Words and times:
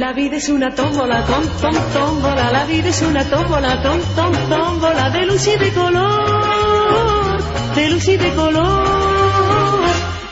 La 0.00 0.14
vida 0.14 0.36
es 0.36 0.48
una 0.48 0.74
tómbola, 0.74 1.26
tom, 1.26 1.46
tom, 1.60 1.74
tómbola. 1.92 2.50
La 2.50 2.64
vida 2.64 2.88
es 2.88 3.02
una 3.02 3.22
tómbola, 3.22 3.82
tom, 3.82 4.00
tom, 4.16 4.32
tómbola. 4.48 5.10
De 5.10 5.26
luz 5.26 5.46
y 5.46 5.56
de 5.58 5.70
color, 5.74 7.42
de 7.74 7.90
luz 7.90 8.08
y 8.08 8.16
de 8.16 8.34
color. 8.34 9.84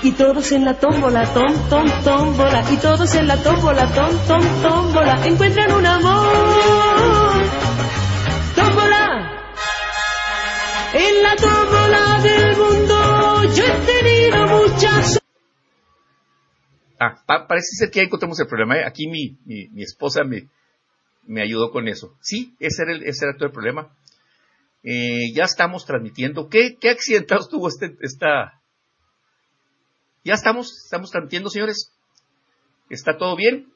Y 0.03 0.13
todos 0.13 0.53
en 0.53 0.65
la 0.65 0.73
tómbola, 0.73 1.23
tom, 1.35 1.53
tom, 1.69 1.87
tómbola. 2.03 2.65
Y 2.73 2.77
todos 2.79 3.15
en 3.15 3.29
la 3.29 3.37
tómbola, 3.37 3.87
tom, 3.93 4.11
tom, 4.27 4.63
tómbola. 4.63 5.27
Encuentran 5.27 5.73
un 5.73 5.85
amor. 5.85 7.45
Tómbola. 8.57 9.33
En 10.95 11.23
la 11.23 11.37
tómbola 11.37 12.21
del 12.23 12.57
mundo 12.57 13.55
yo 13.55 13.65
he 13.65 13.79
tenido 13.85 14.47
muchas 14.47 15.18
Ah, 17.01 17.23
parece 17.27 17.77
ser 17.77 17.91
que 17.91 18.01
ya 18.01 18.05
encontramos 18.05 18.41
el 18.41 18.49
problema. 18.49 18.77
¿eh? 18.77 18.85
Aquí 18.85 19.07
mi, 19.07 19.39
mi, 19.45 19.83
esposa 19.83 20.25
me, 20.25 20.49
me, 21.27 21.43
ayudó 21.43 21.71
con 21.71 21.87
eso. 21.87 22.17
Sí, 22.21 22.57
ese 22.59 22.83
era, 22.83 22.93
el, 22.93 23.05
ese 23.05 23.25
era 23.25 23.35
todo 23.37 23.47
el 23.47 23.53
problema. 23.53 23.95
Eh, 24.83 25.33
ya 25.33 25.45
estamos 25.45 25.87
transmitiendo. 25.87 26.49
¿Qué, 26.49 26.77
qué 26.81 26.91
accidentados 26.91 27.49
tuvo 27.49 27.69
este, 27.69 27.97
esta? 28.01 28.61
Ya 30.25 30.35
estamos, 30.35 30.73
estamos 30.85 31.11
transmitiendo, 31.11 31.51
señores. 31.51 31.93
¿Está 32.91 33.17
todo 33.17 33.37
bien? 33.37 33.73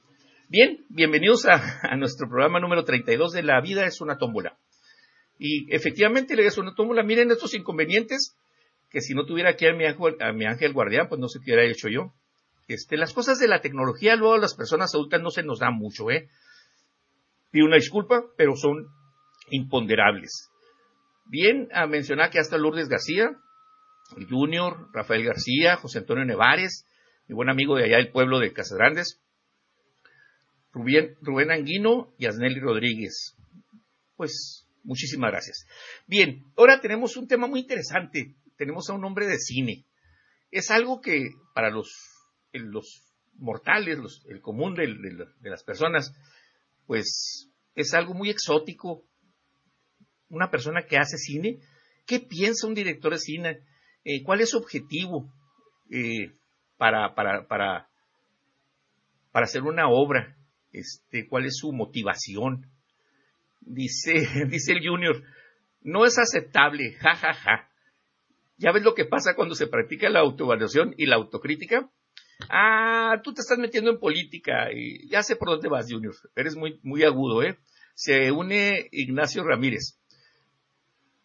Bien, 0.49 0.85
bienvenidos 0.89 1.47
a, 1.47 1.81
a 1.83 1.97
nuestro 1.97 2.29
programa 2.29 2.59
número 2.59 2.85
32 2.85 3.33
de 3.33 3.43
La 3.43 3.61
vida 3.61 3.87
es 3.87 4.01
una 4.01 4.19
tómbola. 4.19 4.59
Y 5.39 5.73
efectivamente, 5.75 6.35
le 6.35 6.47
es 6.47 6.59
una 6.59 6.75
tómbola. 6.75 7.05
Miren 7.05 7.31
estos 7.31 7.55
inconvenientes 7.55 8.37
que 8.91 9.01
si 9.01 9.15
no 9.15 9.25
tuviera 9.25 9.51
aquí 9.51 9.67
a 9.67 9.73
mi 9.73 9.87
ángel, 9.87 10.17
a 10.21 10.33
mi 10.33 10.45
ángel 10.45 10.73
guardián, 10.73 11.09
pues 11.09 11.21
no 11.21 11.29
sé 11.29 11.39
qué 11.39 11.53
hubiera 11.53 11.65
hecho 11.65 11.89
yo. 11.89 12.13
Este, 12.69 12.97
las 12.97 13.13
cosas 13.13 13.39
de 13.39 13.49
la 13.49 13.61
tecnología 13.61 14.17
luego 14.17 14.39
las 14.39 14.55
personas 14.55 14.95
adultas 14.95 15.21
no 15.21 15.31
se 15.31 15.43
nos 15.43 15.59
dan 15.59 15.75
mucho, 15.75 16.11
¿eh? 16.11 16.29
Pido 17.51 17.67
una 17.67 17.77
disculpa, 17.77 18.23
pero 18.37 18.57
son 18.57 18.87
imponderables. 19.51 20.51
Bien, 21.27 21.69
a 21.73 21.87
mencionar 21.87 22.31
que 22.31 22.39
hasta 22.39 22.57
Lourdes 22.57 22.89
García, 22.89 23.31
Junior, 24.29 24.89
Rafael 24.93 25.25
García, 25.25 25.77
José 25.77 25.99
Antonio 25.99 26.25
Nevares, 26.25 26.87
mi 27.29 27.35
buen 27.35 27.51
amigo 27.51 27.77
de 27.77 27.85
allá 27.85 27.97
del 27.97 28.11
pueblo 28.11 28.39
de 28.39 28.53
Casagrandes, 28.53 29.21
Rubén, 30.73 31.17
Rubén 31.21 31.51
Anguino 31.51 32.15
y 32.19 32.27
Asneli 32.27 32.61
Rodríguez. 32.61 33.37
Pues, 34.17 34.67
muchísimas 34.83 35.31
gracias. 35.31 35.67
Bien, 36.07 36.45
ahora 36.57 36.81
tenemos 36.81 37.17
un 37.17 37.29
tema 37.29 37.47
muy 37.47 37.61
interesante. 37.61 38.35
Tenemos 38.57 38.89
a 38.89 38.95
un 38.95 39.05
hombre 39.05 39.27
de 39.27 39.39
cine. 39.39 39.85
Es 40.51 40.71
algo 40.71 41.01
que 41.01 41.31
para 41.55 41.71
los 41.71 42.12
los 42.53 43.03
mortales, 43.35 43.99
el 44.29 44.41
común 44.41 44.75
de, 44.75 44.87
las 45.43 45.65
personas, 45.65 46.13
pues 46.87 47.51
es 47.75 47.95
algo 47.95 48.15
muy 48.15 48.31
exótico. 48.31 49.05
Una 50.29 50.51
persona 50.51 50.87
que 50.89 50.97
hace 50.97 51.19
cine, 51.19 51.59
¿qué 52.07 52.21
piensa 52.21 52.67
un 52.67 52.75
director 52.75 53.13
de 53.13 53.19
cine? 53.19 53.61
Eh, 54.05 54.23
¿Cuál 54.25 54.41
es 54.41 54.51
su 54.51 54.59
objetivo 54.59 55.33
eh, 55.91 56.33
para, 56.77 57.15
para, 57.15 57.47
para, 57.47 57.89
para 59.31 59.45
hacer 59.45 59.63
una 59.63 59.89
obra? 59.89 60.37
Este, 60.73 61.27
¿Cuál 61.29 61.47
es 61.47 61.57
su 61.59 61.73
motivación? 61.73 62.67
Dice, 63.61 64.13
dice 64.49 64.73
el 64.73 64.87
Junior, 64.87 65.23
no 65.83 66.07
es 66.07 66.19
aceptable, 66.19 66.95
ja, 66.95 67.15
ja, 67.15 67.35
ja. 67.35 67.69
¿Ya 68.57 68.73
ves 68.73 68.83
lo 68.83 68.95
que 68.95 69.05
pasa 69.05 69.35
cuando 69.35 69.55
se 69.55 69.67
practica 69.67 70.09
la 70.09 70.21
autoevaluación 70.21 70.95
y 70.97 71.07
la 71.07 71.17
autocrítica? 71.17 71.91
Ah, 72.49 73.21
tú 73.23 73.33
te 73.33 73.41
estás 73.41 73.59
metiendo 73.59 73.91
en 73.91 73.99
política 73.99 74.73
y 74.73 75.09
ya 75.09 75.23
sé 75.23 75.37
por 75.37 75.49
dónde 75.49 75.69
vas, 75.69 75.87
Junior. 75.91 76.15
Eres 76.37 76.57
muy, 76.57 76.79
muy 76.83 77.03
agudo, 77.05 77.43
¿eh? 77.43 77.59
Se 77.95 78.31
une 78.33 78.89
Ignacio 78.91 79.45
Ramírez. 79.45 79.99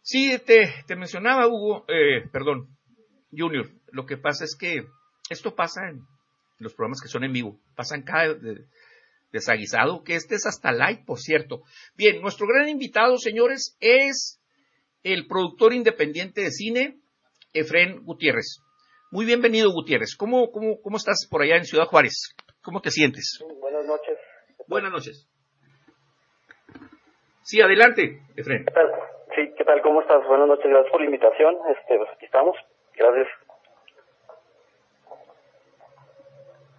Sí, 0.02 0.38
te, 0.46 0.74
te 0.86 0.96
mencionaba, 0.96 1.48
Hugo, 1.48 1.86
eh, 1.88 2.28
perdón, 2.32 2.78
Junior. 3.32 3.70
Lo 3.92 4.06
que 4.06 4.18
pasa 4.18 4.46
es 4.46 4.56
que 4.56 4.86
esto 5.30 5.56
pasa 5.56 5.90
en 5.90 6.06
los 6.60 6.74
programas 6.74 7.02
que 7.02 7.10
son 7.10 7.24
en 7.24 7.34
vivo. 7.34 7.60
Pasan 7.76 8.04
cada 8.04 8.36
desaguisado, 9.32 10.04
que 10.04 10.16
este 10.16 10.36
es 10.36 10.46
hasta 10.46 10.72
light, 10.72 11.06
por 11.06 11.20
cierto. 11.20 11.64
Bien, 11.96 12.22
nuestro 12.22 12.48
gran 12.48 12.70
invitado, 12.70 13.18
señores, 13.18 13.76
es 13.80 14.40
el 15.04 15.28
productor 15.28 15.74
independiente 15.74 16.42
de 16.42 16.52
cine, 16.52 17.00
Efren 17.54 18.04
Gutiérrez. 18.04 18.60
Muy 19.10 19.26
bienvenido, 19.26 19.72
Gutiérrez. 19.72 20.18
¿Cómo, 20.20 20.52
cómo, 20.52 20.82
cómo 20.82 20.98
estás 20.98 21.30
por 21.32 21.42
allá 21.42 21.56
en 21.56 21.64
Ciudad 21.64 21.86
Juárez? 21.86 22.36
¿Cómo 22.62 22.82
te 22.82 22.92
sientes? 22.92 23.40
Buenas 23.62 23.86
noches. 23.86 24.20
Buenas 24.68 24.92
noches. 24.92 25.32
Sí, 27.42 27.62
adelante, 27.62 28.20
Efren. 28.36 28.66
¿Qué 28.66 28.74
tal? 28.74 28.92
Sí, 29.34 29.54
¿qué 29.58 29.64
tal? 29.64 29.82
¿Cómo 29.82 30.02
estás? 30.02 30.28
Buenas 30.28 30.50
noches, 30.50 30.66
gracias 30.68 30.92
por 30.92 31.00
la 31.00 31.06
invitación. 31.06 31.56
Este, 31.70 31.96
pues 31.96 32.10
aquí 32.14 32.26
estamos. 32.26 32.58
Gracias. 32.96 33.28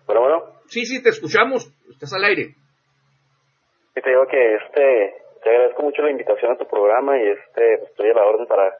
Bueno, 0.05 0.21
bueno. 0.21 0.45
Sí, 0.67 0.85
sí, 0.85 1.03
te 1.03 1.09
escuchamos. 1.09 1.65
Estás 1.89 2.13
al 2.13 2.25
aire. 2.25 2.53
Y 3.97 4.01
te 4.03 4.11
digo 4.11 4.27
que 4.27 4.57
este, 4.57 5.15
te 5.43 5.49
agradezco 5.49 5.83
mucho 5.83 6.03
la 6.03 6.11
invitación 6.11 6.53
a 6.53 6.59
tu 6.59 6.69
programa 6.69 7.17
y 7.17 7.27
este, 7.27 7.79
pues, 7.79 7.91
estoy 7.91 8.11
a 8.11 8.15
la 8.15 8.27
orden 8.27 8.47
para 8.47 8.77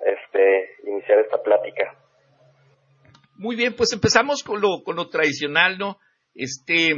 este, 0.00 0.74
iniciar 0.82 1.20
esta 1.20 1.40
plática. 1.40 1.99
Muy 3.40 3.56
bien, 3.56 3.74
pues 3.74 3.90
empezamos 3.94 4.42
con 4.44 4.60
lo, 4.60 4.82
con 4.84 4.96
lo 4.96 5.08
tradicional, 5.08 5.78
¿no? 5.78 5.96
Este, 6.34 6.90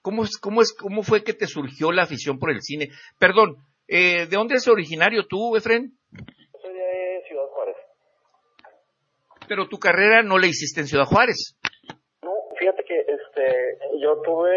¿cómo 0.00 0.22
es, 0.22 0.38
cómo 0.38 0.62
es, 0.62 0.72
cómo 0.72 1.02
fue 1.02 1.24
que 1.24 1.34
te 1.34 1.48
surgió 1.48 1.90
la 1.90 2.04
afición 2.04 2.38
por 2.38 2.52
el 2.52 2.62
cine? 2.62 2.90
Perdón, 3.18 3.56
eh, 3.88 4.28
¿de 4.30 4.36
dónde 4.36 4.54
eres 4.54 4.68
originario 4.68 5.26
tú, 5.26 5.56
Efren? 5.56 5.98
Soy 6.62 6.72
de 6.72 7.24
Ciudad 7.26 7.46
Juárez. 7.50 7.76
Pero 9.48 9.66
tu 9.66 9.80
carrera 9.80 10.22
no 10.22 10.38
la 10.38 10.46
hiciste 10.46 10.80
en 10.80 10.86
Ciudad 10.86 11.06
Juárez. 11.06 11.58
No, 12.22 12.30
fíjate 12.56 12.84
que 12.84 13.00
este, 13.00 13.78
yo 14.00 14.22
tuve 14.22 14.54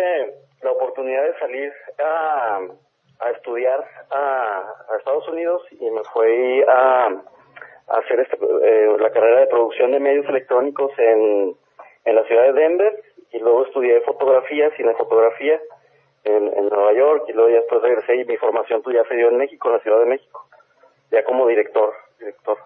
la 0.62 0.72
oportunidad 0.72 1.24
de 1.24 1.40
salir 1.40 1.72
a, 1.98 2.60
a 3.22 3.32
estudiar 3.32 3.84
a, 4.12 4.60
a 4.88 4.98
Estados 5.00 5.28
Unidos 5.30 5.64
y 5.72 5.84
me 5.84 6.04
fui 6.14 6.62
a 6.70 7.41
hacer 7.98 8.20
este, 8.20 8.38
eh, 8.38 8.98
la 9.00 9.12
carrera 9.12 9.42
de 9.42 9.48
producción 9.48 9.92
de 9.92 10.00
medios 10.00 10.26
electrónicos 10.28 10.92
en, 10.98 11.56
en 12.06 12.16
la 12.16 12.24
ciudad 12.26 12.44
de 12.44 12.54
Denver 12.54 13.04
y 13.32 13.40
luego 13.40 13.66
estudié 13.66 14.02
fotografía, 14.02 14.72
cinefotografía 14.76 15.60
en, 16.24 16.48
en 16.48 16.70
Nueva 16.70 16.94
York 16.94 17.26
y 17.28 17.34
luego 17.34 17.50
ya 17.50 17.58
después 17.58 17.82
regresé 17.82 18.16
y 18.16 18.26
mi 18.26 18.38
formación 18.38 18.82
pues, 18.82 18.96
ya 18.96 19.08
se 19.08 19.16
dio 19.16 19.30
en 19.30 19.38
México, 19.38 19.70
en 19.70 19.76
la 19.76 19.82
Ciudad 19.82 20.00
de 20.00 20.06
México, 20.06 20.48
ya 21.12 21.24
como 21.24 21.48
director, 21.48 21.94
director. 22.20 22.58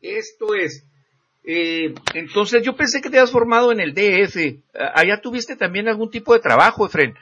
Esto 0.00 0.54
es, 0.54 0.88
eh, 1.44 1.94
entonces 2.14 2.62
yo 2.62 2.74
pensé 2.76 3.00
que 3.00 3.08
te 3.08 3.18
habías 3.18 3.32
formado 3.32 3.72
en 3.72 3.80
el 3.80 3.94
DF, 3.94 4.62
allá 4.74 5.20
tuviste 5.20 5.56
también 5.56 5.88
algún 5.88 6.10
tipo 6.10 6.34
de 6.34 6.40
trabajo, 6.40 6.86
Efren, 6.86 7.14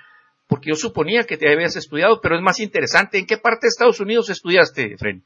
porque 0.48 0.70
yo 0.70 0.74
suponía 0.74 1.24
que 1.24 1.36
te 1.36 1.52
habías 1.52 1.76
estudiado, 1.76 2.20
pero 2.20 2.36
es 2.36 2.42
más 2.42 2.58
interesante, 2.58 3.18
¿en 3.18 3.26
qué 3.26 3.36
parte 3.36 3.66
de 3.66 3.68
Estados 3.68 4.00
Unidos 4.00 4.30
estudiaste, 4.30 4.94
Efren? 4.94 5.24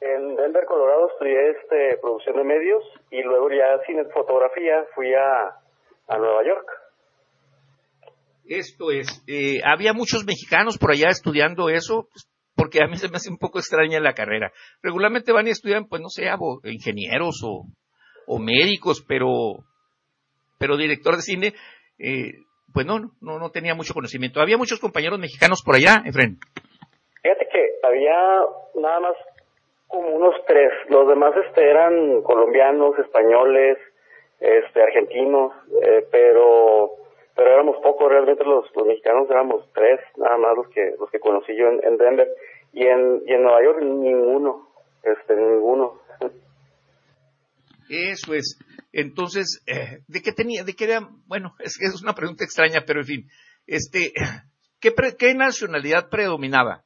En 0.00 0.36
Denver, 0.36 0.64
Colorado, 0.64 1.08
estudié 1.10 1.50
este, 1.50 1.98
producción 2.00 2.36
de 2.36 2.44
medios 2.44 2.84
y 3.10 3.22
luego 3.22 3.50
ya 3.50 3.84
sin 3.86 4.08
fotografía 4.10 4.84
fui 4.94 5.12
a, 5.14 5.56
a 6.08 6.18
Nueva 6.18 6.44
York. 6.44 6.68
Esto 8.46 8.90
es, 8.92 9.22
eh, 9.26 9.60
había 9.64 9.92
muchos 9.92 10.24
mexicanos 10.24 10.78
por 10.78 10.92
allá 10.92 11.08
estudiando 11.08 11.68
eso, 11.68 12.08
pues, 12.10 12.30
porque 12.56 12.78
a 12.82 12.86
mí 12.86 12.96
se 12.96 13.08
me 13.08 13.16
hace 13.16 13.30
un 13.30 13.38
poco 13.38 13.58
extraña 13.58 14.00
la 14.00 14.14
carrera. 14.14 14.52
Regularmente 14.82 15.32
van 15.32 15.46
y 15.46 15.50
estudian, 15.50 15.86
pues 15.86 16.00
no 16.00 16.08
sé, 16.08 16.28
ingenieros 16.64 17.42
o, 17.44 17.64
o 18.26 18.38
médicos, 18.38 19.04
pero, 19.06 19.64
pero 20.58 20.76
director 20.76 21.16
de 21.16 21.22
cine, 21.22 21.54
eh, 21.98 22.32
pues 22.72 22.86
no, 22.86 22.98
no, 23.20 23.38
no 23.38 23.50
tenía 23.50 23.74
mucho 23.74 23.94
conocimiento. 23.94 24.40
Había 24.40 24.56
muchos 24.56 24.80
compañeros 24.80 25.18
mexicanos 25.18 25.62
por 25.64 25.76
allá, 25.76 26.02
Efren. 26.06 26.38
Fíjate 27.22 27.48
que 27.52 27.86
había 27.86 28.14
nada 28.76 29.00
más 29.00 29.14
como 29.88 30.08
unos 30.10 30.34
tres. 30.46 30.70
Los 30.88 31.08
demás 31.08 31.34
este 31.48 31.68
eran 31.68 32.22
colombianos, 32.22 32.98
españoles, 32.98 33.78
este 34.38 34.82
argentinos, 34.82 35.52
eh, 35.82 36.06
pero 36.10 36.92
pero 37.34 37.52
éramos 37.52 37.76
pocos 37.82 38.10
realmente 38.10 38.44
los, 38.44 38.64
mexicanos 38.84 39.30
éramos 39.30 39.64
tres 39.72 40.00
nada 40.16 40.36
más 40.38 40.56
los 40.56 40.68
que 40.68 40.94
los 40.98 41.10
que 41.10 41.20
conocí 41.20 41.56
yo 41.56 41.68
en, 41.68 41.96
Denver. 41.96 42.28
Y 42.72 42.86
en 42.86 43.42
Nueva 43.42 43.62
York 43.64 43.82
ninguno 43.82 44.68
este 45.02 45.36
ninguno. 45.36 46.00
Eso 47.88 48.34
es. 48.34 48.58
Entonces 48.92 49.62
eh, 49.66 50.00
de 50.06 50.20
qué 50.20 50.32
tenía 50.32 50.64
de 50.64 50.74
qué 50.74 50.84
era 50.84 51.08
bueno 51.26 51.54
es 51.58 51.78
que 51.78 51.86
es 51.86 52.02
una 52.02 52.14
pregunta 52.14 52.44
extraña 52.44 52.84
pero 52.86 53.00
en 53.00 53.06
fin. 53.06 53.26
Este 53.66 54.12
qué 54.80 54.92
qué 55.18 55.34
nacionalidad 55.34 56.08
predominaba 56.10 56.84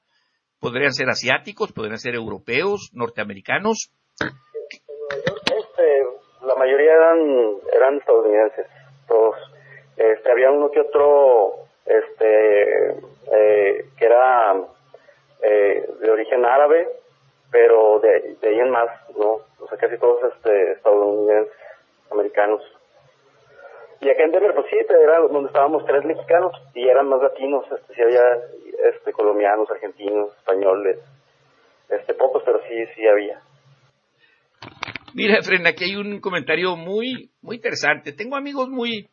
podrían 0.63 0.93
ser 0.93 1.09
asiáticos, 1.11 1.73
podrían 1.73 1.99
ser 1.99 2.15
europeos, 2.15 2.91
norteamericanos. 2.95 3.91
Este, 4.21 6.07
la 6.47 6.55
mayoría 6.55 6.93
eran, 6.93 7.19
eran 7.75 7.99
estadounidenses, 7.99 8.67
todos. 9.09 9.35
este, 9.97 10.31
había 10.31 10.53
uno 10.53 10.71
que 10.71 10.81
otro, 10.81 11.67
este, 11.85 12.91
eh, 13.33 13.87
que 13.99 14.05
era 14.07 14.55
eh, 15.43 15.85
de 16.01 16.11
origen 16.11 16.45
árabe, 16.45 16.89
pero 17.51 17.99
de, 17.99 18.37
ahí 18.45 18.61
en 18.61 18.71
más, 18.71 18.89
¿no? 19.19 19.41
O 19.59 19.69
sea, 19.69 19.77
casi 19.77 19.99
todos 19.99 20.21
este, 20.33 20.73
estadounidenses, 20.73 21.53
americanos. 22.13 22.63
Y 24.01 24.11
acá 24.11 24.23
en 24.23 24.31
Denver, 24.31 24.55
pues 24.55 24.67
sí, 24.71 24.77
era 24.77 25.19
donde 25.19 25.49
estábamos 25.49 25.85
tres 25.87 26.05
mexicanos 26.05 26.53
y 26.75 26.89
eran 26.89 27.09
más 27.09 27.21
latinos, 27.21 27.65
este, 27.71 27.95
sí 27.95 28.03
había 28.03 28.23
este, 28.91 29.13
colombianos, 29.13 29.71
argentinos, 29.71 30.37
españoles, 30.39 30.99
este, 31.89 32.15
pocos, 32.15 32.43
pero 32.45 32.59
sí, 32.69 32.75
sí 32.95 33.07
había. 33.07 33.41
Mira, 35.15 35.39
Efren, 35.39 35.67
aquí 35.67 35.85
hay 35.85 35.97
un 35.97 36.21
comentario 36.21 36.77
muy, 36.77 37.31
muy 37.43 37.57
interesante. 37.57 38.13
Tengo 38.13 38.37
amigos 38.37 38.69
muy, 38.69 39.11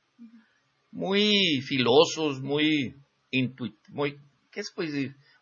muy 0.91 1.61
filosos, 1.67 2.41
muy 2.41 2.95
intuit, 3.31 3.75
muy, 3.89 4.17
¿qué? 4.51 4.61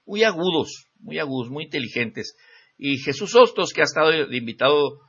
Muy 0.06 0.24
agudos, 0.24 0.88
muy 1.00 1.20
agudos, 1.20 1.50
muy 1.50 1.66
inteligentes. 1.66 2.36
Y 2.78 2.98
Jesús 2.98 3.36
Hostos, 3.36 3.72
que 3.74 3.82
ha 3.82 3.86
estado 3.86 4.10
de 4.12 4.38
invitado 4.38 5.00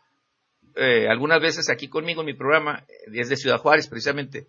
eh, 0.77 1.09
algunas 1.09 1.41
veces 1.41 1.71
aquí 1.71 1.89
conmigo 1.89 2.21
en 2.21 2.27
mi 2.27 2.35
programa, 2.35 2.85
desde 3.07 3.37
Ciudad 3.37 3.59
Juárez 3.59 3.89
precisamente, 3.89 4.47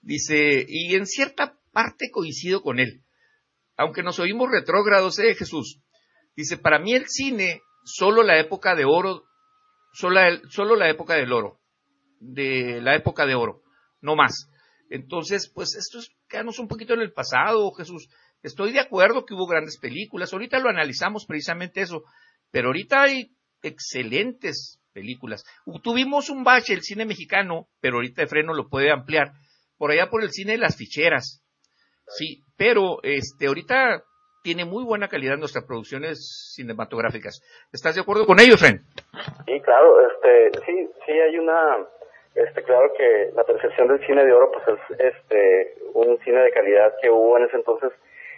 dice, 0.00 0.64
y 0.68 0.94
en 0.94 1.06
cierta 1.06 1.58
parte 1.72 2.10
coincido 2.12 2.62
con 2.62 2.78
él, 2.78 3.02
aunque 3.76 4.02
nos 4.02 4.18
oímos 4.18 4.48
retrógrados, 4.50 5.18
eh, 5.18 5.34
Jesús, 5.34 5.80
dice, 6.34 6.56
para 6.56 6.78
mí 6.78 6.94
el 6.94 7.08
cine, 7.08 7.62
solo 7.84 8.22
la 8.22 8.38
época 8.38 8.74
de 8.74 8.84
oro, 8.84 9.24
solo, 9.92 10.76
la 10.76 10.90
época 10.90 11.14
del 11.14 11.32
oro, 11.32 11.60
de 12.20 12.80
la 12.80 12.94
época 12.94 13.26
de 13.26 13.34
oro, 13.34 13.62
no 14.00 14.16
más. 14.16 14.50
Entonces, 14.90 15.50
pues 15.52 15.74
esto 15.74 15.98
es 15.98 16.10
quedarnos 16.28 16.58
un 16.58 16.68
poquito 16.68 16.94
en 16.94 17.00
el 17.00 17.12
pasado, 17.12 17.72
Jesús. 17.72 18.08
Estoy 18.42 18.72
de 18.72 18.80
acuerdo 18.80 19.24
que 19.24 19.34
hubo 19.34 19.46
grandes 19.46 19.78
películas, 19.78 20.32
ahorita 20.32 20.58
lo 20.58 20.68
analizamos 20.68 21.26
precisamente 21.26 21.80
eso, 21.80 22.04
pero 22.50 22.68
ahorita 22.68 23.02
hay 23.02 23.32
excelentes 23.62 24.80
películas. 24.92 25.44
Tuvimos 25.82 26.30
un 26.30 26.44
bache 26.44 26.72
el 26.72 26.82
cine 26.82 27.04
mexicano, 27.04 27.68
pero 27.80 27.96
ahorita 27.96 28.22
de 28.22 28.28
freno 28.28 28.54
lo 28.54 28.68
puede 28.68 28.92
ampliar, 28.92 29.32
por 29.76 29.90
allá 29.90 30.08
por 30.08 30.22
el 30.22 30.30
cine 30.30 30.52
de 30.52 30.58
las 30.58 30.76
ficheras. 30.76 31.42
Sí, 32.08 32.42
pero 32.56 32.98
este 33.02 33.46
ahorita 33.46 34.02
tiene 34.42 34.64
muy 34.64 34.84
buena 34.84 35.08
calidad 35.08 35.36
nuestras 35.36 35.64
producciones 35.64 36.52
cinematográficas. 36.54 37.42
¿Estás 37.72 37.96
de 37.96 38.02
acuerdo 38.02 38.26
con 38.26 38.38
ello, 38.38 38.54
Efren? 38.54 38.78
Sí, 39.44 39.60
claro, 39.60 40.00
este, 40.08 40.60
sí, 40.64 40.88
sí 41.04 41.12
hay 41.12 41.36
una, 41.36 41.84
este, 42.32 42.62
claro 42.62 42.92
que 42.96 43.30
la 43.34 43.42
percepción 43.42 43.88
del 43.88 44.06
cine 44.06 44.24
de 44.24 44.32
oro, 44.32 44.52
pues 44.52 44.78
es, 44.78 45.00
este, 45.00 45.74
un 45.94 46.16
cine 46.20 46.42
de 46.42 46.52
calidad 46.52 46.94
que 47.02 47.10
hubo 47.10 47.36
en 47.38 47.46
ese 47.46 47.56
entonces 47.56 47.90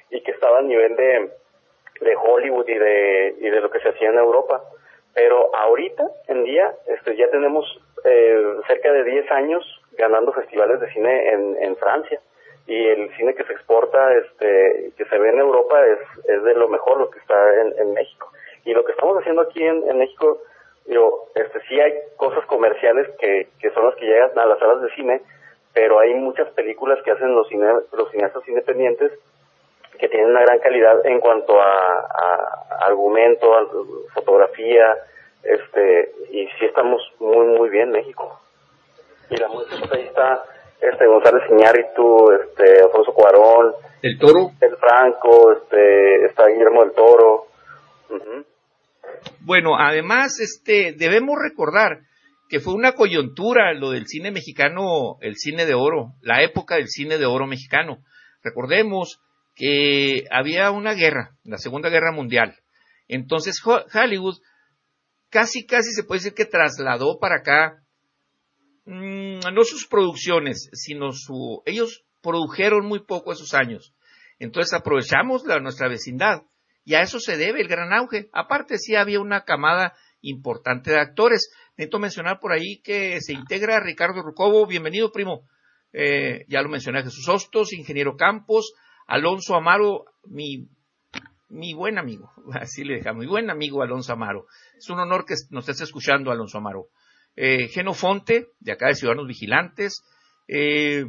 y 0.09 0.23
que 0.23 0.31
estaba 0.31 0.61
a 0.61 0.63
nivel 0.63 0.97
de, 0.97 1.31
de 2.01 2.17
Hollywood 2.17 2.67
y 2.67 2.79
de, 2.79 3.35
y 3.41 3.51
de 3.51 3.61
lo 3.61 3.71
que 3.71 3.81
se 3.81 3.91
hacía 3.91 4.09
en 4.09 4.17
Europa. 4.19 4.63
Pero 5.13 5.55
ahorita 5.55 6.09
en 6.29 6.45
día 6.45 6.75
este, 6.87 7.17
ya 7.17 7.29
tenemos 7.29 7.67
eh, 8.05 8.55
cerca 8.67 8.93
de 8.93 9.05
10 9.05 9.31
años 9.33 9.63
ganando 9.93 10.33
festivales 10.33 10.81
de 10.81 10.91
cine 10.91 11.33
en, 11.33 11.57
en 11.63 11.77
Francia 11.77 12.19
y 12.69 12.87
el 12.87 13.11
cine 13.17 13.35
que 13.35 13.45
se 13.45 13.55
exporta, 13.55 14.13
este, 14.13 14.93
que 14.97 15.05
se 15.07 15.19
ve 15.19 15.31
en 15.31 15.39
Europa 15.41 15.85
es, 15.87 15.99
es 16.27 16.43
de 16.43 16.55
lo 16.55 16.69
mejor 16.69 16.99
lo 16.99 17.09
que 17.09 17.19
está 17.19 17.35
en, 17.63 17.75
en 17.79 17.95
México. 17.95 18.31
Y 18.67 18.75
lo 18.75 18.85
que 18.85 18.93
estamos 18.93 19.17
haciendo 19.19 19.41
aquí 19.41 19.65
en, 19.65 19.89
en 19.89 19.99
México, 19.99 20.43
digo, 20.85 21.31
este, 21.35 21.61
sí 21.63 21.81
hay 21.81 21.95
cosas 22.17 22.45
comerciales 22.45 23.09
que, 23.19 23.49
que 23.59 23.71
son 23.71 23.87
las 23.87 23.95
que 23.95 24.05
llegan 24.05 24.39
a 24.39 24.45
las 24.45 24.59
salas 24.59 24.83
de 24.83 24.91
cine, 24.91 25.23
pero 25.73 25.99
hay 25.99 26.13
muchas 26.13 26.49
películas 26.51 26.99
que 27.05 27.11
hacen 27.11 27.35
los, 27.35 27.49
cine, 27.49 27.67
los 27.91 28.11
cineastas 28.11 28.47
independientes 28.47 29.13
que 29.99 30.09
tienen 30.11 30.29
una 30.29 30.43
gran 30.43 30.59
calidad 30.59 31.07
en 31.07 31.21
cuanto 31.21 31.59
a, 31.59 32.01
a 32.01 32.85
argumento, 32.85 33.57
a 33.57 33.67
fotografía, 34.13 34.95
este, 35.43 36.13
y 36.31 36.47
sí 36.59 36.67
estamos 36.67 37.01
muy, 37.19 37.47
muy 37.47 37.71
bien 37.71 37.91
México. 37.91 38.39
Y 39.31 39.37
la 39.39 39.49
música, 39.49 39.89
ahí 39.93 40.03
está, 40.03 40.45
este, 40.81 41.07
González 41.07 41.43
Iñárritu, 41.51 42.31
este, 42.33 42.83
Alfonso 42.83 43.13
Cuarón. 43.13 43.73
El 44.03 44.19
Toro. 44.19 44.51
El 44.61 44.77
Franco, 44.77 45.53
este, 45.53 46.27
está 46.27 46.47
Guillermo 46.47 46.85
del 46.85 46.93
Toro. 46.93 47.47
Bueno, 49.41 49.77
además, 49.79 50.39
este, 50.41 50.95
debemos 50.97 51.37
recordar 51.43 52.01
que 52.49 52.61
fue 52.61 52.75
una 52.75 52.93
coyuntura 52.93 53.73
lo 53.75 53.91
del 53.91 54.07
cine 54.07 54.31
mexicano, 54.31 55.19
el 55.21 55.37
cine 55.37 55.67
de 55.67 55.75
oro, 55.75 56.15
la 56.23 56.43
época 56.43 56.77
del 56.77 56.89
cine 56.89 57.19
de 57.19 57.27
oro 57.27 57.47
mexicano. 57.47 57.99
Recordemos 58.43 59.21
que 59.55 60.25
había 60.31 60.71
una 60.71 60.95
guerra, 60.95 61.33
la 61.45 61.59
Segunda 61.59 61.91
Guerra 61.91 62.13
Mundial. 62.13 62.57
Entonces 63.09 63.61
Hollywood 63.65 64.37
casi, 65.31 65.67
casi 65.67 65.91
se 65.93 66.05
puede 66.05 66.21
decir 66.21 66.35
que 66.35 66.45
trasladó 66.45 67.19
para 67.19 67.37
acá 67.37 67.83
mmm, 68.89 69.41
no 69.55 69.65
sus 69.65 69.87
producciones, 69.87 70.71
sino 70.73 71.13
su... 71.13 71.63
Ellos 71.67 72.05
produjeron 72.23 72.87
muy 72.87 73.01
poco 73.05 73.33
esos 73.33 73.55
años. 73.55 73.95
Entonces 74.39 74.73
aprovechamos 74.73 75.45
la, 75.45 75.61
nuestra 75.61 75.89
vecindad 75.89 76.43
y 76.85 76.95
a 76.95 77.03
eso 77.03 77.21
se 77.21 77.37
debe 77.37 77.61
el 77.61 77.69
gran 77.69 77.93
auge. 77.93 78.29
Aparte 78.33 78.79
sí 78.79 78.97
había 78.97 79.21
una 79.21 79.45
camada 79.45 79.95
importante 80.21 80.91
de 80.91 81.01
actores. 81.01 81.53
Necesito 81.77 81.99
mencionar 81.99 82.41
por 82.41 82.53
ahí 82.53 82.81
que 82.83 83.21
se 83.21 83.35
integra 83.35 83.81
Ricardo 83.81 84.23
Rucobo, 84.23 84.67
bienvenido 84.67 85.13
primo. 85.13 85.47
Eh, 85.93 86.45
ya 86.49 86.63
lo 86.63 86.69
mencioné 86.69 87.03
Jesús 87.03 87.29
Hostos, 87.29 87.73
Ingeniero 87.73 88.17
Campos, 88.17 88.75
Alonso 89.07 89.55
Amaro, 89.55 90.05
mi, 90.25 90.69
mi 91.49 91.73
buen 91.75 91.99
amigo, 91.99 92.31
así 92.53 92.85
le 92.85 92.97
dejamos, 92.97 93.25
mi 93.25 93.27
buen 93.27 93.51
amigo 93.51 93.83
Alonso 93.83 94.13
Amaro. 94.13 94.47
Es 94.77 94.89
un 94.91 94.99
honor 94.99 95.25
que 95.25 95.35
nos 95.51 95.69
estés 95.69 95.89
escuchando, 95.89 96.31
Alonso 96.31 96.59
Amaro. 96.59 96.89
Eh, 97.37 97.69
Genofonte, 97.69 98.49
de 98.59 98.73
acá 98.73 98.89
de 98.89 98.95
Ciudadanos 98.95 99.29
Vigilantes. 99.29 100.03
Eh, 100.49 101.05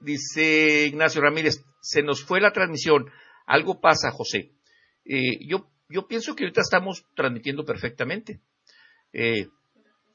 dice 0.00 0.86
Ignacio 0.86 1.20
Ramírez, 1.20 1.64
se 1.80 2.02
nos 2.02 2.24
fue 2.24 2.40
la 2.40 2.52
transmisión. 2.52 3.10
Algo 3.46 3.80
pasa, 3.80 4.10
José. 4.10 4.52
Eh, 5.04 5.38
yo, 5.48 5.70
yo 5.88 6.06
pienso 6.06 6.34
que 6.34 6.44
ahorita 6.44 6.60
estamos 6.60 7.04
transmitiendo 7.14 7.64
perfectamente. 7.64 8.40
Eh, 9.12 9.48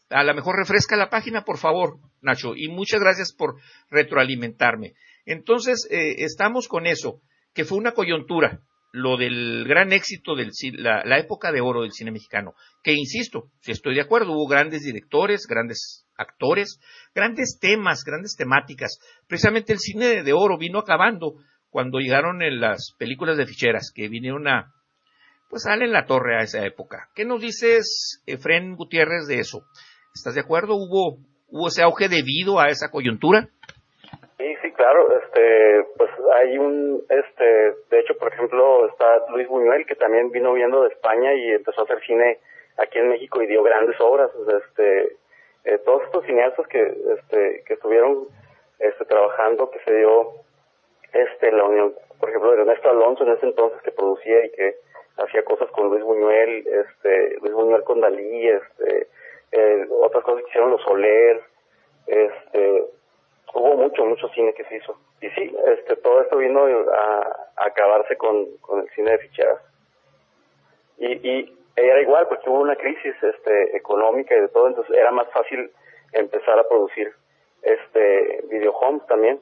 a 0.10 0.24
lo 0.24 0.36
mejor 0.36 0.58
refresca 0.58 0.96
la 0.98 1.10
página, 1.10 1.44
por 1.44 1.58
favor, 1.58 1.98
Nacho, 2.22 2.54
y 2.56 2.68
muchas 2.68 3.00
gracias 3.00 3.34
por 3.34 3.56
retroalimentarme. 3.90 4.94
Entonces, 5.26 5.88
estamos 5.90 6.68
con 6.68 6.86
eso, 6.86 7.22
que 7.54 7.64
fue 7.64 7.78
una 7.78 7.94
coyuntura, 7.94 8.60
lo 8.92 9.18
del 9.18 9.66
gran 9.68 9.94
éxito 9.94 10.36
de 10.36 10.50
la, 10.74 11.04
la, 11.06 11.18
época 11.18 11.52
de 11.52 11.62
oro 11.62 11.84
del 11.84 11.94
cine 11.94 12.12
mexicano, 12.12 12.54
que 12.84 12.94
insisto, 12.94 13.50
si 13.62 13.72
estoy 13.72 13.96
de 13.96 14.02
acuerdo, 14.02 14.34
hubo 14.34 14.48
grandes 14.48 14.82
directores, 14.82 15.48
grandes 15.48 16.06
actores, 16.18 16.80
grandes 17.16 17.58
temas, 17.60 18.04
grandes 18.06 18.36
temáticas. 18.36 19.00
Precisamente 19.28 19.74
el 19.74 19.80
cine 19.80 20.24
de 20.24 20.34
oro 20.34 20.58
vino 20.58 20.80
acabando 20.80 21.36
cuando 21.70 22.00
llegaron 22.00 22.42
en 22.42 22.60
las 22.60 22.94
películas 22.98 23.38
de 23.38 23.48
ficheras, 23.48 23.92
que 23.96 24.10
vinieron 24.10 24.48
a, 24.48 24.74
pues 25.50 25.64
sale 25.64 25.86
en 25.86 25.94
la 25.94 26.06
torre 26.06 26.38
a 26.38 26.44
esa 26.44 26.66
época. 26.66 27.10
¿Qué 27.16 27.24
nos 27.24 27.42
dices, 27.42 28.22
Efren 28.26 28.76
Gutiérrez, 28.76 29.26
de 29.28 29.40
eso? 29.40 29.64
¿Estás 30.14 30.36
de 30.36 30.42
acuerdo? 30.42 30.76
¿Hubo, 30.76 31.20
hubo 31.48 31.68
ese 31.70 31.82
auge 31.82 32.10
debido 32.10 32.60
a 32.60 32.68
esa 32.68 32.90
coyuntura? 32.90 33.50
Claro, 34.82 35.16
este, 35.16 35.86
pues 35.96 36.10
hay 36.40 36.58
un, 36.58 37.04
este, 37.08 37.46
de 37.92 38.00
hecho, 38.00 38.18
por 38.18 38.34
ejemplo, 38.34 38.88
está 38.88 39.28
Luis 39.30 39.48
Buñuel, 39.48 39.86
que 39.86 39.94
también 39.94 40.32
vino 40.32 40.54
viendo 40.54 40.82
de 40.82 40.90
España 40.90 41.36
y 41.36 41.52
empezó 41.52 41.82
a 41.82 41.84
hacer 41.84 42.02
cine 42.02 42.40
aquí 42.78 42.98
en 42.98 43.10
México 43.10 43.44
y 43.44 43.46
dio 43.46 43.62
grandes 43.62 43.96
obras, 44.02 44.32
este, 44.48 45.18
eh, 45.66 45.78
todos 45.86 46.02
estos 46.06 46.26
cineastas 46.26 46.68
que, 46.68 46.82
este, 46.82 47.64
que 47.68 47.74
estuvieron, 47.76 48.26
este, 48.80 49.06
trabajando, 49.06 49.70
que 49.70 49.78
se 49.82 49.98
dio, 49.98 50.32
este, 51.14 51.52
la 51.52 51.66
unión, 51.66 51.94
por 52.20 52.30
ejemplo, 52.30 52.52
Ernesto 52.52 52.90
Alonso 52.90 53.24
en 53.24 53.34
ese 53.34 53.46
entonces 53.46 53.80
que 53.84 53.92
producía 53.92 54.46
y 54.46 54.50
que 54.50 54.78
hacía 55.18 55.46
cosas 55.46 55.70
con 55.70 55.90
Luis 55.90 56.04
Buñuel, 56.04 56.66
este, 56.66 57.38
Luis 57.40 57.54
Buñuel 57.54 57.84
con 57.84 58.02
Dalí, 58.02 58.48
este, 58.50 59.10
eh, 59.52 59.86
otras 59.92 60.24
cosas 60.24 60.42
que 60.42 60.50
hicieron 60.50 60.72
los 60.72 60.82
Soler, 60.82 61.40
este, 62.08 62.84
hubo 63.54 63.76
mucho, 63.76 64.06
mucho 64.06 64.28
cine 64.30 64.54
que 64.54 64.64
se 64.66 64.78
hizo. 64.78 64.96
Y 65.22 65.30
sí, 65.30 65.56
este, 65.68 65.96
todo 65.98 66.22
esto 66.22 66.38
vino 66.38 66.62
a, 66.66 67.38
a 67.58 67.66
acabarse 67.66 68.16
con, 68.18 68.58
con 68.62 68.82
el 68.82 68.90
cine 68.96 69.12
de 69.12 69.18
ficheras. 69.20 69.62
Y, 70.98 71.30
y 71.30 71.58
era 71.76 72.02
igual 72.02 72.28
porque 72.28 72.50
hubo 72.50 72.62
una 72.62 72.76
crisis 72.76 73.16
este, 73.22 73.76
económica 73.76 74.36
y 74.36 74.42
de 74.42 74.50
todo, 74.50 74.68
entonces 74.68 74.96
era 74.96 75.12
más 75.12 75.28
fácil 75.32 75.72
empezar 76.14 76.60
a 76.60 76.68
producir 76.68 77.08
este 77.62 78.44
videohomes 78.50 79.06
también. 79.08 79.40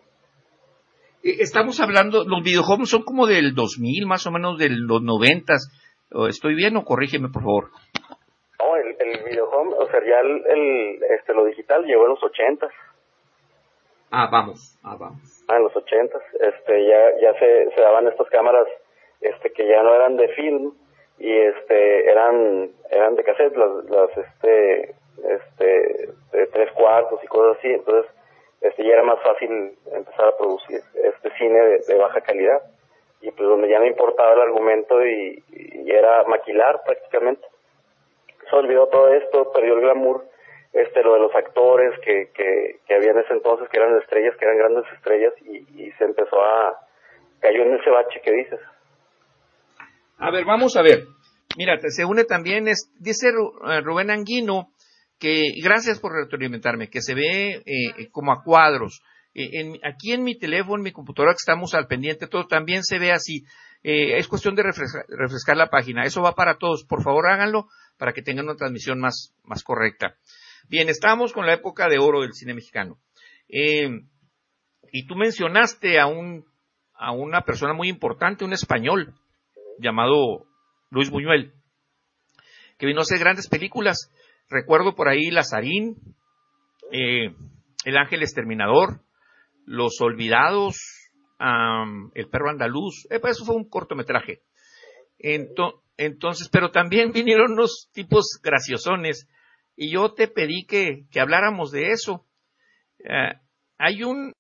Estamos 1.22 1.82
hablando, 1.82 2.24
los 2.24 2.42
videohomes 2.44 2.90
son 2.90 3.04
como 3.04 3.28
del 3.28 3.54
2000, 3.54 4.06
más 4.08 4.26
o 4.28 4.32
menos 4.32 4.58
de 4.58 4.70
los 4.70 5.02
90. 5.02 5.54
¿Estoy 6.30 6.56
bien 6.56 6.78
o 6.78 6.86
corrígeme, 6.86 7.28
por 7.28 7.44
favor? 7.44 7.70
No, 8.60 8.76
el, 8.78 8.96
el 9.00 9.24
videohome, 9.26 9.74
o 9.74 9.86
sea, 9.88 10.00
ya 10.00 10.20
el, 10.22 10.46
el, 10.46 11.04
este, 11.20 11.34
lo 11.34 11.46
digital 11.46 11.84
llegó 11.84 12.04
en 12.04 12.10
los 12.10 12.24
80. 12.24 12.68
Ah, 14.12 14.28
vamos, 14.32 14.78
ah, 14.84 14.96
vamos. 15.00 15.46
Ah, 15.48 15.58
en 15.58 15.64
los 15.64 15.76
ochentas, 15.76 16.24
este, 16.40 16.88
ya, 16.88 17.20
ya 17.22 17.34
se, 17.38 17.70
se 17.76 17.82
daban 17.82 18.08
estas 18.08 18.28
cámaras, 18.30 18.68
este, 19.22 19.52
que 19.52 19.68
ya 19.68 19.84
no 19.84 19.94
eran 19.94 20.18
de 20.18 20.28
film, 20.30 20.74
y 21.20 21.32
este, 21.32 22.10
eran, 22.10 22.72
eran 22.90 23.16
de 23.16 23.24
cassette, 23.24 23.56
las, 23.56 23.86
las, 23.86 24.18
este, 24.18 24.96
este, 25.24 26.10
de 26.32 26.48
tres 26.48 26.72
cuartos 26.72 27.24
y 27.24 27.28
cosas 27.28 27.58
así, 27.58 27.68
entonces, 27.68 28.12
este, 28.62 28.84
ya 28.84 28.94
era 28.94 29.04
más 29.04 29.22
fácil 29.22 29.78
empezar 29.94 30.28
a 30.28 30.38
producir 30.38 30.82
este 30.96 31.30
cine 31.38 31.60
de, 31.88 31.96
baja 31.96 32.22
calidad, 32.22 32.64
y 33.22 33.30
pues 33.32 33.48
donde 33.48 33.70
ya 33.70 33.80
no 33.80 33.86
importaba 33.86 34.34
el 34.34 34.42
argumento 34.42 35.06
y, 35.06 35.44
y 35.50 35.92
era 35.92 36.24
maquilar 36.24 36.82
prácticamente. 36.84 37.46
Se 38.50 38.56
olvidó 38.56 38.88
todo 38.88 39.14
esto, 39.14 39.52
perdió 39.52 39.76
el 39.76 39.82
glamour, 39.82 40.24
este 40.74 41.04
lo 41.04 41.14
de 41.14 41.20
los 41.20 41.36
actores 41.36 42.00
que, 42.04 42.32
que, 42.34 42.80
que 42.88 42.96
había 42.96 43.12
en 43.12 43.20
ese 43.20 43.34
entonces 43.34 43.68
que 43.70 43.78
eran 43.78 43.98
estrellas, 43.98 44.36
que 44.38 44.46
eran 44.46 44.58
grandes 44.58 44.86
estrellas 44.94 45.34
y, 45.42 45.84
y 45.84 45.92
se 45.94 46.06
empezó 46.06 46.42
a 46.42 46.80
cayó 47.40 47.64
en 47.64 47.76
ese 47.76 47.90
bache 47.90 48.22
que 48.24 48.32
dices. 48.32 48.60
A 50.18 50.32
ver, 50.32 50.46
vamos 50.46 50.76
a 50.76 50.82
ver. 50.82 51.06
Mira, 51.58 51.78
se 51.80 52.06
une 52.06 52.26
también, 52.26 52.68
es, 52.68 52.92
dice 53.00 53.30
eh, 53.30 53.82
Rubén 53.82 54.12
Anguino, 54.12 54.72
que 55.18 55.54
gracias 55.64 56.00
por 56.00 56.14
retroalimentarme, 56.14 56.90
que 56.90 57.02
se 57.02 57.16
ve 57.16 57.62
eh, 57.66 58.10
como 58.12 58.32
a 58.32 58.44
cuadros. 58.44 59.02
Eh, 59.34 59.50
en, 59.60 59.74
aquí 59.84 60.14
en 60.14 60.24
mi 60.24 60.38
teléfono, 60.38 60.78
en 60.78 60.84
mi 60.84 60.92
computadora 60.92 61.34
que 61.34 61.42
estamos 61.42 61.74
al 61.74 61.88
pendiente, 61.88 62.28
todo 62.28 62.46
también 62.48 62.84
se 62.84 63.00
ve 63.00 63.12
así. 63.12 63.44
es 63.82 64.28
cuestión 64.28 64.56
de 64.56 64.64
refrescar, 64.64 65.06
refrescar, 65.08 65.58
la 65.58 65.70
página. 65.70 66.04
Eso 66.04 66.22
va 66.22 66.34
para 66.34 66.58
todos. 66.58 66.86
Por 66.86 67.02
favor, 67.02 67.28
háganlo 67.28 67.68
para 67.98 68.14
que 68.14 68.22
tengan 68.22 68.46
una 68.46 68.56
transmisión 68.56 69.00
más, 69.00 69.34
más 69.44 69.64
correcta. 69.64 70.16
Bien, 70.68 70.90
estamos 70.90 71.34
con 71.34 71.46
la 71.46 71.54
época 71.54 71.88
de 71.88 72.00
oro 72.00 72.22
del 72.22 72.34
cine 72.34 72.54
mexicano. 72.54 73.00
Eh, 73.48 73.90
y 74.92 75.08
tú 75.08 75.16
mencionaste 75.16 76.00
a 76.00 76.08
un, 76.08 76.46
a 76.94 77.12
una 77.12 77.42
persona 77.42 77.74
muy 77.74 77.88
importante, 77.88 78.46
un 78.46 78.54
español, 78.54 79.16
llamado 79.80 80.46
Luis 80.90 81.10
Buñuel, 81.10 81.54
que 82.78 82.86
vino 82.86 83.00
a 83.00 83.04
hacer 83.04 83.20
grandes 83.20 83.48
películas. 83.48 84.12
Recuerdo 84.50 84.96
por 84.96 85.08
ahí 85.08 85.32
Lazarín, 85.32 85.96
eh, 86.92 87.34
El 87.86 87.98
Ángel 87.98 88.22
Exterminador, 88.22 89.02
Los 89.66 90.02
Olvidados, 90.02 90.78
El 92.14 92.30
Perro 92.30 92.50
Andaluz. 92.50 93.08
Eso 93.10 93.46
fue 93.46 93.56
un 93.56 93.70
cortometraje. 93.70 94.42
entonces, 95.18 96.50
pero 96.52 96.72
también 96.72 97.12
vinieron 97.12 97.54
unos 97.54 97.90
tipos 97.94 98.40
graciosones 98.42 99.28
y 99.82 99.94
yo 99.94 100.14
te 100.14 100.28
pedí 100.28 100.66
que, 100.66 101.06
que 101.10 101.22
habláramos 101.22 101.72
de 101.72 101.92
eso. 101.92 102.26
Eh, 103.00 103.32
hay 103.78 104.04
un... 104.04 104.34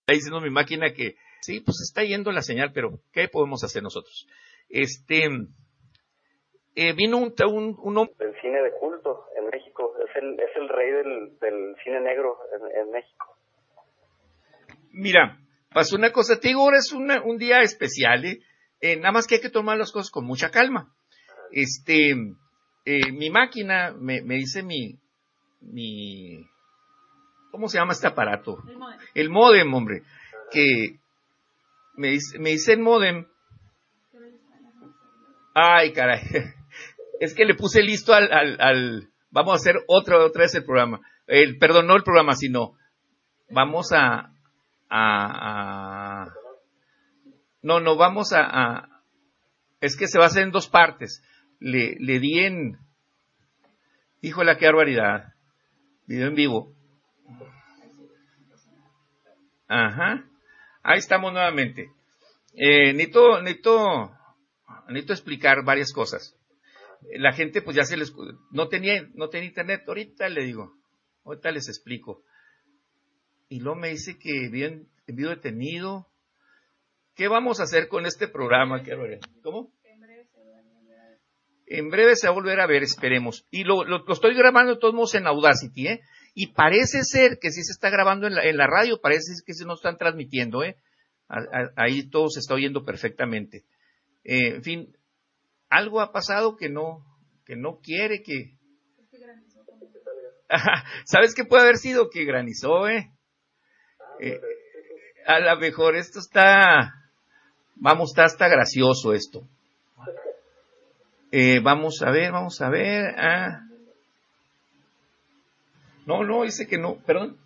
Está 0.00 0.14
diciendo 0.14 0.40
mi 0.40 0.50
máquina 0.50 0.92
que 0.92 1.14
sí, 1.42 1.60
pues 1.60 1.76
está 1.80 2.02
yendo 2.02 2.32
la 2.32 2.42
señal, 2.42 2.72
pero 2.74 2.98
¿qué 3.12 3.28
podemos 3.28 3.62
hacer 3.62 3.84
nosotros? 3.84 4.26
Este, 4.68 5.28
eh, 6.74 6.92
vino 6.94 7.18
un, 7.18 7.32
un, 7.46 7.76
un, 7.78 8.10
El 8.18 8.40
cine 8.40 8.62
de 8.62 8.72
culto 8.80 9.26
en 9.36 9.46
México, 9.46 9.94
es 10.04 10.16
el, 10.16 10.40
es 10.40 10.56
el 10.56 10.68
rey 10.68 10.90
del, 10.90 11.38
del 11.38 11.76
cine 11.84 12.00
negro 12.00 12.36
en, 12.52 12.80
en, 12.80 12.90
México. 12.90 13.36
Mira, 14.90 15.38
pasó 15.72 15.94
una 15.94 16.10
cosa, 16.10 16.40
te 16.40 16.48
digo, 16.48 16.62
ahora 16.62 16.78
es 16.78 16.92
una, 16.92 17.22
un 17.22 17.38
día 17.38 17.60
especial, 17.60 18.24
¿eh? 18.24 18.40
¿eh? 18.80 18.96
nada 18.96 19.12
más 19.12 19.28
que 19.28 19.36
hay 19.36 19.40
que 19.40 19.50
tomar 19.50 19.78
las 19.78 19.92
cosas 19.92 20.10
con 20.10 20.24
mucha 20.24 20.50
calma 20.50 20.96
este, 21.52 22.10
eh, 22.84 23.12
mi 23.12 23.30
máquina 23.30 23.92
me, 23.92 24.22
me, 24.22 24.36
dice 24.36 24.62
mi, 24.62 24.98
mi, 25.60 26.46
¿cómo 27.50 27.68
se 27.68 27.78
llama 27.78 27.92
este 27.92 28.06
aparato? 28.06 28.58
El 28.66 28.78
modem. 28.78 29.00
El 29.14 29.30
modem, 29.30 29.74
hombre, 29.74 30.02
que 30.50 30.98
me 31.96 32.08
dice, 32.08 32.38
me 32.38 32.50
dice 32.50 32.72
el 32.72 32.80
modem. 32.80 33.26
Ay, 35.54 35.92
caray. 35.92 36.22
Es 37.20 37.34
que 37.34 37.44
le 37.44 37.56
puse 37.56 37.82
listo 37.82 38.14
al, 38.14 38.32
al, 38.32 38.60
al 38.60 39.08
vamos 39.30 39.54
a 39.54 39.56
hacer 39.56 39.74
otra, 39.88 40.24
otra 40.24 40.42
vez 40.42 40.54
el 40.54 40.64
programa. 40.64 41.00
El, 41.26 41.58
perdón, 41.58 41.88
no 41.88 41.96
el 41.96 42.04
programa, 42.04 42.34
sino 42.36 42.76
vamos 43.50 43.90
a, 43.92 44.32
a, 44.88 46.22
a 46.22 46.32
no, 47.62 47.80
no, 47.80 47.96
vamos 47.96 48.32
a, 48.32 48.42
a, 48.42 49.02
es 49.80 49.96
que 49.96 50.06
se 50.06 50.18
va 50.18 50.26
a 50.26 50.28
hacer 50.28 50.44
en 50.44 50.52
dos 50.52 50.68
partes 50.68 51.22
le, 51.60 51.96
le 51.98 52.20
di 52.20 52.38
en, 52.40 52.78
híjole, 54.20 54.56
qué 54.56 54.66
barbaridad, 54.66 55.34
video 56.06 56.28
en 56.28 56.34
vivo. 56.34 56.74
Ajá, 59.68 60.24
ahí 60.82 60.98
estamos 60.98 61.32
nuevamente. 61.32 61.90
Eh, 62.54 62.92
necesito, 62.92 63.42
necesito, 63.42 65.12
explicar 65.12 65.64
varias 65.64 65.92
cosas. 65.92 66.34
La 67.16 67.32
gente 67.32 67.62
pues 67.62 67.76
ya 67.76 67.84
se 67.84 67.96
les, 67.96 68.12
no 68.50 68.68
tenía, 68.68 69.06
no 69.14 69.28
tenía 69.28 69.48
internet, 69.48 69.82
ahorita 69.86 70.28
le 70.28 70.44
digo, 70.44 70.74
ahorita 71.24 71.50
les 71.50 71.68
explico. 71.68 72.24
Y 73.48 73.60
luego 73.60 73.78
me 73.78 73.90
dice 73.90 74.18
que 74.18 74.48
bien, 74.48 74.88
envío 75.06 75.28
detenido. 75.28 76.08
¿Qué 77.14 77.28
vamos 77.28 77.60
a 77.60 77.64
hacer 77.64 77.88
con 77.88 78.06
este 78.06 78.28
programa? 78.28 78.82
¿Cómo? 79.42 79.72
En 81.70 81.90
breve 81.90 82.16
se 82.16 82.26
va 82.26 82.32
a 82.32 82.34
volver 82.34 82.60
a 82.60 82.66
ver, 82.66 82.82
esperemos. 82.82 83.46
Y 83.50 83.64
lo, 83.64 83.84
lo, 83.84 84.04
estoy 84.10 84.34
grabando 84.34 84.74
de 84.74 84.80
todos 84.80 84.94
modos 84.94 85.14
en 85.14 85.26
Audacity, 85.26 85.86
¿eh? 85.86 86.00
Y 86.34 86.48
parece 86.48 87.02
ser 87.02 87.38
que 87.40 87.50
sí 87.50 87.62
se 87.62 87.72
está 87.72 87.90
grabando 87.90 88.26
en 88.26 88.34
la, 88.34 88.44
en 88.44 88.56
la 88.56 88.66
radio, 88.66 89.00
parece 89.00 89.32
que 89.44 89.54
se 89.54 89.64
nos 89.64 89.80
están 89.80 89.96
transmitiendo, 89.96 90.62
¿eh? 90.62 90.76
ahí 91.76 92.08
todo 92.08 92.28
se 92.30 92.40
está 92.40 92.54
oyendo 92.54 92.84
perfectamente. 92.84 93.64
Eh, 94.24 94.54
en 94.56 94.62
fin, 94.62 94.96
algo 95.68 96.00
ha 96.00 96.12
pasado 96.12 96.56
que 96.56 96.68
no, 96.68 97.04
que 97.44 97.56
no 97.56 97.80
quiere 97.82 98.22
que... 98.22 98.56
¿Sabes 101.04 101.34
qué 101.34 101.44
puede 101.44 101.64
haber 101.64 101.76
sido? 101.76 102.08
Que 102.08 102.24
granizó, 102.24 102.88
¿eh? 102.88 103.12
eh 104.20 104.40
a 105.26 105.40
lo 105.40 105.60
mejor 105.60 105.94
esto 105.94 106.20
está, 106.20 106.94
vamos, 107.74 108.12
está 108.12 108.24
hasta 108.24 108.48
gracioso 108.48 109.12
esto. 109.12 109.46
Eh, 111.30 111.60
vamos 111.62 112.00
a 112.02 112.10
ver, 112.10 112.32
vamos 112.32 112.60
a 112.60 112.70
ver. 112.70 113.14
Ah. 113.18 113.60
No, 116.06 116.24
no, 116.24 116.44
dice 116.44 116.66
que 116.66 116.78
no, 116.78 116.96
perdón. 117.04 117.38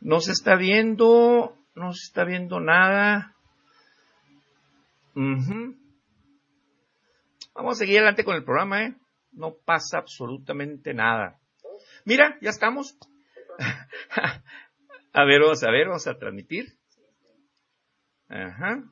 No 0.00 0.20
se 0.20 0.32
está 0.32 0.56
viendo, 0.56 1.56
no 1.74 1.92
se 1.92 2.06
está 2.06 2.24
viendo 2.24 2.60
nada. 2.60 3.34
Vamos 7.54 7.76
a 7.76 7.78
seguir 7.78 7.98
adelante 7.98 8.24
con 8.24 8.36
el 8.36 8.44
programa, 8.44 8.84
¿eh? 8.84 8.94
No 9.32 9.54
pasa 9.64 9.98
absolutamente 9.98 10.94
nada. 10.94 11.38
Mira, 12.04 12.38
ya 12.40 12.50
estamos. 12.50 12.96
a 15.12 15.24
ver, 15.24 15.40
vamos 15.40 15.62
a 15.62 15.70
ver, 15.70 15.88
vamos 15.88 16.06
a 16.06 16.18
transmitir. 16.18 16.78
Ajá. 18.28 18.82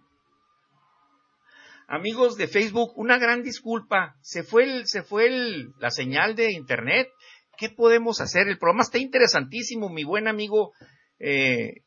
Amigos 1.90 2.36
de 2.36 2.48
Facebook, 2.48 2.92
una 2.96 3.16
gran 3.16 3.42
disculpa. 3.42 4.14
Se 4.20 4.42
fue 4.42 4.64
el, 4.64 4.86
se 4.86 5.02
fue 5.02 5.26
el, 5.26 5.72
la 5.80 5.88
señal 5.88 6.34
de 6.34 6.52
internet. 6.52 7.08
¿Qué 7.56 7.70
podemos 7.70 8.20
hacer? 8.20 8.46
El 8.46 8.58
programa 8.58 8.82
está 8.82 8.98
interesantísimo. 8.98 9.88
Mi 9.88 10.04
buen 10.04 10.28
amigo 10.28 10.74
eh, 11.18 11.80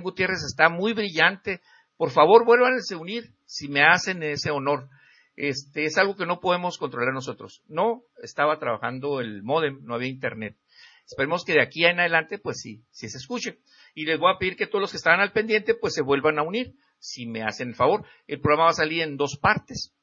Gutiérrez 0.00 0.44
está 0.44 0.68
muy 0.68 0.92
brillante. 0.92 1.60
Por 1.96 2.12
favor, 2.12 2.44
vuelvan 2.44 2.74
a 2.74 2.96
unir 2.98 3.34
si 3.46 3.66
me 3.66 3.82
hacen 3.82 4.22
ese 4.22 4.52
honor. 4.52 4.88
Este 5.34 5.86
es 5.86 5.98
algo 5.98 6.14
que 6.14 6.24
no 6.24 6.38
podemos 6.38 6.78
controlar 6.78 7.12
nosotros. 7.12 7.64
No 7.66 8.02
estaba 8.22 8.60
trabajando 8.60 9.20
el 9.20 9.42
modem, 9.42 9.80
no 9.82 9.96
había 9.96 10.08
internet. 10.08 10.56
Esperemos 11.04 11.44
que 11.44 11.54
de 11.54 11.62
aquí 11.62 11.84
en 11.84 11.98
adelante, 11.98 12.38
pues 12.38 12.60
sí, 12.60 12.84
sí 12.92 13.08
se 13.08 13.18
escuche. 13.18 13.58
Y 13.92 14.04
les 14.04 14.20
voy 14.20 14.32
a 14.32 14.38
pedir 14.38 14.54
que 14.54 14.68
todos 14.68 14.82
los 14.82 14.92
que 14.92 14.98
estaban 14.98 15.18
al 15.18 15.32
pendiente, 15.32 15.74
pues 15.74 15.94
se 15.94 16.02
vuelvan 16.02 16.38
a 16.38 16.44
unir 16.44 16.74
si 16.98 17.26
me 17.26 17.42
hacen 17.42 17.68
el 17.68 17.74
favor. 17.74 18.04
El 18.26 18.40
programa 18.40 18.64
va 18.64 18.70
a 18.70 18.74
salir 18.74 19.02
en 19.02 19.16
dos 19.16 19.38
partes. 19.40 19.94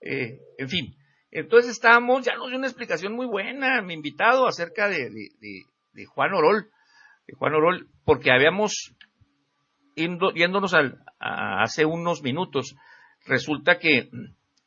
Eh, 0.00 0.38
en 0.58 0.68
fin, 0.68 0.96
entonces 1.30 1.72
estábamos, 1.72 2.26
ya 2.26 2.34
nos 2.34 2.48
dio 2.48 2.58
una 2.58 2.66
explicación 2.66 3.14
muy 3.14 3.26
buena, 3.26 3.80
mi 3.82 3.94
invitado, 3.94 4.46
acerca 4.46 4.88
de, 4.88 5.08
de, 5.10 6.04
Juan 6.06 6.34
Orol, 6.34 6.70
de 7.26 7.34
Juan 7.34 7.54
Orol, 7.54 7.88
porque 8.04 8.30
habíamos, 8.30 8.94
yéndonos 9.96 10.74
al, 10.74 11.02
hace 11.18 11.86
unos 11.86 12.22
minutos, 12.22 12.74
resulta 13.24 13.78
que, 13.78 14.10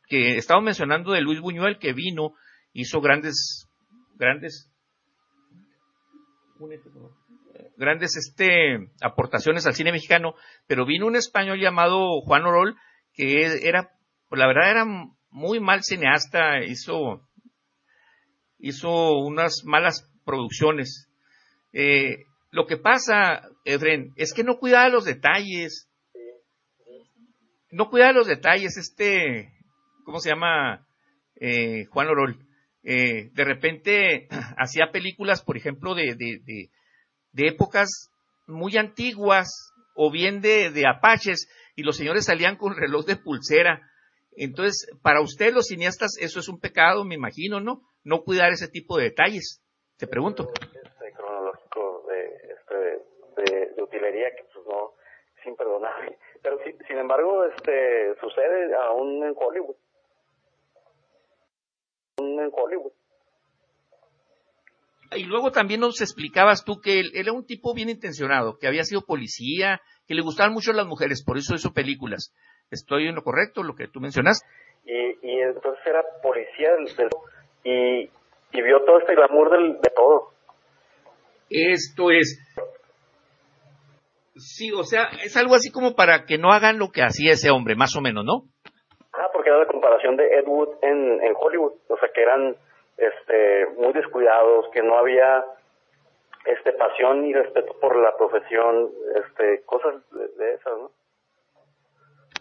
que 0.08 0.38
estaba 0.38 0.62
mencionando 0.62 1.12
de 1.12 1.22
Luis 1.22 1.40
Buñuel 1.40 1.78
que 1.78 1.94
vino, 1.94 2.34
hizo 2.74 3.00
grandes, 3.02 3.68
grandes, 4.16 4.72
grandes 7.78 8.16
este, 8.16 8.78
aportaciones 9.02 9.66
al 9.66 9.74
cine 9.74 9.92
mexicano, 9.92 10.36
pero 10.68 10.86
vino 10.86 11.08
un 11.08 11.16
español 11.16 11.60
llamado 11.60 12.22
Juan 12.22 12.46
Orol, 12.46 12.76
que 13.14 13.44
era, 13.64 13.92
la 14.32 14.48
verdad 14.48 14.72
era 14.72 14.86
muy 15.30 15.60
mal 15.60 15.84
cineasta, 15.84 16.64
hizo, 16.64 17.22
hizo 18.58 19.18
unas 19.20 19.64
malas 19.66 20.10
producciones. 20.26 21.10
Eh, 21.74 22.24
lo 22.52 22.66
que 22.66 22.78
pasa, 22.78 23.50
Efren, 23.66 24.14
es 24.16 24.34
que 24.34 24.46
no 24.46 24.58
cuidaba 24.58 24.88
los 24.88 25.04
detalles. 25.04 25.90
No 27.70 27.90
cuidaba 27.90 28.14
los 28.14 28.28
detalles. 28.28 28.78
Este, 28.78 29.52
¿cómo 30.06 30.20
se 30.20 30.30
llama? 30.30 30.88
Eh, 31.36 31.86
Juan 31.90 32.08
Orol. 32.08 32.48
Eh, 32.84 33.30
de 33.34 33.44
repente 33.44 34.28
hacía 34.58 34.92
películas, 34.92 35.44
por 35.44 35.58
ejemplo, 35.58 35.96
de, 35.96 36.16
de 37.36 37.50
épocas 37.50 38.10
muy 38.48 38.78
antiguas 38.78 39.74
o 39.94 40.10
bien 40.10 40.42
de, 40.42 40.72
de 40.72 40.88
apaches 40.88 41.50
y 41.76 41.84
los 41.84 41.98
señores 41.98 42.26
salían 42.26 42.56
con 42.56 42.76
reloj 42.76 43.06
de 43.06 43.18
pulsera. 43.18 43.82
Entonces, 44.38 44.90
para 45.04 45.22
usted 45.22 45.54
los 45.54 45.68
cineastas 45.68 46.18
eso 46.20 46.40
es 46.40 46.48
un 46.48 46.60
pecado, 46.60 47.04
me 47.04 47.16
imagino, 47.16 47.60
¿no? 47.60 47.82
No 48.04 48.24
cuidar 48.24 48.52
ese 48.52 48.70
tipo 48.70 48.98
de 48.98 49.06
detalles. 49.06 49.62
Te 49.98 50.08
pregunto. 50.08 50.48
Este 50.62 51.12
cronológico 51.14 52.06
de, 52.08 52.26
este, 52.54 53.76
de, 53.76 53.84
utilería 53.84 54.32
que 54.36 54.44
pues 54.54 54.66
no 54.68 54.94
es 55.40 55.48
imperdonable. 55.48 56.18
Pero 56.42 56.58
sin 56.88 56.98
embargo, 56.98 57.46
este 57.46 58.16
sucede 58.22 58.76
aún 58.76 59.24
en 59.24 59.34
Hollywood. 59.36 59.76
Aún 62.18 62.40
en 62.40 62.52
Hollywood. 62.54 62.94
Y 65.12 65.24
luego 65.26 65.52
también 65.52 65.82
nos 65.82 66.02
explicabas 66.02 66.64
tú 66.66 66.80
que 66.82 67.00
él, 67.00 67.12
él, 67.14 67.22
era 67.22 67.34
un 67.34 67.46
tipo 67.46 67.74
bien 67.74 67.90
intencionado, 67.90 68.58
que 68.60 68.68
había 68.68 68.84
sido 68.84 69.02
policía, 69.02 69.82
que 70.08 70.16
le 70.16 70.22
gustaban 70.22 70.54
mucho 70.54 70.74
las 70.74 70.88
mujeres, 70.88 71.24
por 71.26 71.38
eso 71.38 71.56
hizo 71.56 71.74
películas. 71.74 72.34
¿Estoy 72.72 73.08
en 73.08 73.16
lo 73.16 73.24
correcto, 73.24 73.64
lo 73.64 73.76
que 73.76 73.88
tú 73.88 74.00
mencionas? 74.00 74.42
Y, 74.86 74.92
y 75.22 75.42
entonces 75.42 75.86
era 75.86 76.04
policía 76.22 76.72
del, 76.74 76.96
del, 76.96 77.10
y, 77.64 78.10
y 78.52 78.62
vio 78.62 78.84
todo 78.86 79.00
este 79.00 79.16
glamour 79.16 79.52
del, 79.52 79.74
de 79.82 79.90
todo. 79.96 80.32
Esto 81.50 82.12
es. 82.12 82.40
Sí, 84.36 84.72
o 84.72 84.84
sea, 84.84 85.10
es 85.24 85.38
algo 85.38 85.56
así 85.56 85.72
como 85.72 85.96
para 85.96 86.26
que 86.26 86.38
no 86.38 86.52
hagan 86.52 86.78
lo 86.78 86.90
que 86.90 87.02
hacía 87.02 87.34
ese 87.34 87.52
hombre, 87.52 87.76
más 87.76 87.96
o 87.96 88.02
menos, 88.02 88.26
¿no? 88.26 88.44
Ah, 89.14 89.30
porque 89.32 89.50
era 89.50 89.60
la 89.60 89.68
comparación 89.68 90.18
de 90.18 90.26
Ed 90.26 90.46
Wood 90.46 90.76
en, 90.82 91.24
en 91.24 91.34
Hollywood, 91.40 91.74
o 91.88 91.98
sea, 91.98 92.10
que 92.14 92.22
eran 92.22 92.56
este, 92.98 93.66
muy 93.78 93.94
descuidados, 93.94 94.66
que 94.74 94.82
no 94.82 94.98
había 94.98 95.44
este 96.46 96.74
pasión 96.74 97.26
y 97.26 97.34
respeto 97.34 97.76
por 97.80 97.96
la 98.02 98.16
profesión, 98.18 98.92
este, 99.16 99.64
cosas 99.66 99.96
de, 100.12 100.54
esas. 100.54 100.74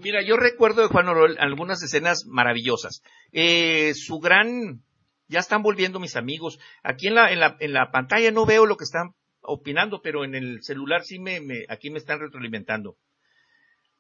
Mira, 0.03 0.21
yo 0.23 0.37
recuerdo 0.37 0.83
de 0.83 0.89
Juan 0.89 1.09
Orol 1.09 1.37
algunas 1.39 1.83
escenas 1.83 2.25
maravillosas. 2.27 3.03
Eh, 3.33 3.93
su 3.95 4.19
gran, 4.19 4.83
ya 5.29 5.41
están 5.41 5.63
volviendo 5.63 6.01
mis 6.01 6.17
amigos. 6.17 6.59
Aquí 6.83 7.09
en 7.09 7.15
la, 7.15 7.33
en 7.33 7.41
la, 7.41 7.57
en 7.61 7.73
la 7.73 7.91
pantalla 7.91 8.31
no 8.31 8.45
veo 8.45 8.67
lo 8.67 8.77
que 8.77 8.85
están 8.85 9.15
opinando, 9.41 10.01
pero 10.03 10.25
en 10.25 10.35
el 10.35 10.63
celular 10.63 11.03
sí 11.03 11.19
me, 11.19 11.41
me, 11.41 11.65
aquí 11.69 11.91
me 11.91 11.99
están 11.99 12.21
retroalimentando. 12.21 12.97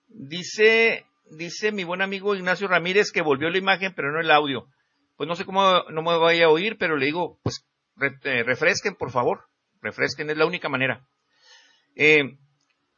Dice, 0.08 1.06
dice 1.30 1.72
mi 1.72 1.84
buen 1.84 2.02
amigo 2.02 2.34
Ignacio 2.34 2.68
Ramírez 2.68 3.10
que 3.10 3.22
volvió 3.22 3.48
la 3.48 3.58
imagen, 3.58 3.94
pero 3.94 4.12
no 4.12 4.20
el 4.20 4.30
audio. 4.30 4.66
Pues 5.16 5.28
no 5.28 5.36
sé 5.36 5.44
cómo 5.44 5.84
no 5.90 6.02
me 6.02 6.18
vaya 6.18 6.46
a 6.46 6.50
oír, 6.50 6.76
pero 6.78 6.96
le 6.96 7.06
digo, 7.06 7.38
pues 7.42 7.64
eh, 8.00 8.42
refresquen, 8.42 8.96
por 8.96 9.10
favor. 9.10 9.46
Refresquen, 9.80 10.30
es 10.30 10.36
la 10.36 10.46
única 10.46 10.68
manera. 10.68 11.06
Eh, 11.94 12.38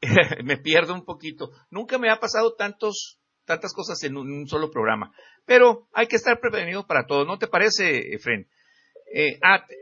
me 0.44 0.56
pierdo 0.56 0.94
un 0.94 1.04
poquito. 1.04 1.50
Nunca 1.70 1.98
me 1.98 2.10
ha 2.10 2.18
pasado 2.18 2.54
tantos, 2.54 3.20
tantas 3.44 3.72
cosas 3.74 4.02
en 4.04 4.16
un, 4.16 4.46
solo 4.48 4.70
programa. 4.70 5.12
Pero 5.44 5.88
hay 5.92 6.06
que 6.06 6.16
estar 6.16 6.40
prevenido 6.40 6.86
para 6.86 7.06
todo. 7.06 7.24
¿No 7.24 7.38
te 7.38 7.48
parece, 7.48 8.14
Efren? 8.14 8.48
Eh, 9.12 9.38
ah, 9.42 9.64
te, 9.66 9.76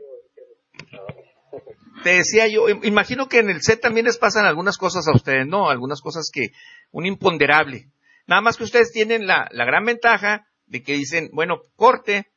te, 2.03 2.09
decía 2.09 2.47
yo, 2.47 2.69
imagino 2.69 3.27
que 3.27 3.39
en 3.39 3.49
el 3.49 3.61
set 3.61 3.81
también 3.81 4.05
les 4.05 4.17
pasan 4.17 4.45
algunas 4.45 4.77
cosas 4.77 5.07
a 5.07 5.15
ustedes, 5.15 5.47
¿no? 5.47 5.69
Algunas 5.69 6.01
cosas 6.01 6.29
que, 6.31 6.51
un 6.91 7.05
imponderable. 7.05 7.91
Nada 8.27 8.41
más 8.41 8.57
que 8.57 8.63
ustedes 8.63 8.91
tienen 8.91 9.27
la, 9.27 9.47
la 9.51 9.65
gran 9.65 9.85
ventaja 9.85 10.47
de 10.67 10.83
que 10.83 10.93
dicen, 10.93 11.29
bueno, 11.31 11.61
corte 11.75 12.27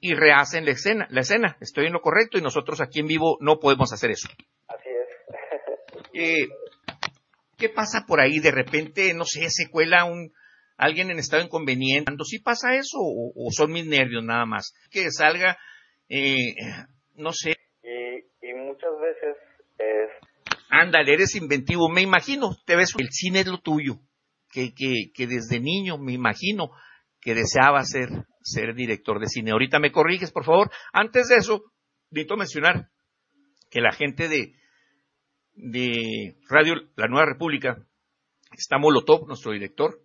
y 0.00 0.14
rehacen 0.14 0.64
la 0.64 0.72
escena, 0.72 1.06
la 1.10 1.20
escena. 1.20 1.56
Estoy 1.60 1.86
en 1.86 1.92
lo 1.92 2.00
correcto 2.00 2.38
y 2.38 2.42
nosotros 2.42 2.80
aquí 2.80 3.00
en 3.00 3.06
vivo 3.06 3.38
no 3.40 3.58
podemos 3.58 3.92
hacer 3.92 4.10
eso. 4.10 4.28
Así 4.68 4.88
es. 4.88 6.06
eh, 6.12 6.48
¿Qué 7.56 7.68
pasa 7.68 8.04
por 8.06 8.20
ahí? 8.20 8.38
De 8.38 8.50
repente, 8.50 9.14
no 9.14 9.24
sé, 9.24 9.48
se 9.48 9.70
cuela 9.70 10.04
un, 10.04 10.32
alguien 10.76 11.10
en 11.10 11.18
estado 11.18 11.42
inconveniente. 11.42 12.12
¿Sí 12.24 12.40
pasa 12.40 12.74
eso 12.74 12.98
o, 13.00 13.32
o 13.34 13.50
son 13.50 13.72
mis 13.72 13.86
nervios 13.86 14.24
nada 14.24 14.44
más? 14.44 14.74
Que 14.90 15.10
salga, 15.10 15.56
eh, 16.08 16.54
no 17.14 17.32
sé. 17.32 17.54
Y, 17.82 18.48
y 18.48 18.54
muchas 18.54 18.90
veces 19.00 19.36
es... 19.78 20.54
Ándale, 20.68 21.14
eres 21.14 21.34
inventivo. 21.36 21.88
Me 21.88 22.02
imagino, 22.02 22.56
te 22.66 22.76
ves, 22.76 22.92
el 22.98 23.08
cine 23.10 23.40
es 23.40 23.46
lo 23.46 23.60
tuyo. 23.60 24.00
Que, 24.50 24.72
que, 24.74 25.10
que 25.12 25.26
desde 25.26 25.58
niño 25.60 25.98
me 25.98 26.12
imagino 26.12 26.70
que 27.24 27.34
deseaba 27.34 27.82
ser, 27.84 28.10
ser 28.42 28.74
director 28.74 29.18
de 29.18 29.28
cine. 29.28 29.52
Ahorita 29.52 29.78
me 29.78 29.90
corriges, 29.90 30.30
por 30.30 30.44
favor. 30.44 30.70
Antes 30.92 31.28
de 31.28 31.36
eso, 31.36 31.64
necesito 32.10 32.36
mencionar 32.36 32.90
que 33.70 33.80
la 33.80 33.92
gente 33.92 34.28
de, 34.28 34.54
de 35.54 36.36
Radio 36.50 36.74
La 36.96 37.08
Nueva 37.08 37.24
República 37.24 37.78
está 38.52 38.76
Molotov, 38.78 39.26
nuestro 39.26 39.52
director, 39.52 40.02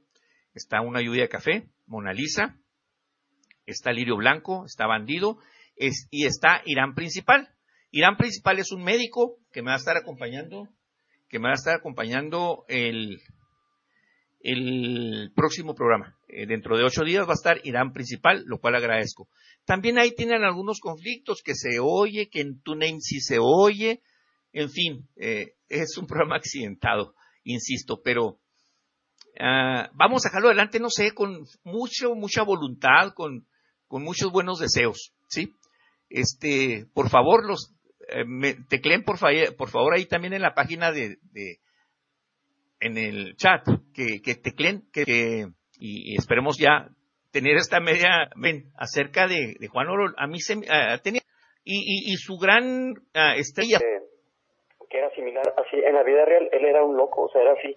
está 0.53 0.79
Una 0.79 1.01
Lluvia 1.01 1.23
de 1.23 1.29
Café, 1.29 1.69
Mona 1.87 2.13
Lisa, 2.13 2.57
está 3.65 3.91
Lirio 3.91 4.15
Blanco, 4.15 4.65
está 4.65 4.87
Bandido, 4.87 5.39
es, 5.75 6.07
y 6.11 6.25
está 6.25 6.61
Irán 6.65 6.95
Principal. 6.95 7.49
Irán 7.91 8.15
Principal 8.15 8.59
es 8.59 8.71
un 8.71 8.81
médico 8.81 9.35
que 9.51 9.61
me 9.61 9.67
va 9.67 9.73
a 9.73 9.79
estar 9.79 9.97
acompañando, 9.97 10.69
que 11.27 11.37
me 11.37 11.49
va 11.49 11.51
a 11.51 11.55
estar 11.55 11.75
acompañando 11.75 12.63
el, 12.69 13.19
el 14.39 15.33
próximo 15.35 15.75
programa. 15.75 16.15
Eh, 16.31 16.45
dentro 16.45 16.77
de 16.77 16.83
ocho 16.83 17.03
días 17.03 17.25
va 17.25 17.31
a 17.31 17.33
estar 17.33 17.59
Irán 17.63 17.91
Principal, 17.91 18.43
lo 18.45 18.59
cual 18.59 18.75
agradezco. 18.75 19.27
También 19.65 19.97
ahí 19.97 20.11
tienen 20.11 20.43
algunos 20.43 20.79
conflictos 20.79 21.41
que 21.43 21.55
se 21.55 21.79
oye, 21.81 22.29
que 22.29 22.41
en 22.41 22.61
TuneIn 22.61 23.01
sí 23.01 23.19
se 23.19 23.37
oye, 23.41 24.03
en 24.53 24.69
fin, 24.69 25.09
eh, 25.15 25.55
es 25.67 25.97
un 25.97 26.05
programa 26.07 26.35
accidentado, 26.35 27.15
insisto, 27.43 28.01
pero 28.03 28.25
uh, 28.27 29.89
vamos 29.93 30.23
a 30.23 30.29
dejarlo 30.29 30.49
adelante, 30.49 30.79
no 30.79 30.91
sé, 30.91 31.13
con 31.13 31.45
mucho, 31.63 32.13
mucha 32.13 32.43
voluntad, 32.43 33.13
con, 33.15 33.47
con 33.87 34.03
muchos 34.03 34.31
buenos 34.31 34.59
deseos, 34.59 35.13
¿sí? 35.27 35.55
Este, 36.09 36.85
por 36.93 37.09
favor, 37.09 37.43
los, 37.43 37.73
eh, 38.07 38.55
tecleen 38.69 39.03
por, 39.03 39.17
fa 39.17 39.29
por 39.57 39.69
favor 39.69 39.95
ahí 39.95 40.05
también 40.05 40.33
en 40.33 40.43
la 40.43 40.53
página 40.53 40.91
de, 40.91 41.17
de 41.23 41.59
en 42.79 42.97
el 42.97 43.35
chat, 43.35 43.67
que, 43.93 44.21
que 44.21 44.35
tecleen, 44.35 44.87
que, 44.93 45.49
y, 45.79 46.15
esperemos 46.15 46.57
ya 46.59 46.89
tener 47.31 47.55
esta 47.55 47.79
media, 47.79 48.29
acerca 48.77 49.27
de, 49.27 49.55
Juan 49.71 49.87
Oro, 49.87 50.13
a 50.17 50.27
mí 50.27 50.39
se, 50.39 50.57
uh, 50.57 50.99
tenía, 51.03 51.21
y, 51.63 52.15
su 52.17 52.37
gran 52.37 52.91
uh, 52.91 53.37
estrella. 53.37 53.79
Que 54.89 54.97
era 54.97 55.11
similar, 55.11 55.53
así, 55.57 55.77
en 55.77 55.93
la 55.93 56.03
vida 56.03 56.25
real, 56.25 56.49
él 56.51 56.65
era 56.65 56.83
un 56.83 56.97
loco, 56.97 57.23
o 57.23 57.29
sea, 57.29 57.41
era 57.41 57.53
así. 57.53 57.75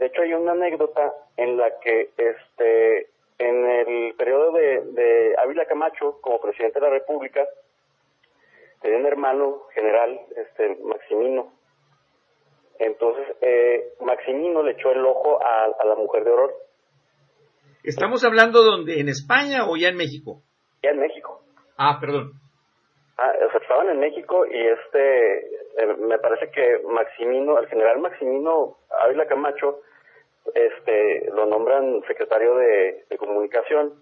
De 0.00 0.06
hecho, 0.06 0.22
hay 0.22 0.32
una 0.32 0.52
anécdota 0.52 1.12
en 1.36 1.56
la 1.56 1.70
que, 1.80 2.10
este, 2.16 3.08
en 3.38 3.70
el 3.70 4.14
periodo 4.14 4.52
de, 4.52 4.80
de 4.92 5.34
Ávila 5.38 5.66
Camacho, 5.66 6.18
como 6.22 6.40
presidente 6.40 6.80
de 6.80 6.86
la 6.86 6.92
República, 6.92 7.46
tenía 8.80 8.98
un 8.98 9.06
hermano 9.06 9.64
general, 9.74 10.18
este, 10.36 10.76
Maximino. 10.82 11.52
Entonces, 12.78 13.36
eh, 13.40 13.94
Maximino 14.00 14.62
le 14.62 14.72
echó 14.72 14.92
el 14.92 15.04
ojo 15.04 15.42
a, 15.42 15.64
a 15.78 15.84
la 15.84 15.94
mujer 15.94 16.24
de 16.24 16.30
Aurora. 16.30 16.54
¿Estamos 17.86 18.24
hablando 18.24 18.64
donde? 18.64 18.98
¿En 19.00 19.08
España 19.08 19.68
o 19.68 19.76
ya 19.76 19.88
en 19.88 19.96
México? 19.96 20.42
Ya 20.82 20.90
en 20.90 20.98
México. 20.98 21.40
Ah, 21.78 21.98
perdón. 22.00 22.32
Ah, 23.16 23.30
o 23.46 23.50
sea, 23.50 23.60
estaban 23.60 23.88
en 23.90 24.00
México 24.00 24.44
y 24.44 24.58
este, 24.58 25.38
eh, 25.38 25.96
me 26.00 26.18
parece 26.18 26.50
que 26.50 26.82
Maximino, 26.92 27.58
el 27.60 27.68
general 27.68 28.00
Maximino 28.00 28.76
Ávila 29.02 29.26
Camacho, 29.26 29.82
este, 30.52 31.30
lo 31.32 31.46
nombran 31.46 32.02
secretario 32.08 32.56
de, 32.56 33.04
de 33.08 33.16
comunicación. 33.18 33.94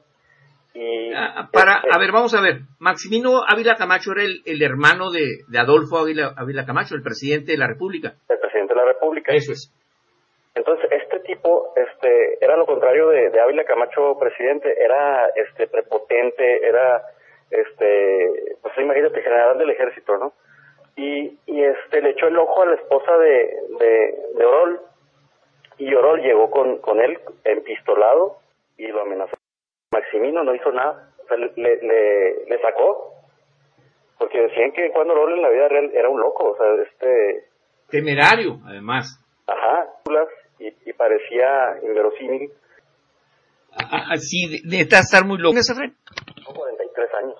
Y 0.72 1.12
ah, 1.12 1.50
para, 1.52 1.76
este, 1.76 1.88
a 1.92 1.98
ver, 1.98 2.10
vamos 2.10 2.34
a 2.34 2.40
ver. 2.40 2.60
Maximino 2.80 3.42
Ávila 3.46 3.76
Camacho 3.76 4.12
era 4.12 4.24
el, 4.24 4.40
el 4.46 4.62
hermano 4.62 5.10
de, 5.10 5.44
de 5.46 5.58
Adolfo 5.58 5.98
Ávila, 5.98 6.32
Ávila 6.36 6.64
Camacho, 6.64 6.94
el 6.94 7.02
presidente 7.02 7.52
de 7.52 7.58
la 7.58 7.68
República. 7.68 8.14
El 8.30 8.38
presidente 8.38 8.72
de 8.72 8.80
la 8.80 8.86
República. 8.86 9.32
Eso 9.34 9.52
es. 9.52 9.70
Entonces, 10.54 10.88
este 11.76 12.44
era 12.44 12.56
lo 12.56 12.66
contrario 12.66 13.08
de, 13.08 13.40
Ávila 13.40 13.64
Camacho 13.64 14.18
presidente, 14.18 14.82
era, 14.82 15.26
este, 15.36 15.66
prepotente, 15.66 16.66
era, 16.66 17.02
este, 17.50 18.56
pues 18.62 18.74
imagínate, 18.78 19.22
general 19.22 19.58
del 19.58 19.70
ejército, 19.70 20.16
¿no? 20.16 20.32
Y, 20.96 21.38
este, 21.46 22.02
le 22.02 22.10
echó 22.10 22.28
el 22.28 22.38
ojo 22.38 22.62
a 22.62 22.66
la 22.66 22.74
esposa 22.74 23.16
de, 23.18 23.56
de, 24.36 24.44
Orol, 24.44 24.80
y 25.78 25.94
Orol 25.94 26.20
llegó 26.20 26.50
con, 26.50 26.78
con 26.78 27.00
él 27.00 27.18
empistolado 27.44 28.38
y 28.76 28.86
lo 28.88 29.02
amenazó. 29.02 29.36
Maximino 29.92 30.42
no 30.44 30.54
hizo 30.54 30.70
nada, 30.72 31.10
o 31.24 31.26
sea, 31.26 31.36
le, 31.36 31.52
le, 31.56 32.44
le 32.46 32.58
sacó 32.60 33.14
porque 34.18 34.40
decían 34.40 34.72
que 34.72 34.90
Juan 34.90 35.10
Orol 35.10 35.34
en 35.34 35.42
la 35.42 35.50
vida 35.50 35.68
real 35.68 35.90
era 35.92 36.08
un 36.08 36.20
loco, 36.20 36.50
o 36.50 36.56
sea, 36.56 36.66
este... 36.82 37.44
Temerario, 37.90 38.58
además. 38.66 39.20
Parecía 41.04 41.86
inverosímil. 41.86 42.50
Ah, 43.76 44.16
sí, 44.16 44.46
necesita 44.64 45.00
estar 45.00 45.26
muy 45.26 45.36
loco. 45.36 45.58
¿Ese 45.58 45.74
43 45.74 47.10
años. 47.22 47.36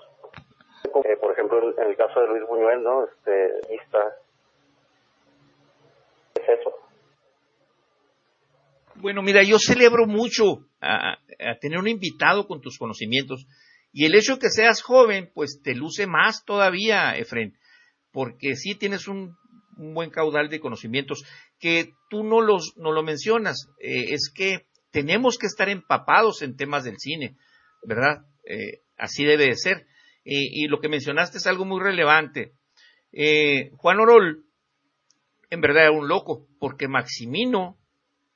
Eh, 1.03 1.17
por 1.19 1.33
ejemplo, 1.33 1.73
en 1.81 1.89
el 1.89 1.97
caso 1.97 2.21
de 2.21 2.27
Luis 2.27 2.43
Buñuel, 2.47 2.83
¿no? 2.83 3.07
Este, 3.07 3.73
lista. 3.73 4.17
Es 6.35 6.61
eso. 6.61 6.75
Bueno, 8.97 9.23
mira, 9.23 9.43
yo 9.43 9.57
celebro 9.59 10.05
mucho 10.05 10.67
a, 10.83 11.15
a, 11.15 11.59
tener 11.59 11.79
un 11.79 11.89
invitado 11.89 12.47
con 12.47 12.61
tus 12.61 12.77
conocimientos. 12.77 13.47
Y 13.95 14.05
el 14.05 14.15
hecho 14.15 14.35
de 14.35 14.41
que 14.41 14.51
seas 14.51 14.83
joven, 14.83 15.31
pues 15.33 15.63
te 15.65 15.75
luce 15.75 16.07
más 16.07 16.45
todavía, 16.45 17.17
Efren, 17.17 17.57
porque 18.13 18.57
sí 18.57 18.75
tienes 18.75 19.09
un, 19.09 19.39
un 19.79 19.95
buen 19.95 20.11
caudal 20.11 20.49
de 20.51 20.61
conocimientos 20.61 21.25
que 21.65 21.95
tú 22.11 22.25
no 22.25 22.43
los 22.43 22.75
no 22.77 22.93
lo 22.93 23.03
mencionas. 23.03 23.69
Eh, 23.79 24.13
es 24.13 24.31
que 24.35 24.67
tenemos 24.91 25.39
que 25.39 25.47
estar 25.47 25.71
empapados 25.71 26.43
en 26.43 26.57
temas 26.57 26.85
del 26.85 26.99
cine, 26.99 27.39
¿verdad? 27.83 28.27
Eh, 28.45 28.83
así 28.99 29.25
debe 29.25 29.47
de 29.47 29.57
ser. 29.57 29.87
y 30.27 30.69
lo 30.69 30.81
que 30.81 30.89
mencionaste 30.89 31.39
es 31.39 31.47
algo 31.47 31.65
muy 31.65 31.81
relevante. 31.83 32.53
Eh, 33.17 33.71
Juan 33.77 34.01
Orol, 34.01 34.45
en 35.49 35.61
verdad 35.61 35.85
era 35.85 35.93
un 35.93 36.09
loco, 36.09 36.49
porque 36.59 36.89
Maximino 36.89 37.79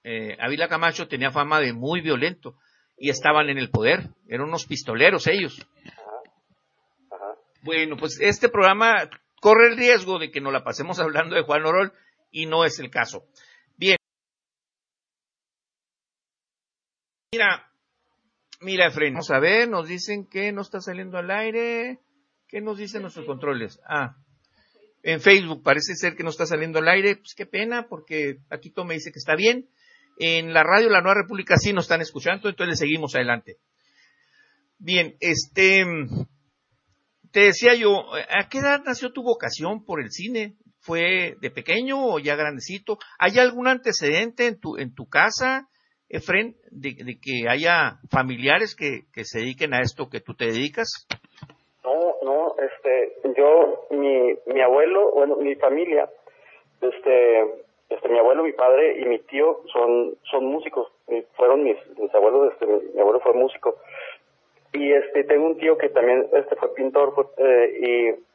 eh, 0.04 0.36
Ávila 0.38 0.68
Camacho 0.68 1.08
tenía 1.08 1.32
fama 1.32 1.60
de 1.60 1.72
muy 1.72 2.00
violento 2.00 2.54
y 2.96 3.10
estaban 3.10 3.50
en 3.50 3.58
el 3.58 3.70
poder, 3.70 4.10
eran 4.28 4.46
unos 4.46 4.66
pistoleros 4.66 5.26
ellos. 5.26 5.66
Bueno, 7.62 7.96
pues 7.96 8.18
este 8.20 8.48
programa 8.48 9.10
corre 9.40 9.68
el 9.68 9.76
riesgo 9.76 10.20
de 10.20 10.30
que 10.30 10.40
nos 10.40 10.52
la 10.52 10.62
pasemos 10.62 10.98
hablando 11.00 11.34
de 11.34 11.42
Juan 11.42 11.66
Orol 11.66 11.92
y 12.30 12.46
no 12.46 12.64
es 12.64 12.78
el 12.78 12.90
caso. 12.90 13.26
Mira, 17.30 17.70
mira, 18.62 18.86
Efraín, 18.86 19.12
vamos 19.12 19.30
a 19.30 19.38
ver, 19.38 19.68
nos 19.68 19.86
dicen 19.86 20.26
que 20.26 20.50
no 20.50 20.62
está 20.62 20.80
saliendo 20.80 21.18
al 21.18 21.30
aire. 21.30 22.00
¿Qué 22.48 22.62
nos 22.62 22.78
dicen 22.78 23.02
nuestros 23.02 23.26
controles? 23.26 23.78
Ah, 23.86 24.16
en 25.02 25.20
Facebook 25.20 25.62
parece 25.62 25.94
ser 25.94 26.16
que 26.16 26.22
no 26.22 26.30
está 26.30 26.46
saliendo 26.46 26.78
al 26.78 26.88
aire. 26.88 27.16
Pues 27.16 27.34
qué 27.36 27.44
pena, 27.44 27.86
porque 27.86 28.38
aquí 28.48 28.72
me 28.86 28.94
dice 28.94 29.12
que 29.12 29.18
está 29.18 29.36
bien. 29.36 29.68
En 30.18 30.54
la 30.54 30.62
radio 30.62 30.88
La 30.88 31.02
Nueva 31.02 31.20
República 31.20 31.58
sí 31.58 31.74
nos 31.74 31.84
están 31.84 32.00
escuchando, 32.00 32.48
entonces 32.48 32.70
le 32.70 32.76
seguimos 32.76 33.14
adelante. 33.14 33.58
Bien, 34.78 35.16
este, 35.20 35.84
te 37.30 37.40
decía 37.40 37.74
yo, 37.74 38.14
¿a 38.14 38.48
qué 38.48 38.58
edad 38.58 38.82
nació 38.86 39.12
tu 39.12 39.22
vocación 39.22 39.84
por 39.84 40.00
el 40.00 40.10
cine? 40.10 40.56
¿Fue 40.88 41.34
de 41.42 41.50
pequeño 41.50 41.96
o 42.00 42.18
ya 42.18 42.34
grandecito? 42.34 42.96
¿Hay 43.18 43.38
algún 43.38 43.68
antecedente 43.68 44.46
en 44.46 44.58
tu, 44.58 44.78
en 44.78 44.94
tu 44.94 45.06
casa? 45.06 45.68
Efren, 46.08 46.56
de, 46.70 46.96
de, 47.04 47.18
que 47.20 47.46
haya 47.46 47.98
familiares 48.10 48.74
que, 48.74 49.02
que 49.12 49.24
se 49.24 49.40
dediquen 49.40 49.74
a 49.74 49.82
esto 49.82 50.08
que 50.08 50.20
tú 50.20 50.32
te 50.32 50.46
dedicas? 50.46 50.88
No, 51.84 52.14
no, 52.22 52.54
este, 52.56 53.20
yo, 53.36 53.84
mi, 53.90 54.32
mi 54.46 54.62
abuelo, 54.62 55.12
bueno, 55.12 55.36
mi 55.36 55.56
familia, 55.56 56.08
este, 56.80 57.40
este, 57.90 58.08
mi 58.08 58.18
abuelo, 58.18 58.42
mi 58.42 58.54
padre 58.54 58.98
y 58.98 59.04
mi 59.04 59.18
tío 59.18 59.60
son, 59.70 60.14
son 60.30 60.46
músicos, 60.46 60.90
fueron 61.36 61.64
mis, 61.64 61.76
mis 61.98 62.14
abuelos, 62.14 62.50
este, 62.54 62.66
mi, 62.66 62.98
abuelo 62.98 63.20
fue 63.20 63.34
músico, 63.34 63.76
y 64.72 64.90
este, 64.90 65.24
tengo 65.24 65.48
un 65.48 65.58
tío 65.58 65.76
que 65.76 65.90
también, 65.90 66.26
este, 66.32 66.56
fue 66.56 66.72
pintor, 66.74 67.12
eh, 67.36 68.14
y, 68.16 68.27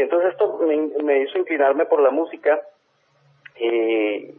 y 0.00 0.02
entonces 0.02 0.30
esto 0.30 0.58
me, 0.66 0.76
me 1.04 1.20
hizo 1.20 1.36
inclinarme 1.36 1.84
por 1.84 2.00
la 2.00 2.08
música, 2.10 2.58
y, 3.60 4.34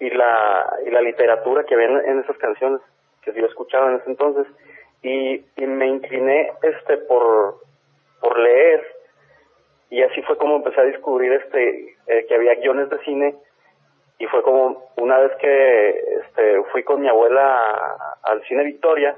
y 0.00 0.10
la, 0.10 0.74
y 0.86 0.90
la 0.90 1.02
literatura 1.02 1.64
que 1.64 1.74
había 1.74 1.88
en, 1.88 2.20
esas 2.20 2.38
canciones 2.38 2.80
que 3.20 3.34
yo 3.34 3.44
escuchaba 3.44 3.90
en 3.90 3.96
ese 3.96 4.08
entonces. 4.08 4.46
Y, 5.02 5.44
y 5.54 5.66
me 5.66 5.86
incliné 5.86 6.50
este 6.62 6.96
por, 6.96 7.60
por 8.22 8.38
leer. 8.38 8.86
Y 9.90 10.00
así 10.00 10.22
fue 10.22 10.38
como 10.38 10.56
empecé 10.56 10.80
a 10.80 10.84
descubrir 10.84 11.30
este 11.30 11.94
eh, 12.06 12.24
que 12.26 12.34
había 12.34 12.54
guiones 12.54 12.88
de 12.88 12.98
cine. 13.00 13.34
Y 14.18 14.24
fue 14.28 14.42
como 14.42 14.88
una 14.96 15.18
vez 15.18 15.32
que 15.38 15.90
este 16.22 16.62
fui 16.72 16.84
con 16.84 17.02
mi 17.02 17.08
abuela 17.08 17.60
al 18.22 18.42
cine 18.48 18.64
Victoria 18.64 19.14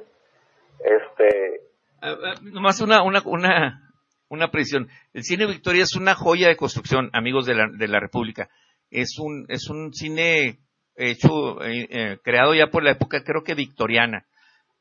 este 0.81 1.61
uh, 2.03 2.53
nomás 2.53 2.81
una 2.81 3.03
una 3.03 3.21
una 3.25 3.88
una 4.29 4.51
presión 4.51 4.89
el 5.13 5.23
cine 5.25 5.47
Victoria 5.47 5.83
es 5.83 5.95
una 5.97 6.15
joya 6.15 6.49
de 6.49 6.57
construcción 6.57 7.11
amigos 7.13 7.47
de 7.47 7.55
la 7.55 7.69
de 7.71 7.89
la 7.89 8.01
República 8.01 8.49
es 8.91 9.19
un 9.19 9.47
es 9.49 9.69
un 9.69 9.93
cine 9.93 10.59
hecho, 10.99 11.63
eh, 11.63 11.87
eh, 11.91 12.19
creado 12.23 12.55
ya 12.55 12.67
por 12.67 12.83
la 12.83 12.93
época, 12.93 13.23
creo 13.25 13.43
que 13.43 13.55
victoriana. 13.55 14.27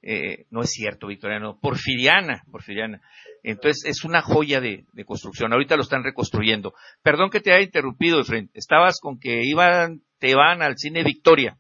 Eh, 0.02 0.46
no 0.52 0.62
es 0.62 0.72
cierto, 0.72 1.08
victoriano, 1.08 1.58
porfiriana, 1.62 2.44
porfiriana. 2.52 3.02
Entonces 3.44 3.84
es 3.86 4.04
una 4.04 4.22
joya 4.22 4.62
de, 4.62 4.86
construcción. 5.06 5.54
Ahorita 5.54 5.76
lo 5.76 5.82
están 5.82 6.04
reconstruyendo. 6.04 6.74
Perdón 7.04 7.30
que 7.30 7.40
te 7.40 7.52
haya 7.52 7.64
interrumpido, 7.64 8.20
Efren. 8.20 8.50
Estabas 8.54 9.00
con 9.02 9.20
que 9.20 9.42
iban, 9.44 10.02
te 10.20 10.36
van 10.36 10.62
al 10.62 10.78
cine 10.78 11.04
Victoria. 11.04 11.58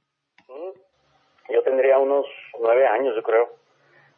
Yo 0.48 1.64
tendría 1.64 1.98
unos 1.98 2.26
nueve 2.60 2.86
años, 2.88 3.16
yo 3.16 3.24
creo. 3.24 3.48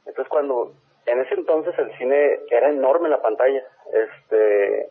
Entonces 0.06 0.28
cuando, 0.30 0.74
en 1.10 1.22
ese 1.22 1.36
entonces 1.36 1.78
el 1.78 1.96
cine 1.98 2.40
era 2.50 2.70
enorme 2.70 3.10
la 3.10 3.22
pantalla. 3.22 3.64
Este, 3.94 4.90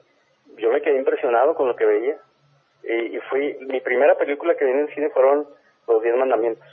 yo 0.56 0.70
me 0.70 0.82
quedé 0.82 0.96
impresionado 0.98 1.54
con 1.54 1.68
lo 1.68 1.76
que 1.76 1.86
veía 1.86 2.18
y, 2.82 3.18
fui, 3.28 3.56
mi 3.60 3.80
primera 3.80 4.16
película 4.16 4.54
que 4.56 4.64
vi 4.64 4.70
en 4.70 4.80
el 4.80 4.94
cine 4.94 5.10
fueron 5.10 5.46
Los 5.86 6.02
Diez 6.02 6.16
Mandamientos. 6.16 6.66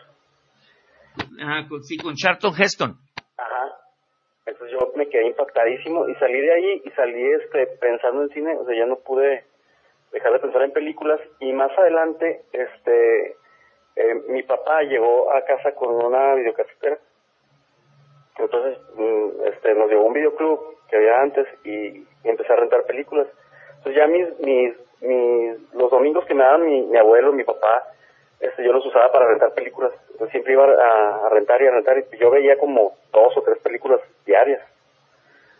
Ajá, 1.41 1.67
con, 1.67 1.83
sí, 1.83 1.97
con 1.97 2.15
Charlton 2.15 2.53
Heston. 2.57 2.95
Ajá. 3.37 3.75
Entonces 4.45 4.77
yo 4.79 4.91
me 4.95 5.09
quedé 5.09 5.27
impactadísimo 5.27 6.07
y 6.07 6.15
salí 6.15 6.39
de 6.39 6.53
ahí 6.53 6.81
y 6.85 6.89
salí 6.91 7.23
este 7.33 7.67
pensando 7.79 8.23
en 8.23 8.29
cine, 8.29 8.55
o 8.57 8.65
sea, 8.65 8.75
ya 8.77 8.85
no 8.85 8.97
pude 8.97 9.43
dejar 10.11 10.33
de 10.33 10.39
pensar 10.39 10.61
en 10.61 10.71
películas 10.71 11.19
y 11.39 11.51
más 11.51 11.71
adelante 11.77 12.43
este 12.53 13.37
eh, 13.95 14.15
mi 14.27 14.43
papá 14.43 14.81
llegó 14.83 15.31
a 15.33 15.43
casa 15.45 15.73
con 15.73 15.95
una 15.95 16.35
videocasetera. 16.35 16.99
Entonces, 18.37 18.77
mm, 18.95 19.47
este, 19.47 19.73
nos 19.75 19.89
llevó 19.89 20.05
un 20.05 20.13
videoclub 20.13 20.77
que 20.89 20.97
había 20.97 21.21
antes 21.21 21.47
y, 21.63 21.69
y 21.69 22.07
empecé 22.23 22.51
a 22.53 22.57
rentar 22.57 22.83
películas. 22.83 23.27
Entonces 23.77 23.95
ya 23.95 24.07
mis, 24.07 24.39
mis 24.39 24.73
los 25.73 25.91
domingos 25.91 26.25
que 26.25 26.33
me 26.33 26.43
daban 26.43 26.65
mi, 26.65 26.97
abuelo, 26.97 27.33
mi 27.33 27.43
papá, 27.43 27.83
este, 28.39 28.63
yo 28.63 28.73
los 28.73 28.85
usaba 28.85 29.11
para 29.11 29.27
rentar 29.27 29.53
películas. 29.53 29.91
Siempre 30.31 30.53
iba 30.53 30.65
a, 30.65 31.29
rentar 31.29 31.61
y 31.61 31.67
a 31.67 31.71
rentar 31.71 31.97
y 31.97 32.17
yo 32.17 32.29
veía 32.31 32.57
como 32.57 32.93
dos 33.11 33.37
o 33.37 33.41
tres 33.41 33.57
películas 33.59 33.99
diarias. 34.25 34.61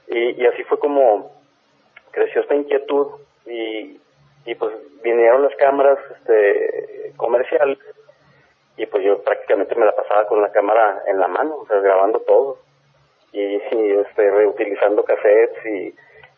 Y, 0.07 0.41
y 0.41 0.45
así 0.45 0.63
fue 0.63 0.79
como 0.79 1.31
creció 2.11 2.41
esta 2.41 2.55
inquietud 2.55 3.07
y, 3.45 3.99
y 4.45 4.55
pues 4.55 4.73
vinieron 5.03 5.43
las 5.43 5.55
cámaras 5.55 5.99
este, 6.17 7.13
comerciales 7.17 7.77
y 8.77 8.85
pues 8.85 9.03
yo 9.03 9.21
prácticamente 9.21 9.75
me 9.75 9.85
la 9.85 9.95
pasaba 9.95 10.25
con 10.27 10.41
la 10.41 10.51
cámara 10.51 11.03
en 11.07 11.19
la 11.19 11.27
mano, 11.27 11.55
o 11.57 11.67
sea, 11.67 11.79
grabando 11.79 12.19
todo 12.21 12.64
y, 13.35 13.61
y 13.75 13.91
este, 13.91 14.31
reutilizando 14.31 15.03
cassettes 15.03 15.65
y, 15.65 15.95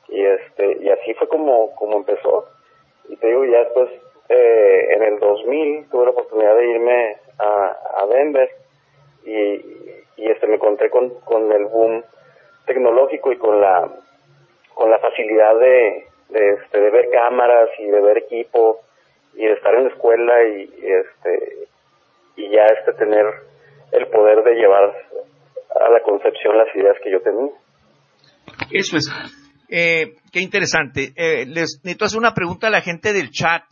y 0.10 0.26
este 0.26 0.78
y 0.82 0.90
así 0.90 1.14
fue 1.14 1.28
como 1.28 1.76
como 1.76 1.98
empezó. 1.98 2.50
Y 3.10 3.16
te 3.18 3.28
digo, 3.28 3.46
ya 3.46 3.60
después, 3.60 3.90
eh, 4.30 4.88
en 4.92 5.04
el 5.04 5.20
2000, 5.20 5.90
tuve 5.90 6.06
la 6.06 6.12
oportunidad 6.12 6.56
de 6.56 6.68
irme 6.68 7.18
a, 7.40 7.78
a 8.02 8.08
Denver 8.08 8.50
y, 9.26 9.32
y 10.18 10.32
este 10.32 10.48
me 10.48 10.56
encontré 10.56 10.90
con, 10.90 11.10
con 11.22 11.52
el 11.52 11.66
boom 11.66 12.04
tecnológico 12.66 13.32
y 13.32 13.38
con 13.38 13.62
la 13.62 13.90
con 14.74 14.92
la 14.92 15.00
facilidad 15.00 15.56
de, 15.58 16.06
de, 16.30 16.50
este, 16.52 16.80
de 16.80 16.90
ver 16.92 17.10
cámaras 17.10 17.70
y 17.80 17.86
de 17.86 18.02
ver 18.02 18.18
equipo 18.20 18.82
y 19.34 19.46
de 19.46 19.54
estar 19.54 19.74
en 19.76 19.86
la 19.86 19.90
escuela 19.90 20.44
y, 20.44 20.70
este 20.84 21.68
y 22.36 22.50
ya 22.50 22.66
este 22.68 22.94
tener 22.94 23.26
el 23.92 24.08
poder 24.08 24.44
de 24.44 24.56
llevar 24.56 24.94
a 25.70 25.90
la 25.90 26.02
concepción 26.04 26.58
las 26.58 26.76
ideas 26.76 26.96
que 27.04 27.12
yo 27.12 27.22
tenía. 27.22 27.52
Eso 28.72 28.98
es. 28.98 29.10
Eh, 29.70 30.16
qué 30.32 30.40
interesante. 30.40 31.14
Eh, 31.16 31.46
les 31.46 31.82
necesito 31.84 32.06
hacer 32.06 32.20
una 32.20 32.34
pregunta 32.34 32.68
a 32.68 32.72
la 32.72 32.82
gente 32.82 33.14
del 33.14 33.32
chat. 33.32 33.64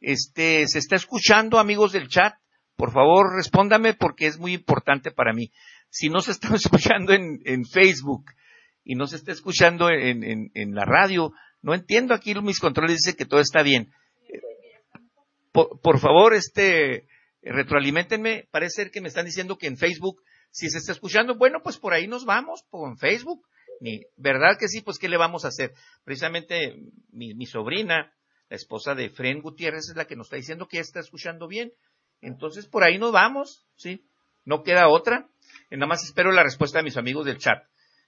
Este, 0.00 0.66
¿se 0.66 0.78
está 0.78 0.96
escuchando, 0.96 1.58
amigos 1.58 1.92
del 1.92 2.08
chat? 2.08 2.34
Por 2.76 2.92
favor, 2.92 3.36
respóndame 3.36 3.94
porque 3.94 4.26
es 4.26 4.38
muy 4.38 4.54
importante 4.54 5.10
para 5.10 5.32
mí. 5.32 5.50
Si 5.90 6.08
no 6.08 6.20
se 6.20 6.32
está 6.32 6.48
escuchando 6.54 7.12
en, 7.12 7.40
en 7.44 7.64
Facebook 7.64 8.24
y 8.84 8.94
no 8.94 9.06
se 9.06 9.16
está 9.16 9.32
escuchando 9.32 9.90
en, 9.90 10.50
en, 10.54 10.74
la 10.74 10.84
radio, 10.84 11.32
no 11.60 11.74
entiendo 11.74 12.14
aquí 12.14 12.34
mis 12.34 12.58
controles 12.58 12.96
dicen 12.96 13.16
que 13.16 13.26
todo 13.26 13.40
está 13.40 13.62
bien. 13.62 13.92
Por, 15.52 15.80
por 15.80 15.98
favor, 16.00 16.34
este, 16.34 17.06
retroalimentenme. 17.42 18.48
Parece 18.50 18.82
ser 18.82 18.90
que 18.90 19.00
me 19.00 19.08
están 19.08 19.26
diciendo 19.26 19.56
que 19.56 19.66
en 19.66 19.76
Facebook, 19.76 20.22
si 20.52 20.70
se 20.70 20.78
está 20.78 20.92
escuchando, 20.92 21.34
bueno, 21.34 21.58
pues 21.64 21.78
por 21.78 21.92
ahí 21.92 22.06
nos 22.06 22.24
vamos, 22.24 22.62
por 22.70 22.96
Facebook 22.98 23.44
¿Verdad 24.16 24.56
que 24.58 24.68
sí? 24.68 24.80
Pues, 24.80 24.98
¿qué 24.98 25.08
le 25.08 25.16
vamos 25.16 25.44
a 25.44 25.48
hacer? 25.48 25.72
Precisamente 26.04 26.76
mi, 27.10 27.46
sobrina, 27.46 28.12
la 28.48 28.56
esposa 28.56 28.94
de 28.94 29.10
Fren 29.10 29.40
Gutiérrez, 29.40 29.88
es 29.90 29.96
la 29.96 30.04
que 30.04 30.16
nos 30.16 30.26
está 30.26 30.36
diciendo 30.36 30.68
que 30.68 30.78
está 30.78 31.00
escuchando 31.00 31.48
bien. 31.48 31.72
Entonces, 32.20 32.66
por 32.66 32.84
ahí 32.84 32.98
nos 32.98 33.12
vamos, 33.12 33.66
¿sí? 33.76 34.04
No 34.44 34.62
queda 34.62 34.88
otra. 34.88 35.28
Y 35.70 35.76
nada 35.76 35.88
más 35.88 36.04
espero 36.04 36.30
la 36.30 36.44
respuesta 36.44 36.78
de 36.78 36.84
mis 36.84 36.96
amigos 36.96 37.26
del 37.26 37.38
chat, 37.38 37.58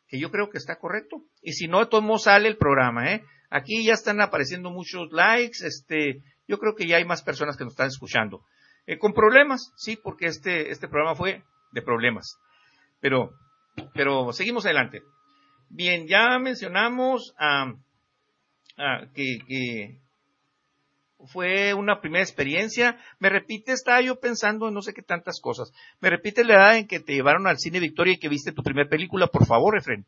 que 0.06 0.20
yo 0.20 0.30
creo 0.30 0.48
que 0.48 0.58
está 0.58 0.76
correcto. 0.76 1.24
Y 1.42 1.52
si 1.54 1.66
no, 1.66 1.80
de 1.80 1.86
todos 1.86 2.22
sale 2.22 2.48
el 2.48 2.56
programa, 2.56 3.12
¿eh? 3.12 3.24
Aquí 3.50 3.84
ya 3.84 3.94
están 3.94 4.20
apareciendo 4.20 4.70
muchos 4.70 5.10
likes, 5.12 5.58
este, 5.64 6.22
yo 6.46 6.58
creo 6.58 6.74
que 6.74 6.86
ya 6.86 6.96
hay 6.96 7.04
más 7.04 7.22
personas 7.22 7.56
que 7.56 7.64
nos 7.64 7.72
están 7.72 7.88
escuchando. 7.88 8.44
Eh, 8.86 8.98
con 8.98 9.12
problemas, 9.12 9.72
sí, 9.76 9.96
porque 9.96 10.26
este, 10.26 10.70
este 10.70 10.88
programa 10.88 11.16
fue 11.16 11.42
de 11.74 11.82
problemas. 11.82 12.38
Pero, 13.00 13.30
pero 13.92 14.32
seguimos 14.32 14.64
adelante. 14.64 15.02
Bien, 15.68 16.06
ya 16.06 16.38
mencionamos 16.38 17.34
a, 17.38 17.74
que, 19.14 19.38
que, 19.46 19.98
fue 21.32 21.74
una 21.74 22.00
primera 22.00 22.22
experiencia. 22.22 22.98
Me 23.18 23.28
repite, 23.28 23.72
estaba 23.72 24.00
yo 24.00 24.20
pensando 24.20 24.68
en 24.68 24.74
no 24.74 24.82
sé 24.82 24.92
qué 24.94 25.02
tantas 25.02 25.40
cosas. 25.40 25.72
Me 26.00 26.10
repite 26.10 26.44
la 26.44 26.54
edad 26.54 26.76
en 26.76 26.86
que 26.86 27.00
te 27.00 27.14
llevaron 27.14 27.46
al 27.46 27.58
cine 27.58 27.80
Victoria 27.80 28.14
y 28.14 28.18
que 28.18 28.28
viste 28.28 28.52
tu 28.52 28.62
primera 28.62 28.88
película, 28.88 29.26
por 29.26 29.46
favor, 29.46 29.76
Efren. 29.76 30.06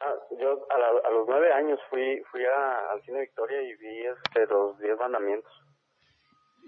Ah, 0.00 0.14
yo 0.40 0.66
a, 0.70 1.10
los 1.10 1.28
nueve 1.28 1.52
años 1.52 1.78
fui, 1.90 2.22
fui 2.30 2.40
al 2.44 3.00
cine 3.02 3.20
Victoria 3.20 3.62
y 3.62 3.76
vi 3.76 4.06
este, 4.06 4.46
los 4.52 4.78
diez 4.78 4.98
mandamientos. 4.98 5.52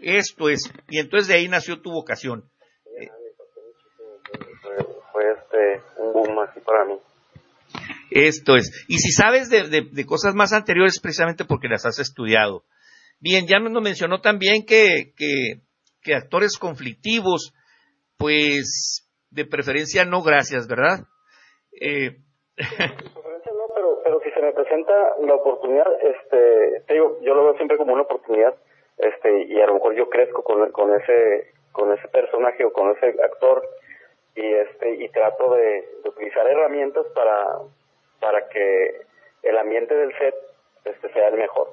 Esto 0.03 0.48
es, 0.48 0.72
y 0.88 0.98
entonces 0.98 1.29
de 1.29 1.35
ahí 1.35 1.48
nació 1.48 1.81
tu 1.81 1.90
vocación. 1.90 2.44
Fue, 5.14 5.22
este, 5.31 5.81
un 6.03 6.12
boom 6.12 6.40
así 6.40 6.59
para 6.59 6.85
mí. 6.87 6.98
Esto 8.11 8.57
es. 8.57 8.85
Y 8.88 8.98
si 8.98 9.12
sabes 9.12 9.48
de, 9.48 10.07
cosas 10.07 10.35
más 10.35 10.53
anteriores, 10.53 10.98
precisamente 11.00 11.44
porque 11.44 11.68
las 11.68 11.87
has 11.87 12.00
estudiado. 12.00 12.64
Bien, 13.20 13.46
ya 13.46 13.61
nos 13.61 13.81
mencionó 13.81 14.20
también 14.20 14.66
que, 14.66 15.14
que, 15.16 16.14
actores 16.14 16.59
conflictivos, 16.59 17.55
pues 18.18 19.09
de 19.31 19.46
preferencia 19.46 20.05
no 20.05 20.22
gracias, 20.22 20.66
¿verdad? 20.66 21.07
Eh. 21.81 22.18
preferencia 22.57 23.53
no, 23.53 23.70
pero, 23.72 24.00
pero 24.03 24.20
si 24.24 24.31
se 24.33 24.42
me 24.42 24.53
presenta 24.53 24.92
la 25.22 25.35
oportunidad, 25.37 25.87
este, 26.03 26.83
te 26.88 26.94
digo, 26.94 27.20
yo 27.22 27.35
lo 27.35 27.44
veo 27.44 27.57
siempre 27.57 27.77
como 27.77 27.92
una 27.92 28.03
oportunidad 28.03 28.55
este 28.98 29.44
y 29.48 29.61
a 29.61 29.66
lo 29.66 29.74
mejor 29.74 29.94
yo 29.96 30.09
crezco 30.09 30.42
con, 30.42 30.70
con 30.72 30.94
ese 30.94 31.53
con 31.72 31.92
ese 31.92 32.07
personaje 32.09 32.64
o 32.64 32.72
con 32.72 32.92
ese 32.96 33.07
actor 33.22 33.62
y 34.37 34.53
este 34.53 35.05
y 35.05 35.09
trato 35.11 35.55
de, 35.55 35.85
utilizar 36.05 36.47
herramientas 36.47 37.07
para 37.14 37.59
para 38.20 38.49
que 38.49 39.03
el 39.42 39.59
ambiente 39.59 39.94
del 39.94 40.12
set 40.18 40.35
este 40.85 41.12
sea 41.12 41.29
el 41.29 41.38
mejor. 41.38 41.68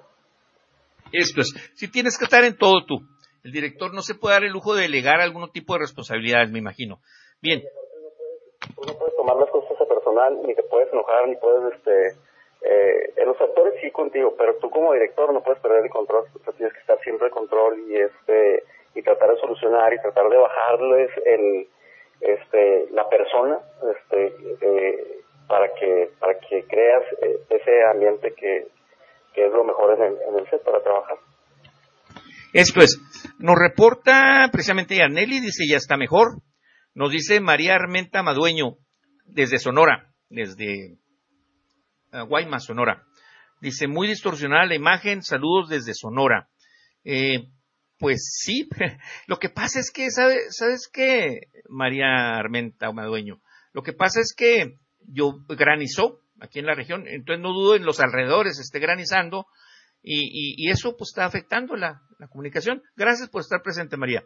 Esto 1.11 1.41
es 1.41 1.71
si 1.75 1.91
tienes 1.91 2.17
que 2.17 2.25
estar 2.25 2.43
en 2.43 2.57
todo 2.57 2.85
tú 2.85 2.99
el 3.43 3.51
director 3.51 3.93
no 3.93 4.01
se 4.01 4.15
puede 4.15 4.35
dar 4.35 4.43
el 4.43 4.51
lujo 4.51 4.75
de 4.75 4.83
delegar 4.83 5.19
algún 5.19 5.51
tipo 5.51 5.73
de 5.73 5.79
responsabilidades 5.79 6.51
me 6.51 6.59
imagino. 6.59 6.99
Bien. 7.41 7.63
No 8.85 8.93
puedes 8.93 9.15
tomar 9.15 9.37
las 9.37 9.49
cosas 9.49 9.79
a 9.81 9.85
personal 9.85 10.39
ni 10.45 10.53
te 10.53 10.63
puedes 10.63 10.91
enojar 10.93 11.27
ni 11.27 11.35
puedes 11.37 11.73
este 11.73 12.17
eh, 12.61 13.13
en 13.17 13.27
los 13.27 13.41
actores 13.41 13.73
sí 13.81 13.89
contigo, 13.89 14.35
pero 14.37 14.55
tú 14.57 14.69
como 14.69 14.93
director 14.93 15.33
no 15.33 15.41
puedes 15.41 15.59
perder 15.61 15.83
el 15.83 15.89
control, 15.89 16.25
tienes 16.55 16.73
que 16.73 16.79
estar 16.79 16.99
siempre 16.99 17.27
en 17.27 17.33
control 17.33 17.79
y 17.89 17.95
este 17.95 18.63
y 18.93 19.01
tratar 19.01 19.31
de 19.33 19.39
solucionar 19.39 19.93
y 19.93 20.01
tratar 20.01 20.29
de 20.29 20.37
bajarles 20.37 21.09
el 21.25 21.67
este 22.21 22.89
la 22.91 23.07
persona 23.09 23.59
este 23.95 24.27
eh, 24.61 25.21
para 25.47 25.67
que 25.73 26.11
para 26.19 26.39
que 26.39 26.63
creas 26.67 27.03
eh, 27.21 27.39
ese 27.49 27.83
ambiente 27.91 28.33
que, 28.35 28.67
que 29.33 29.45
es 29.45 29.51
lo 29.51 29.63
mejor 29.63 29.97
en 29.99 30.37
el, 30.37 30.49
set 30.49 30.63
para 30.63 30.81
trabajar. 30.81 31.17
Esto 32.53 32.81
es, 32.81 32.99
nos 33.39 33.55
reporta 33.57 34.47
precisamente 34.51 34.95
Yaneli, 34.95 35.39
dice 35.39 35.63
ya 35.69 35.77
está 35.77 35.97
mejor. 35.97 36.41
Nos 36.93 37.11
dice 37.11 37.39
María 37.39 37.75
Armenta 37.75 38.21
Madueño, 38.21 38.75
desde 39.25 39.59
Sonora, 39.59 40.11
desde 40.29 40.97
Guaymas, 42.27 42.65
Sonora. 42.65 43.05
Dice, 43.61 43.87
muy 43.87 44.07
distorsionada 44.07 44.65
la 44.65 44.73
imagen, 44.73 45.21
saludos 45.21 45.69
desde 45.69 45.93
Sonora. 45.93 46.49
Eh, 47.03 47.43
pues 48.01 48.39
sí, 48.41 48.67
lo 49.27 49.37
que 49.37 49.49
pasa 49.49 49.79
es 49.79 49.91
que, 49.91 50.09
¿sabes, 50.09 50.57
¿sabes 50.57 50.89
qué, 50.91 51.41
María 51.69 52.35
Armenta 52.35 52.91
Madueño? 52.91 53.39
Lo 53.73 53.83
que 53.83 53.93
pasa 53.93 54.19
es 54.19 54.33
que 54.35 54.79
yo 55.07 55.35
granizó 55.47 56.19
aquí 56.39 56.57
en 56.57 56.65
la 56.65 56.73
región, 56.73 57.07
entonces 57.07 57.41
no 57.41 57.53
dudo 57.53 57.75
en 57.75 57.85
los 57.85 57.99
alrededores 57.99 58.59
esté 58.59 58.79
granizando 58.79 59.45
y, 60.01 60.67
eso 60.71 60.97
pues 60.97 61.11
está 61.11 61.25
afectando 61.25 61.75
la, 61.75 62.01
la 62.17 62.27
comunicación. 62.27 62.81
Gracias 62.95 63.29
por 63.29 63.41
estar 63.41 63.61
presente, 63.61 63.97
María. 63.97 64.23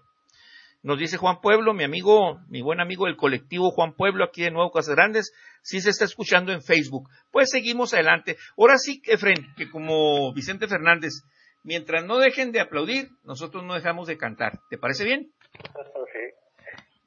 Nos 0.82 0.98
dice 0.98 1.18
Juan 1.18 1.42
Pueblo, 1.42 1.74
mi 1.74 1.84
amigo, 1.84 2.40
mi 2.48 2.62
buen 2.62 2.80
amigo 2.80 3.08
del 3.08 3.18
colectivo 3.18 3.72
Juan 3.72 3.94
Pueblo, 3.94 4.24
aquí 4.24 4.44
de 4.44 4.52
Nuevo 4.52 4.72
Casas 4.72 4.96
Grandes, 4.96 5.34
sí 5.62 5.82
se 5.82 5.90
está 5.90 6.06
escuchando 6.06 6.54
en 6.54 6.62
Facebook. 6.62 7.10
Pues 7.30 7.50
seguimos 7.50 7.94
adelante. 7.94 8.38
Ahora 8.58 8.78
sí, 8.78 9.02
Efren, 9.06 9.54
que 9.58 9.70
como 9.70 10.34
Vicente 10.34 10.68
Fernández, 10.68 11.24
mientras 11.66 12.06
no 12.06 12.18
dejen 12.18 12.52
de 12.52 12.62
aplaudir, 12.62 13.10
nosotros 13.24 13.64
no 13.66 13.74
dejamos 13.74 14.08
de 14.08 14.18
cantar. 14.18 14.62
¿Te 14.70 14.78
parece 14.78 15.04
bien? 15.04 15.34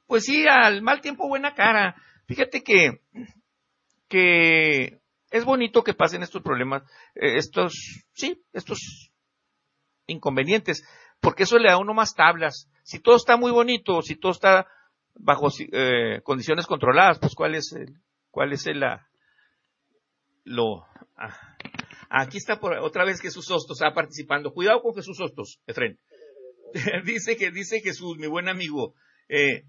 Pues 0.05 0.25
sí, 0.25 0.45
al 0.47 0.81
mal 0.81 1.01
tiempo 1.01 1.27
buena 1.27 1.55
cara. 1.55 1.95
Fíjate 2.27 2.61
que, 2.61 2.99
que 4.07 4.99
es 5.31 5.45
bonito 5.45 5.83
que 5.83 5.93
pasen 5.93 6.21
estos 6.21 6.43
problemas, 6.43 6.83
eh, 7.15 7.37
estos, 7.37 8.03
sí, 8.13 8.43
estos 8.53 9.11
inconvenientes, 10.07 10.83
porque 11.19 11.43
eso 11.43 11.57
le 11.57 11.69
da 11.69 11.75
a 11.75 11.79
uno 11.79 11.93
más 11.93 12.13
tablas 12.13 12.69
si 12.89 12.99
todo 12.99 13.17
está 13.17 13.37
muy 13.37 13.51
bonito, 13.51 14.01
si 14.01 14.15
todo 14.15 14.31
está 14.31 14.65
bajo 15.13 15.49
eh, 15.71 16.21
condiciones 16.23 16.65
controladas, 16.65 17.19
pues 17.19 17.35
cuál 17.35 17.53
es 17.53 17.71
el, 17.73 17.99
cuál 18.31 18.51
es 18.51 18.65
el, 18.65 18.79
la, 18.79 19.07
lo, 20.43 20.87
ah, 21.15 21.55
aquí 22.09 22.37
está 22.37 22.59
por, 22.59 22.77
otra 22.79 23.05
vez 23.05 23.21
Jesús 23.21 23.49
Hostos, 23.49 23.79
está 23.79 23.93
participando. 23.93 24.53
Cuidado 24.53 24.81
con 24.81 24.93
Jesús 24.93 25.19
Hostos, 25.19 25.59
Efren. 25.67 25.99
dice 27.05 27.37
que, 27.37 27.51
dice 27.51 27.81
Jesús, 27.81 28.17
mi 28.17 28.27
buen 28.27 28.49
amigo, 28.49 28.93
eh, 29.27 29.63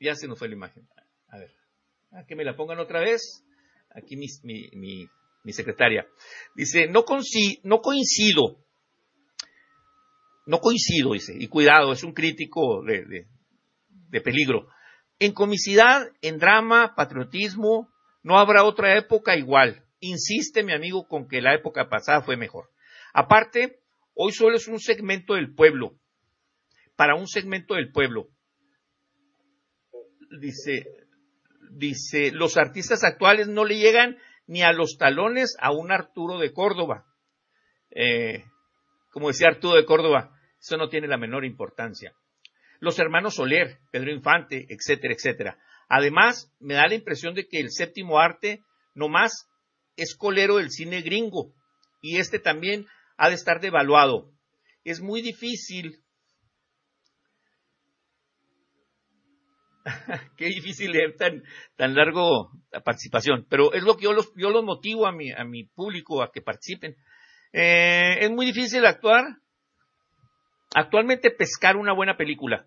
ya 0.00 0.14
se 0.14 0.28
nos 0.28 0.38
fue 0.38 0.48
la 0.48 0.54
imagen. 0.54 0.88
A 1.28 1.38
ver, 1.38 1.50
a 2.12 2.24
que 2.26 2.36
me 2.36 2.44
la 2.44 2.56
pongan 2.56 2.78
otra 2.78 3.00
vez. 3.00 3.44
Aquí 3.90 4.16
mi, 4.16 4.26
mi, 4.42 5.08
mi, 5.44 5.52
secretaria. 5.52 6.06
Dice, 6.54 6.86
no, 6.88 7.04
no 7.62 7.80
coincido 7.80 8.66
no 10.46 10.60
coincido, 10.60 11.12
dice, 11.12 11.34
y 11.36 11.48
cuidado, 11.48 11.92
es 11.92 12.04
un 12.04 12.12
crítico 12.12 12.82
de, 12.82 13.26
de, 14.10 14.20
peligro. 14.20 14.68
En 15.18 15.32
comicidad, 15.32 16.08
en 16.22 16.38
drama, 16.38 16.94
patriotismo, 16.94 17.90
no 18.22 18.38
habrá 18.38 18.64
otra 18.64 18.96
época 18.96 19.36
igual. 19.36 19.84
Insiste 20.00 20.62
mi 20.62 20.72
amigo 20.72 21.06
con 21.08 21.26
que 21.28 21.40
la 21.40 21.54
época 21.54 21.88
pasada 21.88 22.22
fue 22.22 22.36
mejor. 22.36 22.70
Aparte, 23.12 23.80
hoy 24.14 24.32
solo 24.32 24.56
es 24.56 24.68
un 24.68 24.78
segmento 24.78 25.34
del 25.34 25.54
pueblo. 25.54 25.98
Para 26.96 27.14
un 27.14 27.26
segmento 27.26 27.74
del 27.74 27.90
pueblo. 27.92 28.28
Dice, 30.40 30.84
dice, 31.70 32.30
los 32.32 32.56
artistas 32.56 33.04
actuales 33.04 33.48
no 33.48 33.64
le 33.64 33.78
llegan 33.78 34.18
ni 34.46 34.62
a 34.62 34.72
los 34.72 34.96
talones 34.98 35.56
a 35.60 35.72
un 35.72 35.92
Arturo 35.92 36.38
de 36.38 36.52
Córdoba. 36.52 37.06
Eh, 37.90 38.44
como 39.12 39.28
decía 39.28 39.48
Arturo 39.48 39.76
de 39.76 39.86
Córdoba, 39.86 40.38
eso 40.60 40.76
no 40.76 40.88
tiene 40.88 41.08
la 41.08 41.16
menor 41.16 41.44
importancia. 41.44 42.12
Los 42.80 42.98
hermanos 42.98 43.36
Soler, 43.36 43.78
Pedro 43.90 44.12
Infante, 44.12 44.66
etcétera, 44.68 45.14
etcétera. 45.14 45.58
Además, 45.88 46.52
me 46.60 46.74
da 46.74 46.86
la 46.86 46.94
impresión 46.94 47.34
de 47.34 47.46
que 47.46 47.60
el 47.60 47.70
séptimo 47.70 48.18
arte 48.18 48.62
nomás 48.94 49.48
es 49.96 50.14
colero 50.16 50.56
del 50.56 50.70
cine 50.70 51.02
gringo 51.02 51.54
y 52.00 52.18
este 52.18 52.38
también 52.38 52.86
ha 53.16 53.28
de 53.28 53.34
estar 53.34 53.60
devaluado. 53.60 54.30
Es 54.84 55.00
muy 55.00 55.22
difícil. 55.22 56.02
Qué 60.36 60.46
difícil 60.46 60.94
es 60.96 61.16
tan, 61.16 61.42
tan 61.76 61.94
largo 61.94 62.50
la 62.70 62.82
participación, 62.82 63.46
pero 63.48 63.72
es 63.72 63.82
lo 63.82 63.96
que 63.96 64.04
yo 64.04 64.12
los, 64.12 64.32
yo 64.36 64.50
los 64.50 64.64
motivo 64.64 65.06
a 65.06 65.12
mi, 65.12 65.32
a 65.32 65.44
mi 65.44 65.64
público 65.64 66.22
a 66.22 66.30
que 66.30 66.42
participen. 66.42 66.96
Eh, 67.52 68.18
es 68.20 68.30
muy 68.30 68.46
difícil 68.46 68.84
actuar 68.84 69.24
Actualmente 70.74 71.30
pescar 71.30 71.76
una 71.76 71.94
buena 71.94 72.16
película. 72.16 72.66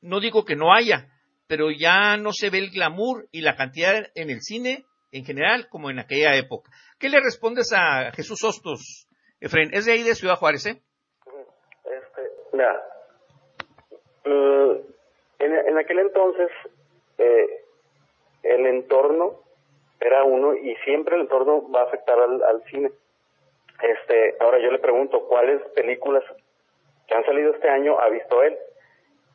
No 0.00 0.20
digo 0.20 0.44
que 0.44 0.56
no 0.56 0.74
haya, 0.74 1.08
pero 1.46 1.70
ya 1.70 2.16
no 2.16 2.32
se 2.32 2.50
ve 2.50 2.58
el 2.58 2.70
glamour 2.70 3.28
y 3.32 3.40
la 3.40 3.56
cantidad 3.56 4.08
en 4.14 4.30
el 4.30 4.42
cine 4.42 4.84
en 5.12 5.24
general 5.24 5.68
como 5.68 5.90
en 5.90 5.98
aquella 5.98 6.36
época. 6.36 6.70
¿Qué 6.98 7.08
le 7.08 7.20
respondes 7.20 7.72
a 7.74 8.12
Jesús 8.12 8.42
Hostos, 8.44 9.08
Efren? 9.40 9.70
Es 9.72 9.86
de 9.86 9.92
ahí 9.92 10.02
de 10.02 10.14
Ciudad 10.14 10.36
Juárez, 10.36 10.66
¿eh? 10.66 10.82
Este, 11.84 12.22
mira, 12.52 12.82
mm, 14.24 14.72
en, 15.38 15.78
aquel 15.78 15.98
entonces 16.00 16.48
eh, 17.18 17.64
el 18.42 18.66
entorno 18.66 19.40
era 20.00 20.24
uno 20.24 20.54
y 20.54 20.74
siempre 20.84 21.16
el 21.16 21.22
entorno 21.22 21.70
va 21.70 21.82
a 21.82 21.84
afectar 21.84 22.18
al, 22.18 22.42
al 22.42 22.62
cine. 22.64 22.90
Este, 23.82 24.36
ahora 24.40 24.58
yo 24.58 24.70
le 24.70 24.78
pregunto, 24.78 25.26
¿cuáles 25.28 25.60
películas 25.74 26.24
que 27.06 27.14
han 27.14 27.24
salido 27.24 27.52
este 27.52 27.68
año 27.68 27.98
ha 28.00 28.08
visto 28.08 28.42
él? 28.42 28.56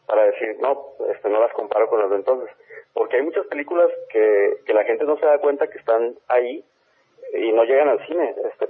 Para 0.08 0.24
decir, 0.26 0.58
no, 0.60 0.96
este, 1.14 1.30
no 1.30 1.40
las 1.40 1.54
comparo 1.54 1.88
con 1.88 2.00
las 2.00 2.10
de 2.10 2.16
entonces. 2.18 2.56
Porque 2.94 3.18
hay 3.18 3.24
muchas 3.24 3.46
películas 3.48 3.90
que, 4.10 4.58
que 4.66 4.74
la 4.74 4.84
gente 4.84 5.06
no 5.06 5.18
se 5.18 5.26
da 5.26 5.40
cuenta 5.40 5.70
que 5.70 5.78
están 5.78 6.16
ahí 6.28 6.64
y 7.34 7.52
no 7.54 7.64
llegan 7.64 7.90
al 7.90 8.06
cine. 8.06 8.36
Este, 8.46 8.70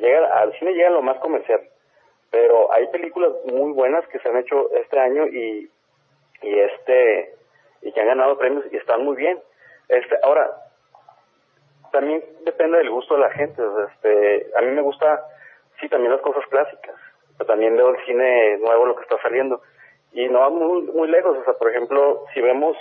llegan, 0.00 0.24
al 0.32 0.52
cine 0.58 0.72
llegan 0.72 0.94
lo 0.94 1.02
más 1.02 1.18
comercial. 1.18 1.60
Pero 2.30 2.72
hay 2.72 2.86
películas 2.88 3.32
muy 3.46 3.72
buenas 3.72 4.06
que 4.08 4.18
se 4.20 4.28
han 4.28 4.38
hecho 4.38 4.70
este 4.72 4.98
año 4.98 5.26
y, 5.26 5.70
y 6.42 6.58
este, 6.58 7.34
y 7.82 7.92
que 7.92 8.00
han 8.00 8.06
ganado 8.06 8.38
premios 8.38 8.64
y 8.70 8.76
están 8.76 9.04
muy 9.04 9.16
bien. 9.16 9.38
Este, 9.88 10.16
ahora, 10.22 10.50
también 11.92 12.22
depende 12.44 12.78
del 12.78 12.90
gusto 12.90 13.14
de 13.14 13.20
la 13.20 13.30
gente. 13.30 13.62
Este, 13.88 14.46
a 14.56 14.62
mí 14.62 14.70
me 14.72 14.82
gusta, 14.82 15.24
sí, 15.80 15.88
también 15.88 16.12
las 16.12 16.22
cosas 16.22 16.46
clásicas, 16.48 16.94
pero 17.36 17.48
también 17.48 17.76
veo 17.76 17.90
el 17.90 18.04
cine 18.04 18.58
nuevo, 18.58 18.86
lo 18.86 18.96
que 18.96 19.02
está 19.02 19.20
saliendo. 19.22 19.60
Y 20.12 20.28
no 20.28 20.40
va 20.40 20.50
muy, 20.50 20.82
muy 20.82 21.08
lejos. 21.08 21.36
O 21.38 21.44
sea, 21.44 21.54
por 21.54 21.70
ejemplo, 21.70 22.24
si 22.32 22.40
vemos 22.40 22.76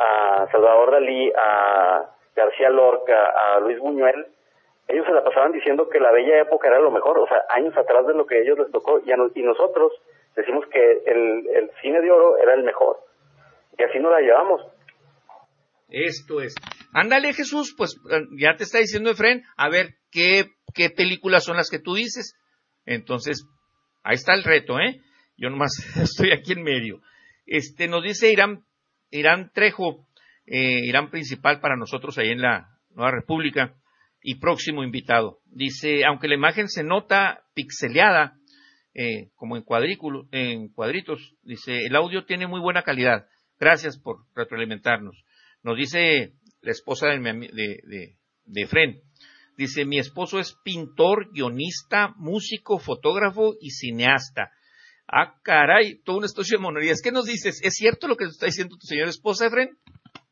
a 0.00 0.48
Salvador 0.50 0.92
Dalí, 0.92 1.30
a 1.36 2.10
García 2.34 2.70
Lorca, 2.70 3.14
a 3.14 3.60
Luis 3.60 3.78
Buñuel, 3.78 4.26
ellos 4.88 5.06
se 5.06 5.12
la 5.12 5.22
pasaban 5.22 5.52
diciendo 5.52 5.88
que 5.88 6.00
la 6.00 6.10
bella 6.10 6.40
época 6.40 6.68
era 6.68 6.80
lo 6.80 6.90
mejor, 6.90 7.18
o 7.18 7.26
sea, 7.26 7.44
años 7.50 7.76
atrás 7.76 8.06
de 8.06 8.14
lo 8.14 8.26
que 8.26 8.40
ellos 8.40 8.58
les 8.58 8.72
tocó, 8.72 8.98
y, 8.98 9.10
y 9.12 9.42
nosotros 9.42 9.92
decimos 10.34 10.64
que 10.72 11.02
el, 11.06 11.46
el 11.54 11.70
cine 11.82 12.00
de 12.00 12.10
oro 12.10 12.38
era 12.38 12.54
el 12.54 12.64
mejor. 12.64 12.98
Y 13.78 13.82
así 13.82 13.98
nos 13.98 14.10
la 14.10 14.20
llevamos. 14.20 14.62
Esto 15.88 16.40
es. 16.40 16.54
Ándale, 16.92 17.32
Jesús, 17.32 17.74
pues 17.76 17.96
eh, 18.10 18.22
ya 18.38 18.54
te 18.56 18.64
está 18.64 18.78
diciendo 18.78 19.10
Efren, 19.10 19.42
a 19.56 19.68
ver 19.68 19.94
qué, 20.10 20.46
qué 20.74 20.90
películas 20.90 21.44
son 21.44 21.56
las 21.56 21.70
que 21.70 21.78
tú 21.78 21.94
dices. 21.94 22.36
Entonces, 22.84 23.44
ahí 24.02 24.14
está 24.14 24.34
el 24.34 24.44
reto, 24.44 24.78
¿eh? 24.78 25.00
Yo 25.36 25.50
nomás 25.50 25.72
estoy 26.02 26.32
aquí 26.32 26.52
en 26.52 26.62
medio. 26.62 27.00
Este, 27.46 27.88
nos 27.88 28.02
dice 28.02 28.30
Irán, 28.32 28.64
Irán 29.10 29.50
Trejo, 29.54 30.06
eh, 30.46 30.86
Irán 30.86 31.10
principal 31.10 31.60
para 31.60 31.76
nosotros 31.76 32.18
ahí 32.18 32.30
en 32.30 32.42
la 32.42 32.78
Nueva 32.90 33.12
República 33.12 33.74
y 34.22 34.36
próximo 34.36 34.82
invitado. 34.82 35.38
Dice, 35.46 36.04
aunque 36.04 36.28
la 36.28 36.34
imagen 36.34 36.68
se 36.68 36.84
nota 36.84 37.42
pixeleada, 37.54 38.36
eh, 38.94 39.30
como 39.36 39.56
en, 39.56 39.64
en 40.32 40.68
cuadritos, 40.68 41.34
dice, 41.42 41.86
el 41.86 41.94
audio 41.96 42.24
tiene 42.24 42.46
muy 42.46 42.60
buena 42.60 42.82
calidad. 42.82 43.26
Gracias 43.58 43.98
por 43.98 44.24
retroalimentarnos. 44.34 45.24
Nos 45.62 45.76
dice 45.76 46.34
la 46.60 46.72
esposa 46.72 47.06
de, 47.08 47.18
de, 47.18 48.16
de, 48.44 48.66
Fren. 48.66 49.00
Dice, 49.56 49.84
mi 49.84 49.98
esposo 49.98 50.38
es 50.38 50.56
pintor, 50.64 51.30
guionista, 51.32 52.14
músico, 52.16 52.78
fotógrafo 52.78 53.54
y 53.60 53.70
cineasta. 53.70 54.50
Ah, 55.12 55.34
caray, 55.42 55.98
todo 56.04 56.18
un 56.18 56.24
estudio 56.24 56.56
de 56.56 56.62
monerías. 56.62 57.02
¿Qué 57.02 57.10
nos 57.10 57.24
dices? 57.24 57.60
¿Es 57.66 57.74
cierto 57.74 58.06
lo 58.06 58.14
que 58.14 58.30
está 58.30 58.46
diciendo 58.46 58.76
tu 58.78 58.86
señora 58.86 59.10
esposa, 59.10 59.46
Efren? 59.46 59.74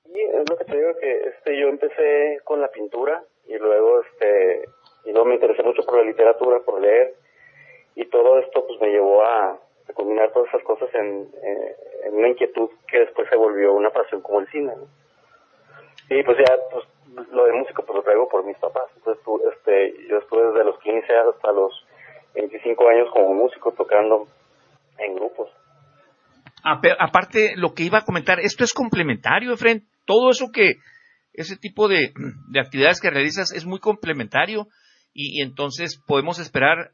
Sí, 0.07 0.21
es 0.23 0.49
lo 0.49 0.57
que 0.57 0.65
te 0.67 0.77
digo 0.77 0.95
que 1.01 1.11
este, 1.35 1.59
yo 1.59 1.67
empecé 1.67 2.39
con 2.45 2.61
la 2.61 2.71
pintura 2.71 3.21
y 3.49 3.59
luego, 3.59 4.03
este, 4.03 4.63
y 5.05 5.11
luego 5.11 5.27
me 5.27 5.35
interesé 5.35 5.65
mucho 5.65 5.83
por 5.83 5.99
la 5.99 6.05
literatura, 6.05 6.61
por 6.61 6.81
leer, 6.81 7.15
y 7.97 8.05
todo 8.07 8.39
esto 8.39 8.65
pues 8.69 8.81
me 8.81 8.91
llevó 8.91 9.25
a, 9.25 9.59
combinar 9.95 10.31
todas 10.31 10.49
esas 10.51 10.63
cosas 10.63 10.89
en, 10.95 11.27
una 12.13 12.29
inquietud 12.29 12.71
que 12.87 13.01
después 13.01 13.29
se 13.29 13.37
volvió 13.37 13.73
una 13.73 13.91
pasión 13.91 14.21
como 14.21 14.39
el 14.39 14.47
cine. 14.47 14.75
Y 16.09 16.23
pues 16.23 16.39
ya, 16.39 16.55
pues 16.71 16.85
lo 17.33 17.47
de 17.47 17.53
música 17.53 17.83
pues 17.83 17.97
lo 17.97 18.03
traigo 18.05 18.29
por 18.29 18.45
mis 18.45 18.57
papás. 18.59 18.87
Entonces, 18.95 19.25
este, 19.53 20.07
yo 20.07 20.19
estuve 20.19 20.53
desde 20.53 20.65
los 20.65 20.79
15 20.79 21.13
hasta 21.13 21.53
los 21.53 21.85
25 22.35 22.89
años 22.89 23.11
como 23.11 23.35
músico 23.35 23.73
tocando 23.73 24.29
en 24.99 25.15
grupos. 25.15 25.51
aparte, 26.63 27.55
lo 27.57 27.75
que 27.75 27.85
iba 27.85 27.99
a 27.99 28.05
comentar, 28.05 28.41
esto 28.41 28.65
es 28.65 28.73
complementario, 28.73 29.53
Efren. 29.53 29.85
Todo 30.05 30.31
eso 30.31 30.51
que, 30.53 30.77
ese 31.33 31.57
tipo 31.57 31.89
de, 31.89 32.13
de 32.51 32.61
actividades 32.61 33.01
que 33.01 33.11
realizas 33.11 33.53
es 33.53 33.65
muy 33.67 33.79
complementario 33.79 34.67
y, 35.13 35.41
y, 35.41 35.43
entonces 35.43 36.03
podemos 36.07 36.39
esperar 36.39 36.91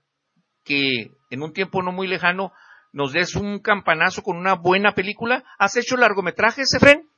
que 0.65 1.11
en 1.31 1.43
un 1.43 1.53
tiempo 1.53 1.83
no 1.83 1.93
muy 1.93 2.07
lejano 2.07 2.53
nos 2.93 3.13
des 3.13 3.35
un 3.35 3.61
campanazo 3.61 4.23
con 4.23 4.37
una 4.37 4.55
buena 4.55 4.93
película. 4.93 5.43
¿Has 5.59 5.77
hecho 5.77 5.97
largometrajes, 5.97 6.73
Efren? 6.75 7.09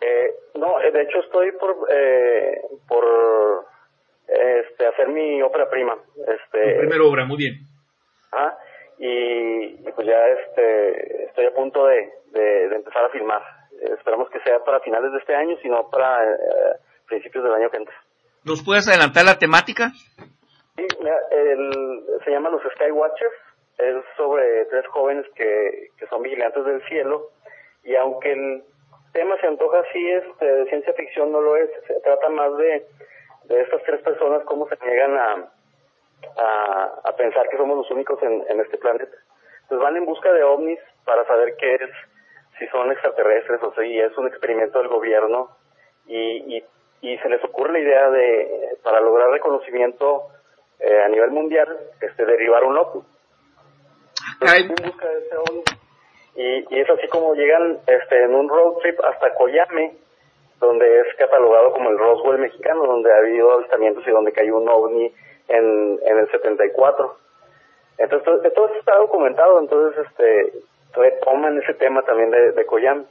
Eh, 0.00 0.30
no, 0.54 0.80
eh, 0.80 0.90
de 0.90 1.02
hecho 1.02 1.18
estoy 1.20 1.52
por 1.52 1.76
eh, 1.92 2.62
por 2.88 3.04
este 4.26 4.86
hacer 4.86 5.08
mi 5.08 5.42
ópera 5.42 5.68
prima. 5.68 5.96
Este. 6.16 6.78
primera 6.78 7.04
obra, 7.04 7.26
muy 7.26 7.36
bien. 7.36 7.54
Ah, 8.32 8.56
y, 9.02 9.90
pues 9.94 10.06
ya 10.06 10.20
este 10.28 11.24
estoy 11.24 11.46
a 11.46 11.54
punto 11.54 11.86
de, 11.86 12.12
de, 12.32 12.76
empezar 12.76 13.06
a 13.06 13.08
filmar. 13.08 13.42
esperamos 13.98 14.28
que 14.28 14.40
sea 14.40 14.62
para 14.62 14.80
finales 14.80 15.10
de 15.12 15.18
este 15.18 15.34
año, 15.34 15.56
sino 15.62 15.88
para 15.88 16.20
principios 17.06 17.44
del 17.44 17.54
año 17.54 17.70
que 17.70 17.78
entra. 17.78 17.94
¿Nos 18.44 18.62
puedes 18.62 18.86
adelantar 18.88 19.24
la 19.24 19.38
temática? 19.38 19.90
Sí, 20.76 20.86
el, 21.30 22.04
se 22.24 22.30
llama 22.30 22.50
Los 22.50 22.62
Skywatchers. 22.74 23.34
Es 23.78 23.96
sobre 24.18 24.66
tres 24.66 24.86
jóvenes 24.88 25.24
que, 25.34 25.88
que 25.96 26.06
son 26.08 26.22
vigilantes 26.22 26.62
del 26.66 26.82
cielo. 26.86 27.30
Y 27.82 27.96
aunque 27.96 28.32
el 28.32 28.62
tema 29.14 29.36
se 29.40 29.46
antoja 29.46 29.78
así, 29.80 30.10
este, 30.10 30.44
de 30.44 30.66
ciencia 30.66 30.92
ficción 30.92 31.32
no 31.32 31.40
lo 31.40 31.56
es, 31.56 31.70
se 31.86 31.98
trata 32.00 32.28
más 32.28 32.54
de, 32.58 32.86
de 33.44 33.62
estas 33.62 33.82
tres 33.84 34.02
personas, 34.02 34.44
cómo 34.44 34.68
se 34.68 34.76
niegan 34.84 35.16
a, 35.16 35.50
a, 36.36 37.12
pensar 37.16 37.48
que 37.48 37.58
somos 37.58 37.76
los 37.76 37.90
únicos 37.90 38.22
en, 38.22 38.44
en 38.48 38.60
este 38.60 38.78
planeta. 38.78 39.16
Entonces 39.62 39.84
van 39.84 39.96
en 39.96 40.06
busca 40.06 40.32
de 40.32 40.42
ovnis 40.42 40.78
para 41.04 41.26
saber 41.26 41.54
qué 41.56 41.74
es, 41.74 41.90
si 42.58 42.66
son 42.68 42.90
extraterrestres 42.90 43.62
o 43.62 43.72
si 43.74 43.98
es 43.98 44.16
un 44.16 44.26
experimento 44.26 44.78
del 44.78 44.88
gobierno 44.88 45.50
y, 46.06 46.56
y, 46.56 46.64
y 47.02 47.18
se 47.18 47.28
les 47.28 47.42
ocurre 47.44 47.72
la 47.72 47.78
idea 47.78 48.10
de, 48.10 48.78
para 48.82 49.00
lograr 49.00 49.30
reconocimiento 49.30 50.28
eh, 50.78 51.02
a 51.04 51.08
nivel 51.08 51.30
mundial, 51.30 51.68
este, 52.00 52.24
derivar 52.24 52.64
un 52.64 52.74
loco. 52.74 53.04
Entonces, 54.40 54.60
en 54.60 54.86
busca 54.88 55.08
de 55.08 55.18
ese 55.18 55.36
ovni 55.36 55.62
y, 56.36 56.74
y, 56.74 56.80
es 56.80 56.90
así 56.90 57.06
como 57.08 57.34
llegan 57.34 57.78
este, 57.86 58.22
en 58.22 58.34
un 58.34 58.48
road 58.48 58.78
trip 58.80 58.98
hasta 59.04 59.34
Coyame, 59.34 59.96
donde 60.58 61.00
es 61.00 61.06
catalogado 61.18 61.72
como 61.72 61.90
el 61.90 61.98
Roswell 61.98 62.38
mexicano, 62.38 62.86
donde 62.86 63.12
ha 63.12 63.18
habido 63.18 63.52
avistamientos 63.52 64.06
y 64.06 64.10
donde 64.10 64.32
cayó 64.32 64.56
un 64.58 64.68
ovni 64.68 65.12
en, 65.50 65.98
en 66.02 66.18
el 66.18 66.30
74. 66.30 67.16
Entonces, 67.98 68.24
todo, 68.24 68.66
esto 68.66 68.78
está 68.78 68.96
documentado, 68.96 69.60
entonces 69.60 70.06
este 70.06 70.62
retoman 70.94 71.58
ese 71.58 71.74
tema 71.74 72.02
también 72.02 72.30
de, 72.30 72.52
de 72.52 72.66
Coyame. 72.66 73.04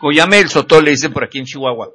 Coyame 0.00 0.40
el 0.40 0.48
Sotol, 0.48 0.84
le 0.84 0.90
dicen 0.90 1.12
por 1.12 1.24
aquí 1.24 1.38
en 1.38 1.44
Chihuahua. 1.44 1.90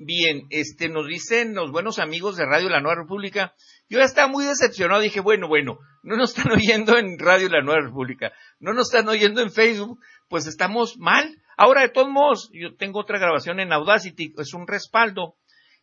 Bien, 0.00 0.46
este, 0.50 0.88
nos 0.88 1.08
dicen 1.08 1.54
los 1.54 1.72
buenos 1.72 1.98
amigos 1.98 2.36
de 2.36 2.46
Radio 2.46 2.68
La 2.68 2.80
Nueva 2.80 3.02
República. 3.02 3.54
Yo 3.88 3.98
ya 3.98 4.04
estaba 4.04 4.28
muy 4.28 4.44
decepcionado, 4.44 5.00
dije, 5.00 5.18
bueno, 5.18 5.48
bueno, 5.48 5.78
no 6.04 6.16
nos 6.16 6.36
están 6.36 6.52
oyendo 6.56 6.96
en 6.96 7.18
Radio 7.18 7.48
La 7.48 7.62
Nueva 7.62 7.80
República, 7.80 8.32
no 8.60 8.72
nos 8.72 8.92
están 8.92 9.08
oyendo 9.08 9.40
en 9.40 9.50
Facebook, 9.50 9.98
pues 10.28 10.46
estamos 10.46 10.98
mal. 10.98 11.36
Ahora, 11.56 11.82
de 11.82 11.88
todos 11.88 12.08
modos, 12.08 12.48
yo 12.52 12.76
tengo 12.76 13.00
otra 13.00 13.18
grabación 13.18 13.58
en 13.58 13.72
Audacity, 13.72 14.34
es 14.38 14.54
un 14.54 14.68
respaldo, 14.68 15.34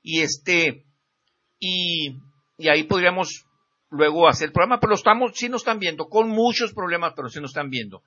y 0.01 0.21
este, 0.21 0.85
y, 1.59 2.17
y 2.57 2.69
ahí 2.69 2.83
podríamos 2.83 3.45
luego 3.89 4.27
hacer 4.27 4.47
el 4.47 4.53
programa, 4.53 4.79
pero 4.79 4.91
lo 4.91 4.95
estamos, 4.95 5.31
sí 5.35 5.49
nos 5.49 5.61
están 5.61 5.79
viendo, 5.79 6.05
con 6.05 6.29
muchos 6.29 6.73
problemas, 6.73 7.13
pero 7.15 7.29
sí 7.29 7.39
nos 7.39 7.51
están 7.51 7.69
viendo. 7.69 8.03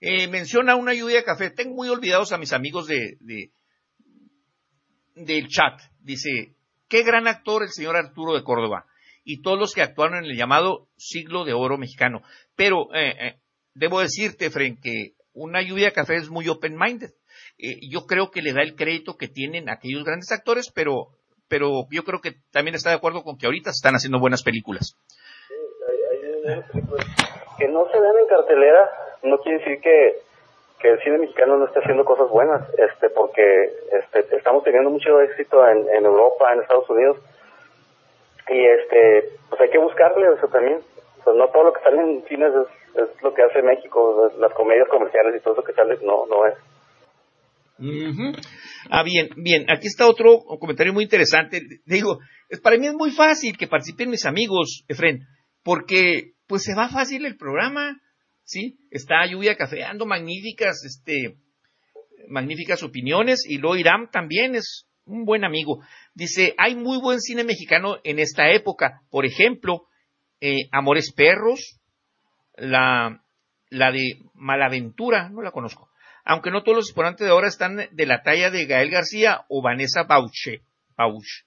Eh, 0.00 0.26
menciona 0.28 0.74
una 0.74 0.94
lluvia 0.94 1.18
de 1.18 1.24
café. 1.24 1.50
Tengo 1.50 1.76
muy 1.76 1.88
olvidados 1.88 2.32
a 2.32 2.38
mis 2.38 2.52
amigos 2.52 2.88
de, 2.88 3.18
de, 3.20 3.52
del 5.14 5.46
chat. 5.48 5.80
Dice, 6.00 6.56
qué 6.88 7.04
gran 7.04 7.28
actor 7.28 7.62
el 7.62 7.68
señor 7.68 7.96
Arturo 7.96 8.34
de 8.34 8.42
Córdoba 8.42 8.86
y 9.24 9.42
todos 9.42 9.58
los 9.58 9.72
que 9.72 9.82
actuaron 9.82 10.24
en 10.24 10.30
el 10.30 10.36
llamado 10.36 10.88
siglo 10.96 11.44
de 11.44 11.52
oro 11.52 11.78
mexicano. 11.78 12.22
Pero 12.56 12.92
eh, 12.94 13.14
eh, 13.18 13.40
debo 13.74 14.00
decirte, 14.00 14.50
Fren, 14.50 14.80
que 14.80 15.14
una 15.32 15.62
lluvia 15.62 15.86
de 15.86 15.92
café 15.92 16.16
es 16.16 16.30
muy 16.30 16.48
open-minded. 16.48 17.10
Yo 17.88 18.06
creo 18.06 18.30
que 18.30 18.42
le 18.42 18.52
da 18.52 18.62
el 18.62 18.74
crédito 18.74 19.16
que 19.16 19.28
tienen 19.28 19.70
aquellos 19.70 20.04
grandes 20.04 20.32
actores, 20.32 20.72
pero, 20.74 21.10
pero 21.52 21.84
yo 21.90 22.02
creo 22.02 22.20
que 22.22 22.32
también 22.50 22.74
está 22.74 22.88
de 22.88 22.96
acuerdo 22.96 23.22
con 23.22 23.36
que 23.36 23.44
ahorita 23.44 23.72
se 23.72 23.84
están 23.84 23.92
haciendo 23.92 24.18
buenas 24.18 24.42
películas. 24.42 24.96
Hay 25.86 26.62
que 27.58 27.68
no 27.68 27.84
se 27.92 28.00
ven 28.00 28.16
en 28.22 28.26
cartelera, 28.26 28.90
no 29.22 29.36
quiere 29.36 29.58
decir 29.58 29.78
que 29.82 30.16
que 30.80 30.88
el 30.88 31.00
cine 31.02 31.18
mexicano 31.18 31.58
no 31.58 31.66
esté 31.66 31.80
haciendo 31.80 32.06
cosas 32.06 32.30
buenas, 32.30 32.66
este, 32.76 33.10
porque 33.10 33.70
este, 33.92 34.34
estamos 34.34 34.64
teniendo 34.64 34.88
mucho 34.88 35.20
éxito 35.20 35.64
en, 35.68 35.86
en 35.90 36.06
Europa, 36.06 36.54
en 36.54 36.62
Estados 36.62 36.88
Unidos, 36.88 37.18
y 38.48 38.66
este, 38.66 39.36
pues 39.50 39.60
hay 39.60 39.70
que 39.70 39.78
buscarle 39.78 40.32
eso 40.32 40.48
también. 40.48 40.80
Pues 41.22 41.36
no 41.36 41.48
todo 41.48 41.64
lo 41.64 41.72
que 41.74 41.82
sale 41.82 42.00
en 42.00 42.24
cines 42.24 42.50
es, 42.54 43.02
es 43.02 43.22
lo 43.22 43.34
que 43.34 43.42
hace 43.42 43.60
México, 43.60 44.32
las 44.38 44.52
comedias 44.54 44.88
comerciales 44.88 45.36
y 45.36 45.40
todo 45.40 45.52
eso 45.52 45.62
que 45.62 45.74
sale 45.74 45.98
no, 46.02 46.24
no 46.26 46.46
es. 46.46 46.54
Ah, 48.90 49.02
bien, 49.02 49.30
bien. 49.36 49.66
Aquí 49.70 49.86
está 49.86 50.06
otro 50.06 50.40
comentario 50.60 50.92
muy 50.92 51.04
interesante. 51.04 51.62
Digo, 51.86 52.18
para 52.62 52.78
mí 52.78 52.86
es 52.86 52.94
muy 52.94 53.10
fácil 53.10 53.56
que 53.56 53.66
participen 53.66 54.10
mis 54.10 54.24
amigos, 54.26 54.84
Efren, 54.88 55.26
porque 55.62 56.32
pues 56.46 56.62
se 56.62 56.74
va 56.74 56.88
fácil 56.88 57.24
el 57.24 57.36
programa, 57.36 58.00
¿sí? 58.44 58.78
Está 58.90 59.26
Lluvia 59.26 59.56
Cafeando, 59.56 60.06
magníficas, 60.06 60.84
este, 60.84 61.36
magníficas 62.28 62.82
opiniones, 62.82 63.44
y 63.48 63.58
luego 63.58 63.76
Irán 63.76 64.10
también 64.10 64.54
es 64.54 64.86
un 65.04 65.24
buen 65.24 65.44
amigo. 65.44 65.82
Dice, 66.14 66.54
hay 66.58 66.74
muy 66.74 67.00
buen 67.00 67.20
cine 67.20 67.42
mexicano 67.42 67.96
en 68.04 68.18
esta 68.18 68.50
época. 68.50 69.00
Por 69.10 69.24
ejemplo, 69.24 69.86
eh, 70.40 70.68
Amores 70.72 71.12
Perros, 71.12 71.80
la, 72.56 73.24
la 73.70 73.92
de 73.92 74.20
Malaventura, 74.34 75.30
no 75.30 75.42
la 75.42 75.50
conozco 75.50 75.91
aunque 76.24 76.50
no 76.50 76.62
todos 76.62 76.76
los 76.76 76.88
exponentes 76.88 77.26
de 77.26 77.32
ahora 77.32 77.48
están 77.48 77.76
de 77.76 78.06
la 78.06 78.22
talla 78.22 78.50
de 78.50 78.66
Gael 78.66 78.90
García 78.90 79.44
o 79.48 79.62
Vanessa 79.62 80.04
Bauche. 80.04 80.62
Bauch. 80.96 81.44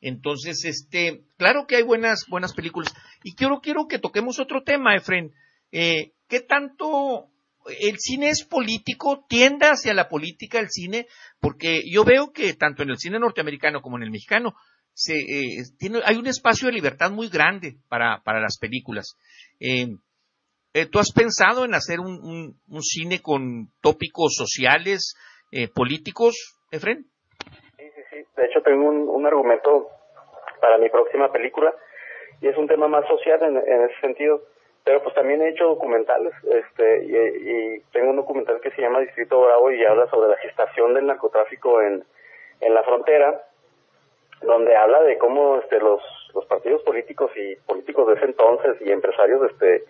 Entonces, 0.00 0.64
este, 0.64 1.22
claro 1.36 1.66
que 1.66 1.76
hay 1.76 1.82
buenas, 1.82 2.24
buenas 2.28 2.54
películas. 2.54 2.92
Y 3.22 3.34
quiero, 3.34 3.60
quiero 3.60 3.86
que 3.86 3.98
toquemos 3.98 4.40
otro 4.40 4.62
tema, 4.62 4.96
Efren. 4.96 5.32
Eh, 5.72 6.12
¿Qué 6.28 6.40
tanto 6.40 7.28
el 7.66 7.98
cine 7.98 8.30
es 8.30 8.44
político? 8.44 9.24
¿Tiende 9.28 9.66
hacia 9.66 9.92
la 9.92 10.08
política 10.08 10.58
el 10.58 10.70
cine? 10.70 11.06
Porque 11.38 11.82
yo 11.90 12.04
veo 12.04 12.32
que 12.32 12.54
tanto 12.54 12.82
en 12.82 12.90
el 12.90 12.98
cine 12.98 13.18
norteamericano 13.18 13.82
como 13.82 13.96
en 13.98 14.04
el 14.04 14.10
mexicano 14.10 14.54
se, 14.94 15.14
eh, 15.14 15.62
tiene, 15.78 16.00
hay 16.04 16.16
un 16.16 16.26
espacio 16.26 16.66
de 16.66 16.74
libertad 16.74 17.10
muy 17.10 17.28
grande 17.28 17.76
para, 17.88 18.22
para 18.22 18.40
las 18.40 18.58
películas. 18.58 19.16
Eh, 19.58 19.88
eh, 20.74 20.86
¿Tú 20.90 20.98
has 20.98 21.12
pensado 21.12 21.64
en 21.64 21.74
hacer 21.74 21.98
un, 22.00 22.54
cine 22.80 23.20
con 23.22 23.68
tópicos 23.82 24.34
sociales, 24.36 25.14
eh, 25.52 25.68
políticos, 25.74 26.58
Efren? 26.70 27.04
Sí, 27.76 27.90
sí, 27.94 28.02
sí. 28.10 28.16
De 28.36 28.46
hecho, 28.46 28.62
tengo 28.62 28.88
un, 28.88 29.26
argumento 29.26 29.88
para 30.60 30.78
mi 30.78 30.88
próxima 30.88 31.30
película 31.30 31.74
y 32.40 32.48
es 32.48 32.56
un 32.56 32.66
tema 32.66 32.88
más 32.88 33.06
social 33.06 33.42
en, 33.42 33.56
en 33.56 33.82
ese 33.90 34.00
sentido. 34.00 34.42
Pero 34.84 35.02
pues 35.02 35.14
también 35.14 35.42
he 35.42 35.50
hecho 35.50 35.64
documentales 35.64 36.32
este 36.42 37.04
y, 37.04 37.14
y, 37.14 37.80
tengo 37.92 38.10
un 38.10 38.16
documental 38.16 38.60
que 38.62 38.70
se 38.70 38.80
llama 38.80 39.00
Distrito 39.00 39.40
Bravo 39.40 39.70
y 39.70 39.84
habla 39.84 40.08
sobre 40.08 40.30
la 40.30 40.38
gestación 40.38 40.94
del 40.94 41.06
narcotráfico 41.06 41.82
en, 41.82 42.02
en 42.60 42.74
la 42.74 42.82
frontera, 42.84 43.44
donde 44.40 44.74
habla 44.74 45.02
de 45.02 45.18
cómo 45.18 45.58
este 45.58 45.78
los, 45.80 46.00
los 46.34 46.46
partidos 46.46 46.82
políticos 46.82 47.30
y 47.36 47.56
políticos 47.66 48.08
de 48.08 48.14
ese 48.14 48.24
entonces 48.24 48.76
y 48.80 48.90
empresarios 48.90 49.50
este 49.50 49.84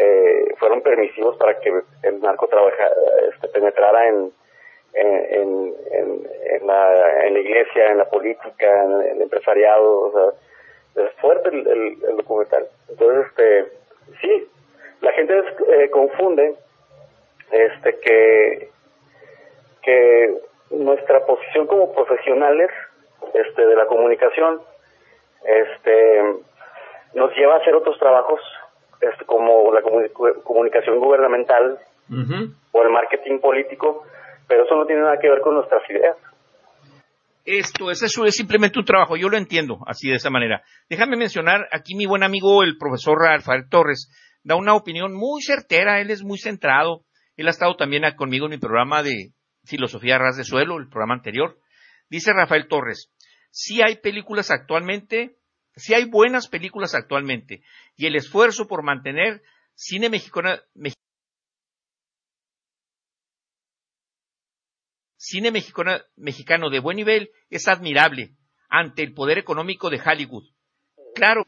eh, 0.00 0.54
fueron 0.58 0.80
permisivos 0.80 1.36
para 1.38 1.58
que 1.58 1.70
el 2.04 2.20
narco 2.20 2.46
trabaja, 2.46 2.88
este, 3.32 3.48
penetrara 3.48 4.06
en, 4.06 4.32
en, 4.94 5.74
en, 5.90 6.66
la, 6.66 7.26
en 7.26 7.34
la 7.34 7.40
iglesia, 7.40 7.90
en 7.90 7.98
la 7.98 8.08
política, 8.08 8.84
en, 8.84 9.02
el 9.02 9.22
empresariado, 9.22 10.00
o 10.00 10.12
sea, 10.12 11.04
es 11.04 11.12
fuerte 11.14 11.48
el, 11.48 11.66
el, 11.66 12.16
documental. 12.16 12.68
Entonces, 12.88 13.26
este, 13.26 13.66
sí, 14.20 14.48
la 15.00 15.12
gente 15.12 15.42
eh, 15.68 15.90
confunde 15.90 16.54
este 17.50 17.98
que 17.98 18.68
que 19.82 20.34
nuestra 20.70 21.24
posición 21.24 21.66
como 21.66 21.92
profesionales 21.92 22.70
este 23.32 23.66
de 23.66 23.74
la 23.74 23.86
comunicación 23.86 24.60
este 25.44 26.22
nos 27.14 27.34
lleva 27.36 27.54
a 27.54 27.58
hacer 27.58 27.74
otros 27.74 27.98
trabajos 27.98 28.40
es 29.00 29.26
como 29.26 29.72
la 29.72 29.82
comunicación 30.42 30.98
gubernamental 30.98 31.78
o 32.72 32.82
el 32.82 32.90
marketing 32.90 33.38
político, 33.38 34.04
pero 34.46 34.64
eso 34.64 34.74
no 34.76 34.86
tiene 34.86 35.02
nada 35.02 35.18
que 35.20 35.28
ver 35.28 35.40
con 35.40 35.54
nuestras 35.54 35.82
ideas. 35.90 36.16
Esto 37.44 37.90
es, 37.90 38.02
eso 38.02 38.26
es 38.26 38.34
simplemente 38.34 38.78
un 38.78 38.84
trabajo, 38.84 39.16
yo 39.16 39.30
lo 39.30 39.38
entiendo 39.38 39.78
así 39.86 40.10
de 40.10 40.16
esa 40.16 40.28
manera. 40.28 40.62
Déjame 40.90 41.16
mencionar 41.16 41.66
aquí 41.72 41.94
mi 41.94 42.04
buen 42.04 42.22
amigo 42.22 42.62
el 42.62 42.76
profesor 42.76 43.18
Rafael 43.18 43.70
Torres, 43.70 44.10
da 44.44 44.54
una 44.54 44.74
opinión 44.74 45.14
muy 45.14 45.40
certera, 45.40 46.00
él 46.00 46.10
es 46.10 46.22
muy 46.22 46.38
centrado, 46.38 47.04
él 47.36 47.46
ha 47.46 47.50
estado 47.50 47.76
también 47.76 48.02
conmigo 48.16 48.46
en 48.46 48.50
mi 48.50 48.58
programa 48.58 49.02
de 49.02 49.32
Filosofía 49.64 50.18
Ras 50.18 50.36
de 50.36 50.44
Suelo, 50.44 50.76
el 50.76 50.88
programa 50.88 51.14
anterior. 51.14 51.56
Dice 52.10 52.32
Rafael 52.34 52.68
Torres, 52.68 53.10
si 53.50 53.80
hay 53.80 53.96
películas 53.96 54.50
actualmente 54.50 55.37
si 55.78 55.94
hay 55.94 56.04
buenas 56.04 56.48
películas 56.48 56.94
actualmente 56.94 57.62
y 57.96 58.06
el 58.06 58.16
esfuerzo 58.16 58.66
por 58.66 58.82
mantener 58.82 59.42
cine 59.74 60.10
mexicano, 60.10 60.58
mexicano, 65.50 65.98
mexicano 66.16 66.70
de 66.70 66.80
buen 66.80 66.96
nivel 66.96 67.30
es 67.50 67.68
admirable 67.68 68.34
ante 68.68 69.02
el 69.02 69.14
poder 69.14 69.38
económico 69.38 69.90
de 69.90 70.00
Hollywood. 70.04 70.44
Claro, 71.14 71.46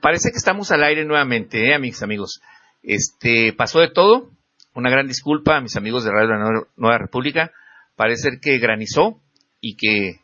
parece 0.00 0.30
que 0.30 0.38
estamos 0.38 0.70
al 0.70 0.82
aire 0.82 1.04
nuevamente, 1.04 1.68
¿eh, 1.68 1.74
amigos, 1.74 2.02
amigos. 2.02 2.40
Este, 2.82 3.52
pasó 3.52 3.80
de 3.80 3.90
todo. 3.90 4.30
Una 4.74 4.90
gran 4.90 5.06
disculpa 5.06 5.56
a 5.56 5.60
mis 5.60 5.76
amigos 5.76 6.04
de 6.04 6.10
Radio 6.10 6.66
Nueva 6.76 6.98
República. 6.98 7.52
Parece 7.94 8.40
que 8.42 8.58
granizó 8.58 9.22
y 9.60 9.76
que 9.76 10.23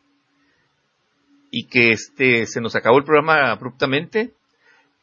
y 1.51 1.67
que 1.67 1.91
este 1.91 2.47
se 2.47 2.61
nos 2.61 2.75
acabó 2.75 2.97
el 2.97 3.03
programa 3.03 3.51
abruptamente. 3.51 4.33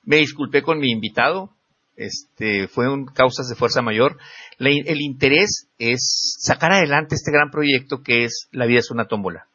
Me 0.02 0.16
disculpé 0.16 0.62
con 0.62 0.78
mi 0.78 0.90
invitado, 0.90 1.50
este 1.98 2.68
fue 2.68 2.88
un 2.88 3.06
causas 3.06 3.48
de 3.48 3.56
fuerza 3.56 3.82
mayor. 3.82 4.16
el 4.58 5.00
interés 5.00 5.68
es 5.78 6.38
sacar 6.40 6.72
adelante 6.72 7.14
este 7.14 7.30
gran 7.30 7.50
proyecto 7.50 8.02
que 8.02 8.24
es 8.24 8.48
La 8.50 8.66
vida 8.66 8.78
es 8.78 8.90
una 8.90 9.06
tómbola. 9.06 9.46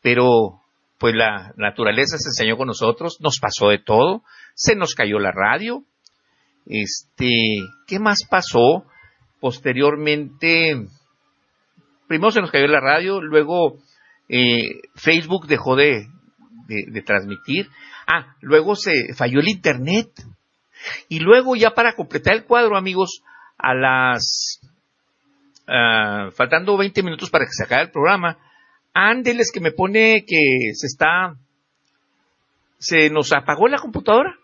Pero 0.00 0.60
pues 0.98 1.14
la 1.14 1.52
naturaleza 1.56 2.16
se 2.18 2.28
enseñó 2.28 2.56
con 2.56 2.68
nosotros, 2.68 3.18
nos 3.20 3.38
pasó 3.38 3.68
de 3.68 3.78
todo, 3.78 4.22
se 4.54 4.74
nos 4.76 4.94
cayó 4.94 5.18
la 5.18 5.32
radio. 5.32 5.82
Este, 6.64 7.30
¿qué 7.86 7.98
más 7.98 8.20
pasó? 8.28 8.84
Posteriormente, 9.40 10.86
primero 12.08 12.30
se 12.30 12.40
nos 12.40 12.50
cayó 12.50 12.66
la 12.68 12.80
radio, 12.80 13.20
luego 13.20 13.76
eh, 14.28 14.80
Facebook 14.94 15.46
dejó 15.46 15.76
de, 15.76 16.08
transmitir. 17.04 17.68
Ah, 18.06 18.34
luego 18.40 18.74
se 18.74 19.14
falló 19.14 19.40
el 19.40 19.48
Internet. 19.48 20.08
Y 21.08 21.20
luego 21.20 21.56
ya 21.56 21.70
para 21.70 21.94
completar 21.94 22.34
el 22.34 22.44
cuadro, 22.44 22.76
amigos, 22.76 23.22
a 23.58 23.74
las... 23.74 24.60
Uh, 25.68 26.30
faltando 26.30 26.76
20 26.76 27.02
minutos 27.02 27.28
para 27.28 27.44
que 27.44 27.50
se 27.50 27.64
acabe 27.64 27.82
el 27.82 27.90
programa, 27.90 28.38
ándeles 28.94 29.50
que 29.50 29.60
me 29.60 29.72
pone 29.72 30.24
que 30.26 30.72
se 30.74 30.86
está... 30.86 31.36
Se 32.78 33.10
nos 33.10 33.32
apagó 33.32 33.68
la 33.68 33.78
computadora. 33.78 34.36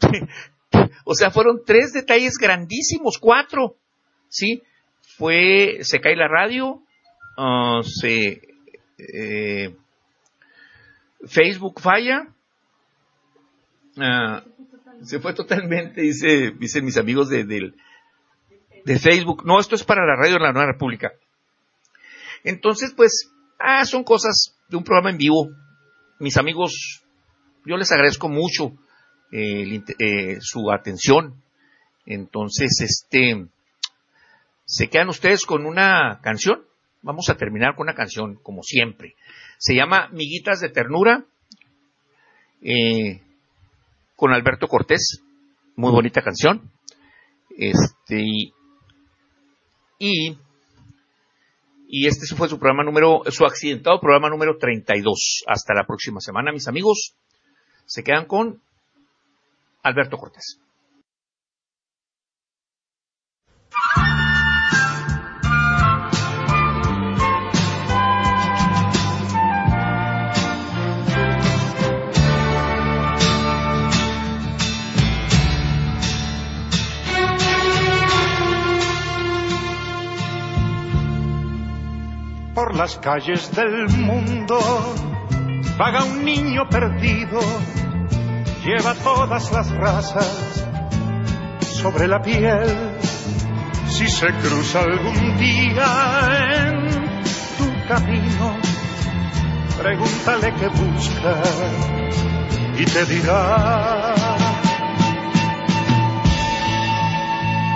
o 1.04 1.14
sea, 1.14 1.30
fueron 1.30 1.62
tres 1.64 1.92
detalles 1.92 2.36
grandísimos, 2.38 3.18
cuatro. 3.18 3.76
¿Sí? 4.28 4.62
Fue, 5.16 5.78
se 5.82 6.00
cae 6.00 6.14
la 6.14 6.28
radio, 6.28 6.82
uh, 7.36 7.82
se, 7.82 8.40
eh, 9.12 9.76
Facebook 11.26 11.80
falla. 11.80 12.28
Ah, 13.96 14.44
se 15.02 15.18
fue 15.18 15.34
totalmente, 15.34 16.00
dice, 16.02 16.52
dicen 16.58 16.84
mis 16.84 16.96
amigos 16.96 17.28
de, 17.28 17.72
Facebook. 18.98 19.44
No, 19.44 19.58
esto 19.58 19.74
es 19.74 19.84
para 19.84 20.04
la 20.04 20.16
radio 20.16 20.34
de 20.34 20.40
la 20.40 20.52
Nueva 20.52 20.72
República. 20.72 21.12
Entonces, 22.44 22.92
pues, 22.94 23.30
ah, 23.58 23.84
son 23.84 24.04
cosas 24.04 24.56
de 24.68 24.76
un 24.76 24.84
programa 24.84 25.10
en 25.10 25.18
vivo. 25.18 25.50
Mis 26.18 26.36
amigos, 26.36 27.02
yo 27.64 27.76
les 27.76 27.90
agradezco 27.92 28.28
mucho 28.28 28.72
eh, 29.32 29.82
eh, 29.98 30.38
su 30.40 30.70
atención. 30.70 31.42
Entonces, 32.06 32.80
este, 32.80 33.46
se 34.64 34.88
quedan 34.88 35.08
ustedes 35.08 35.44
con 35.44 35.66
una 35.66 36.20
canción. 36.22 36.64
Vamos 37.02 37.30
a 37.30 37.36
terminar 37.36 37.74
con 37.74 37.84
una 37.84 37.94
canción, 37.94 38.36
como 38.42 38.62
siempre. 38.62 39.14
Se 39.58 39.74
llama 39.74 40.08
Miguitas 40.12 40.60
de 40.60 40.68
Ternura, 40.68 41.24
eh, 42.62 43.22
con 44.16 44.32
Alberto 44.32 44.68
Cortés. 44.68 45.22
Muy 45.76 45.92
bonita 45.92 46.20
canción. 46.20 46.70
Este, 47.56 48.22
y, 49.98 50.36
y 51.88 52.06
este 52.06 52.34
fue 52.34 52.48
su 52.48 52.58
programa 52.58 52.84
número, 52.84 53.22
su 53.30 53.44
accidentado 53.44 54.00
programa 54.00 54.28
número 54.28 54.58
32. 54.58 55.44
Hasta 55.46 55.74
la 55.74 55.86
próxima 55.86 56.20
semana, 56.20 56.52
mis 56.52 56.68
amigos. 56.68 57.14
Se 57.86 58.04
quedan 58.04 58.26
con 58.26 58.60
Alberto 59.82 60.18
Cortés. 60.18 60.60
Las 82.74 82.96
calles 82.98 83.50
del 83.54 83.88
mundo 83.88 84.58
vaga 85.78 86.04
un 86.04 86.24
niño 86.24 86.68
perdido, 86.68 87.40
lleva 88.64 88.94
todas 88.94 89.50
las 89.50 89.70
razas 89.70 90.66
sobre 91.60 92.06
la 92.06 92.20
piel. 92.20 92.98
Si 93.88 94.08
se 94.08 94.26
cruza 94.34 94.80
algún 94.80 95.36
día 95.38 95.88
en 96.56 96.88
tu 97.58 97.88
camino, 97.88 98.56
pregúntale 99.78 100.52
qué 100.54 100.68
busca 100.68 101.42
y 102.78 102.84
te 102.84 103.04
dirá. 103.06 104.14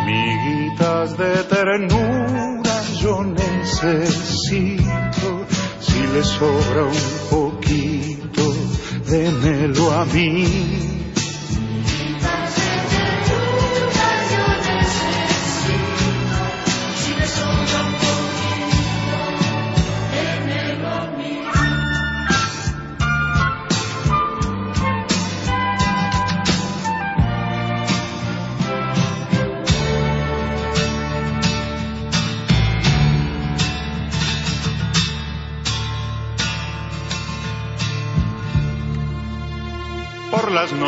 Miguitas 0.07 1.17
de 1.17 1.43
ternura 1.45 2.54
yo 3.05 3.23
necesito, 3.23 4.81
si 5.79 6.01
le 6.07 6.25
sobra 6.25 6.85
un 6.85 7.29
poquito, 7.29 8.43
démelo 9.07 9.93
a 9.93 10.07
mí. 10.07 10.94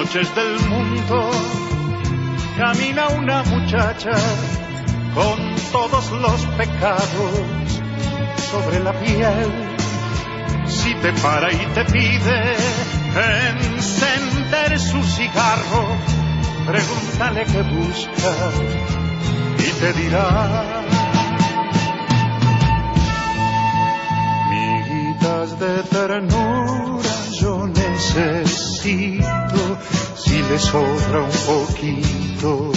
Noches 0.06 0.34
del 0.36 0.60
mundo 0.68 1.30
camina 2.56 3.08
una 3.08 3.42
muchacha 3.42 4.12
con 5.14 5.36
todos 5.72 6.12
los 6.12 6.46
pecados 6.56 7.82
sobre 8.50 8.80
la 8.80 8.92
piel. 8.92 9.50
Si 10.68 10.94
te 10.94 11.12
para 11.14 11.52
y 11.52 11.66
te 11.74 11.84
pide 11.86 12.56
encender 13.50 14.78
su 14.78 15.02
cigarro, 15.02 15.84
pregúntale 16.66 17.44
qué 17.44 17.62
busca 17.62 18.32
y 19.58 19.70
te 19.80 19.92
dirá. 19.92 20.84
Miguitas 24.50 25.58
de 25.58 25.82
ternura 25.82 27.10
yo 27.40 27.66
necesito, 27.66 28.75
si 28.86 30.42
le 30.48 30.58
sobra 30.58 31.22
un 31.22 31.30
poquito, 31.44 32.70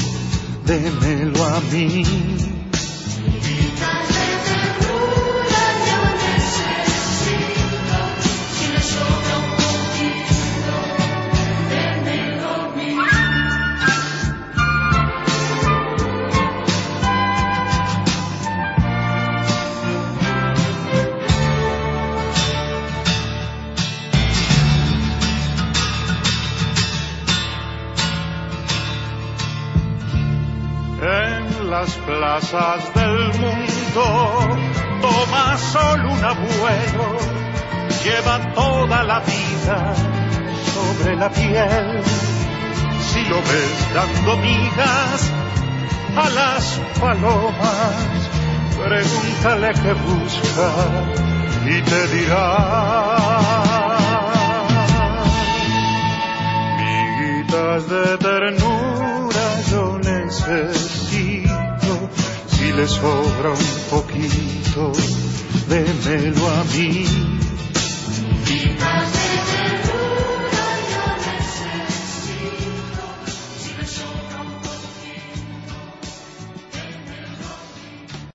démelo 0.66 1.43
a 1.45 1.60
mí. 1.72 2.03
Plazas 32.50 32.93
del 32.93 33.32
mundo 33.39 34.58
toma 35.02 35.58
solo 35.58 36.14
un 36.14 36.24
abuelo, 36.24 37.18
lleva 38.04 38.54
toda 38.54 39.04
la 39.04 39.20
vida 39.20 39.93
sobre 40.74 41.16
la 41.16 41.30
piel. 41.30 42.04
Si 43.10 43.24
lo 43.26 43.38
ves 43.38 43.93
dando 43.93 44.38
migas 44.38 45.32
a 46.16 46.30
las 46.30 46.80
palomas, 47.00 48.30
pregúntale 48.78 49.74
qué 49.74 49.93
busca 49.93 50.72
y 51.66 51.82
te 51.82 52.08
dirá. 52.08 52.58
Miguitas 56.78 57.89
de 57.89 58.18
ternura 58.18 59.62
yo 59.72 60.00
necesito, 60.00 60.89
si 62.70 62.76
le 62.76 62.88
sobra 62.88 63.49
un 63.49 63.89
poquito, 63.89 64.91
démelo 65.67 66.47
a 66.47 66.63
mí. 66.76 67.39